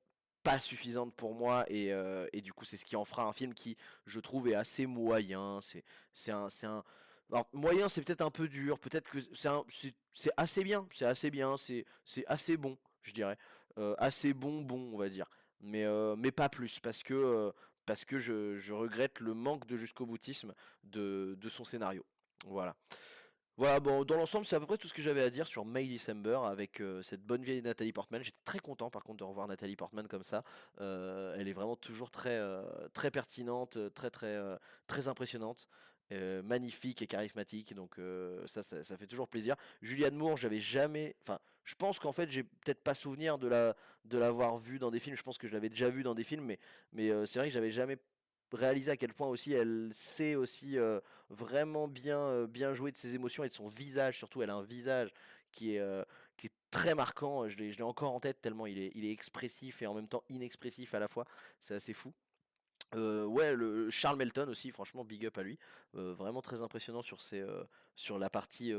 pas 0.43 0.59
suffisante 0.59 1.13
pour 1.15 1.33
moi 1.33 1.65
et, 1.67 1.93
euh, 1.93 2.27
et 2.33 2.41
du 2.41 2.51
coup 2.53 2.65
c'est 2.65 2.77
ce 2.77 2.85
qui 2.85 2.95
en 2.95 3.05
fera 3.05 3.23
un 3.25 3.33
film 3.33 3.53
qui 3.53 3.77
je 4.05 4.19
trouve 4.19 4.47
est 4.47 4.55
assez 4.55 4.85
moyen, 4.85 5.59
c'est 5.61 5.83
c'est 6.13 6.31
un 6.31 6.49
c'est 6.49 6.67
un 6.67 6.83
moyen, 7.53 7.87
c'est 7.87 8.01
peut-être 8.01 8.21
un 8.21 8.31
peu 8.31 8.47
dur, 8.47 8.79
peut-être 8.79 9.09
que 9.09 9.19
c'est 9.69 9.93
c'est 10.13 10.31
assez 10.37 10.63
bien, 10.63 10.87
c'est 10.93 11.05
assez 11.05 11.31
bien, 11.31 11.57
c'est 11.57 11.85
c'est 12.03 12.25
assez 12.27 12.57
bon, 12.57 12.77
je 13.01 13.11
dirais. 13.13 13.37
Euh, 13.77 13.95
assez 13.97 14.33
bon, 14.33 14.61
bon, 14.61 14.91
on 14.93 14.97
va 14.97 15.07
dire. 15.07 15.29
Mais, 15.61 15.85
euh, 15.85 16.15
mais 16.17 16.31
pas 16.31 16.49
plus, 16.49 16.79
parce 16.79 17.03
que, 17.03 17.53
parce 17.85 18.03
que 18.03 18.19
je, 18.19 18.57
je 18.57 18.73
regrette 18.73 19.19
le 19.19 19.33
manque 19.33 19.65
de 19.65 19.77
jusqu'au 19.77 20.05
boutisme 20.05 20.53
de, 20.83 21.37
de 21.39 21.49
son 21.49 21.63
scénario. 21.63 22.05
Voilà. 22.47 22.75
Voilà, 23.61 23.79
bon, 23.79 24.03
dans 24.05 24.15
l'ensemble, 24.15 24.43
c'est 24.47 24.55
à 24.55 24.59
peu 24.59 24.65
près 24.65 24.79
tout 24.79 24.87
ce 24.87 24.93
que 24.95 25.03
j'avais 25.03 25.21
à 25.21 25.29
dire 25.29 25.45
sur 25.45 25.65
May 25.65 25.85
December 25.85 26.39
avec 26.45 26.81
euh, 26.81 27.03
cette 27.03 27.21
bonne 27.21 27.43
vieille 27.43 27.61
Nathalie 27.61 27.93
Portman. 27.93 28.23
J'étais 28.23 28.41
très 28.43 28.57
content 28.57 28.89
par 28.89 29.03
contre 29.03 29.17
de 29.17 29.23
revoir 29.23 29.47
Nathalie 29.47 29.75
Portman 29.75 30.07
comme 30.07 30.23
ça. 30.23 30.43
Euh, 30.79 31.35
elle 31.37 31.47
est 31.47 31.53
vraiment 31.53 31.75
toujours 31.75 32.09
très, 32.09 32.39
euh, 32.39 32.63
très 32.95 33.11
pertinente, 33.11 33.77
très, 33.93 34.09
très, 34.09 34.35
très 34.87 35.07
impressionnante. 35.07 35.67
magnifique 36.43 37.03
et 37.03 37.07
charismatique, 37.07 37.75
donc 37.75 37.99
ça, 38.47 38.63
ça, 38.63 38.83
ça 38.83 38.97
fait 38.97 39.05
toujours 39.05 39.27
plaisir. 39.27 39.55
Julianne 39.83 40.15
Moore, 40.15 40.37
j'avais 40.37 40.59
jamais, 40.59 41.15
enfin, 41.21 41.37
je 41.63 41.75
pense 41.75 41.99
qu'en 41.99 42.13
fait, 42.13 42.31
j'ai 42.31 42.43
peut-être 42.43 42.81
pas 42.81 42.95
souvenir 42.95 43.37
de 43.37 43.47
la, 43.47 43.75
de 44.05 44.17
l'avoir 44.17 44.57
vue 44.57 44.79
dans 44.79 44.89
des 44.89 44.99
films. 44.99 45.15
Je 45.15 45.21
pense 45.21 45.37
que 45.37 45.47
je 45.47 45.53
l'avais 45.53 45.69
déjà 45.69 45.89
vue 45.89 46.01
dans 46.01 46.15
des 46.15 46.23
films, 46.23 46.45
mais, 46.45 46.57
mais 46.93 47.11
c'est 47.27 47.37
vrai 47.37 47.49
que 47.49 47.53
j'avais 47.53 47.69
jamais 47.69 47.99
réalisé 48.53 48.91
à 48.91 48.97
quel 48.97 49.13
point 49.13 49.27
aussi 49.27 49.53
elle 49.53 49.89
sait 49.93 50.35
aussi 50.35 50.77
euh, 50.77 50.99
vraiment 51.29 51.87
bien, 51.87 52.19
euh, 52.19 52.47
bien 52.47 52.73
jouer 52.73 52.91
de 52.91 52.97
ses 52.97 53.15
émotions 53.15 53.43
et 53.43 53.49
de 53.49 53.53
son 53.53 53.67
visage. 53.67 54.17
Surtout, 54.17 54.41
elle 54.41 54.49
a 54.49 54.55
un 54.55 54.63
visage 54.63 55.13
qui 55.51 55.75
est, 55.75 55.79
euh, 55.79 56.03
qui 56.37 56.47
est 56.47 56.53
très 56.69 56.95
marquant. 56.95 57.47
Je 57.47 57.57
l'ai, 57.57 57.81
encore 57.81 58.13
en 58.13 58.19
tête 58.19 58.41
tellement 58.41 58.67
il 58.67 58.77
est, 58.77 58.91
il 58.95 59.05
est 59.05 59.11
expressif 59.11 59.81
et 59.81 59.87
en 59.87 59.93
même 59.93 60.07
temps 60.07 60.23
inexpressif 60.29 60.93
à 60.93 60.99
la 60.99 61.07
fois. 61.07 61.25
C'est 61.59 61.75
assez 61.75 61.93
fou. 61.93 62.13
Ouais, 62.93 63.55
le 63.55 63.89
Charles 63.89 64.17
Melton 64.17 64.49
aussi, 64.49 64.69
franchement, 64.69 65.05
big 65.05 65.25
up 65.25 65.37
à 65.37 65.43
lui. 65.43 65.57
Vraiment 65.93 66.41
très 66.41 66.61
impressionnant 66.61 67.01
sur 67.01 67.21
ses, 67.21 67.41
sur 67.95 68.19
la 68.19 68.29
partie, 68.29 68.73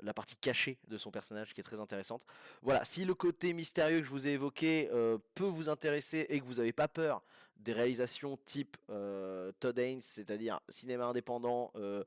la 0.00 0.14
partie 0.14 0.36
cachée 0.36 0.78
de 0.88 0.98
son 0.98 1.10
personnage 1.10 1.54
qui 1.54 1.60
est 1.60 1.64
très 1.64 1.80
intéressante. 1.80 2.24
Voilà, 2.62 2.84
si 2.84 3.04
le 3.04 3.14
côté 3.14 3.52
mystérieux 3.52 4.00
que 4.00 4.06
je 4.06 4.10
vous 4.10 4.26
ai 4.26 4.32
évoqué 4.32 4.88
euh, 4.92 5.18
peut 5.34 5.44
vous 5.44 5.68
intéresser 5.68 6.26
et 6.28 6.40
que 6.40 6.44
vous 6.44 6.54
n'avez 6.54 6.72
pas 6.72 6.88
peur 6.88 7.22
des 7.56 7.72
réalisations 7.72 8.38
type 8.44 8.76
euh, 8.90 9.50
Todd 9.60 9.78
Haynes, 9.78 10.02
c'est-à-dire 10.02 10.60
cinéma 10.68 11.06
indépendant, 11.06 11.72
euh, 11.76 12.04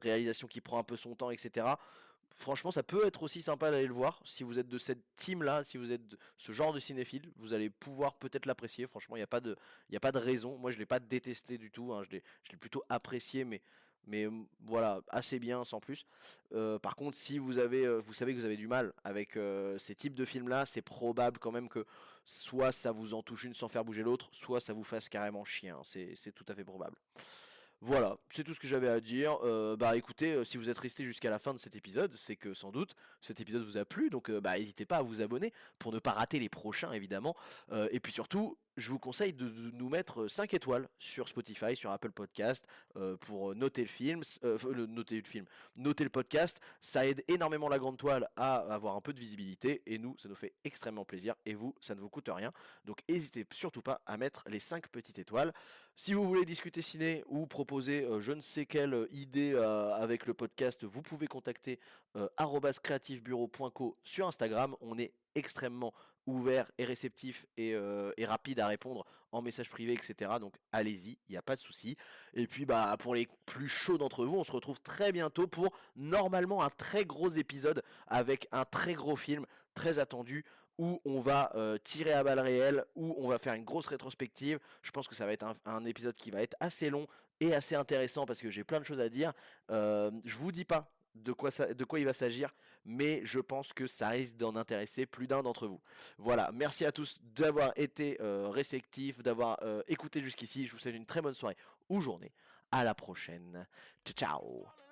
réalisation 0.00 0.46
qui 0.46 0.60
prend 0.60 0.78
un 0.78 0.84
peu 0.84 0.96
son 0.96 1.14
temps, 1.16 1.30
etc. 1.30 1.66
Franchement, 2.36 2.70
ça 2.70 2.84
peut 2.84 3.04
être 3.04 3.24
aussi 3.24 3.42
sympa 3.42 3.72
d'aller 3.72 3.88
le 3.88 3.92
voir. 3.92 4.20
Si 4.24 4.44
vous 4.44 4.60
êtes 4.60 4.68
de 4.68 4.78
cette 4.78 5.02
team-là, 5.16 5.64
si 5.64 5.76
vous 5.76 5.90
êtes 5.90 6.02
ce 6.36 6.52
genre 6.52 6.72
de 6.72 6.78
cinéphile, 6.78 7.32
vous 7.36 7.52
allez 7.52 7.68
pouvoir 7.68 8.14
peut-être 8.14 8.46
l'apprécier. 8.46 8.86
Franchement, 8.86 9.16
il 9.16 9.18
n'y 9.18 9.24
a 9.24 9.28
pas 9.28 9.40
de, 9.40 9.56
a 9.92 10.00
pas 10.00 10.12
de 10.12 10.18
raison. 10.18 10.56
Moi, 10.56 10.70
je 10.70 10.78
l'ai 10.78 10.86
pas 10.86 11.00
détesté 11.00 11.58
du 11.58 11.72
tout. 11.72 11.92
hein. 11.92 12.04
Je 12.04 12.10
l'ai 12.12 12.56
plutôt 12.60 12.84
apprécié, 12.88 13.44
mais, 13.44 13.60
mais 14.08 14.26
voilà, 14.64 15.00
assez 15.10 15.38
bien, 15.38 15.64
sans 15.64 15.80
plus. 15.80 16.06
Euh, 16.52 16.78
par 16.78 16.96
contre, 16.96 17.16
si 17.16 17.38
vous 17.38 17.58
avez, 17.58 17.84
euh, 17.84 17.98
vous 17.98 18.12
savez 18.12 18.34
que 18.34 18.38
vous 18.38 18.44
avez 18.44 18.56
du 18.56 18.66
mal 18.66 18.92
avec 19.04 19.36
euh, 19.36 19.78
ces 19.78 19.94
types 19.94 20.14
de 20.14 20.24
films-là, 20.24 20.66
c'est 20.66 20.82
probable 20.82 21.38
quand 21.38 21.52
même 21.52 21.68
que 21.68 21.84
soit 22.24 22.72
ça 22.72 22.90
vous 22.90 23.14
en 23.14 23.22
touche 23.22 23.44
une 23.44 23.54
sans 23.54 23.68
faire 23.68 23.84
bouger 23.84 24.02
l'autre, 24.02 24.28
soit 24.32 24.60
ça 24.60 24.72
vous 24.72 24.84
fasse 24.84 25.08
carrément 25.08 25.44
chier. 25.44 25.70
hein. 25.70 25.82
C'est, 25.84 26.32
tout 26.34 26.44
à 26.48 26.54
fait 26.54 26.64
probable. 26.64 26.96
Voilà, 27.80 28.16
c'est 28.30 28.42
tout 28.42 28.52
ce 28.52 28.58
que 28.58 28.66
j'avais 28.66 28.88
à 28.88 29.00
dire. 29.00 29.38
Bah 29.78 29.96
écoutez, 29.96 30.44
si 30.44 30.56
vous 30.56 30.68
êtes 30.68 30.78
resté 30.78 31.04
jusqu'à 31.04 31.30
la 31.30 31.38
fin 31.38 31.54
de 31.54 31.58
cet 31.58 31.76
épisode, 31.76 32.12
c'est 32.12 32.34
que 32.34 32.52
sans 32.52 32.72
doute 32.72 32.96
cet 33.20 33.40
épisode 33.40 33.62
vous 33.62 33.76
a 33.76 33.84
plu, 33.84 34.10
donc 34.10 34.32
bah 34.32 34.58
n'hésitez 34.58 34.84
pas 34.84 34.96
à 34.96 35.02
vous 35.02 35.20
abonner 35.20 35.52
pour 35.78 35.92
ne 35.92 36.00
pas 36.00 36.10
rater 36.10 36.40
les 36.40 36.48
prochains 36.48 36.90
évidemment. 36.90 37.36
Et 37.92 38.00
puis 38.00 38.12
surtout, 38.12 38.58
je 38.78 38.90
vous 38.90 38.98
conseille 38.98 39.32
de, 39.32 39.48
nous 39.72 39.88
mettre 39.88 40.28
5 40.28 40.54
étoiles 40.54 40.88
sur 40.98 41.28
Spotify, 41.28 41.76
sur 41.76 41.90
Apple 41.90 42.12
Podcast, 42.12 42.64
euh, 42.96 43.16
pour 43.16 43.54
noter 43.54 43.82
le 43.82 43.88
film, 43.88 44.20
s- 44.20 44.38
euh, 44.44 44.58
noter 44.86 45.16
le 45.16 45.24
film, 45.24 45.44
noter 45.76 46.04
le 46.04 46.10
podcast. 46.10 46.60
Ça 46.80 47.06
aide 47.06 47.22
énormément 47.28 47.68
la 47.68 47.78
grande 47.78 47.98
toile 47.98 48.28
à 48.36 48.56
avoir 48.72 48.96
un 48.96 49.00
peu 49.00 49.12
de 49.12 49.20
visibilité 49.20 49.82
et 49.86 49.98
nous, 49.98 50.16
ça 50.18 50.28
nous 50.28 50.34
fait 50.34 50.54
extrêmement 50.64 51.04
plaisir 51.04 51.34
et 51.44 51.54
vous, 51.54 51.74
ça 51.80 51.94
ne 51.94 52.00
vous 52.00 52.08
coûte 52.08 52.28
rien. 52.32 52.52
Donc 52.84 53.00
n'hésitez 53.08 53.44
surtout 53.52 53.82
pas 53.82 54.00
à 54.06 54.16
mettre 54.16 54.44
les 54.48 54.60
5 54.60 54.88
petites 54.88 55.18
étoiles. 55.18 55.52
Si 55.96 56.14
vous 56.14 56.26
voulez 56.26 56.44
discuter 56.44 56.80
ciné 56.80 57.24
ou 57.26 57.46
proposer 57.46 58.04
euh, 58.04 58.20
je 58.20 58.30
ne 58.32 58.40
sais 58.40 58.66
quelle 58.66 58.94
euh, 58.94 59.06
idée 59.10 59.52
euh, 59.54 59.92
avec 59.96 60.26
le 60.26 60.34
podcast, 60.34 60.84
vous 60.84 61.02
pouvez 61.02 61.26
contacter 61.26 61.80
euh, 62.16 62.28
arobase 62.36 62.78
creativebureau.co 62.78 63.96
sur 64.04 64.26
Instagram. 64.28 64.76
On 64.80 64.96
est 64.98 65.12
extrêmement 65.34 65.92
ouvert 66.28 66.70
et 66.78 66.84
réceptif 66.84 67.46
et, 67.56 67.74
euh, 67.74 68.12
et 68.16 68.26
rapide 68.26 68.60
à 68.60 68.66
répondre 68.66 69.04
en 69.32 69.42
message 69.42 69.68
privé, 69.68 69.94
etc. 69.94 70.32
Donc 70.40 70.54
allez-y, 70.72 71.18
il 71.28 71.32
n'y 71.32 71.36
a 71.36 71.42
pas 71.42 71.56
de 71.56 71.60
souci. 71.60 71.96
Et 72.34 72.46
puis 72.46 72.64
bah 72.64 72.96
pour 72.98 73.14
les 73.14 73.28
plus 73.46 73.68
chauds 73.68 73.98
d'entre 73.98 74.24
vous, 74.24 74.36
on 74.36 74.44
se 74.44 74.52
retrouve 74.52 74.80
très 74.80 75.12
bientôt 75.12 75.46
pour 75.46 75.70
normalement 75.96 76.62
un 76.62 76.70
très 76.70 77.04
gros 77.04 77.28
épisode 77.28 77.82
avec 78.06 78.46
un 78.52 78.64
très 78.64 78.94
gros 78.94 79.16
film 79.16 79.44
très 79.74 79.98
attendu 79.98 80.44
où 80.78 81.00
on 81.04 81.18
va 81.18 81.50
euh, 81.56 81.76
tirer 81.78 82.12
à 82.12 82.22
balles 82.22 82.38
réelles, 82.38 82.84
où 82.94 83.14
on 83.18 83.28
va 83.28 83.38
faire 83.38 83.54
une 83.54 83.64
grosse 83.64 83.88
rétrospective. 83.88 84.60
Je 84.82 84.90
pense 84.92 85.08
que 85.08 85.14
ça 85.14 85.26
va 85.26 85.32
être 85.32 85.44
un, 85.44 85.56
un 85.64 85.84
épisode 85.84 86.14
qui 86.14 86.30
va 86.30 86.40
être 86.40 86.56
assez 86.60 86.88
long 86.88 87.06
et 87.40 87.54
assez 87.54 87.74
intéressant 87.74 88.26
parce 88.26 88.40
que 88.40 88.50
j'ai 88.50 88.64
plein 88.64 88.78
de 88.78 88.84
choses 88.84 89.00
à 89.00 89.08
dire. 89.08 89.32
Euh, 89.70 90.10
je 90.24 90.36
vous 90.36 90.52
dis 90.52 90.64
pas 90.64 90.90
de 91.14 91.32
quoi, 91.32 91.50
ça, 91.50 91.72
de 91.72 91.84
quoi 91.84 91.98
il 91.98 92.04
va 92.04 92.12
s'agir, 92.12 92.54
mais 92.84 93.20
je 93.24 93.40
pense 93.40 93.72
que 93.72 93.86
ça 93.86 94.08
risque 94.08 94.36
d'en 94.36 94.56
intéresser 94.56 95.06
plus 95.06 95.26
d'un 95.26 95.42
d'entre 95.42 95.66
vous. 95.66 95.80
Voilà, 96.18 96.50
merci 96.52 96.84
à 96.84 96.92
tous 96.92 97.18
d'avoir 97.36 97.72
été 97.76 98.16
euh, 98.20 98.48
réceptifs, 98.48 99.22
d'avoir 99.22 99.58
euh, 99.62 99.82
écouté 99.88 100.22
jusqu'ici. 100.22 100.66
Je 100.66 100.72
vous 100.72 100.78
souhaite 100.78 100.94
une 100.94 101.06
très 101.06 101.20
bonne 101.20 101.34
soirée 101.34 101.56
ou 101.88 102.00
journée. 102.00 102.32
À 102.70 102.84
la 102.84 102.94
prochaine. 102.94 103.66
Ciao 104.04 104.14
ciao 104.14 104.87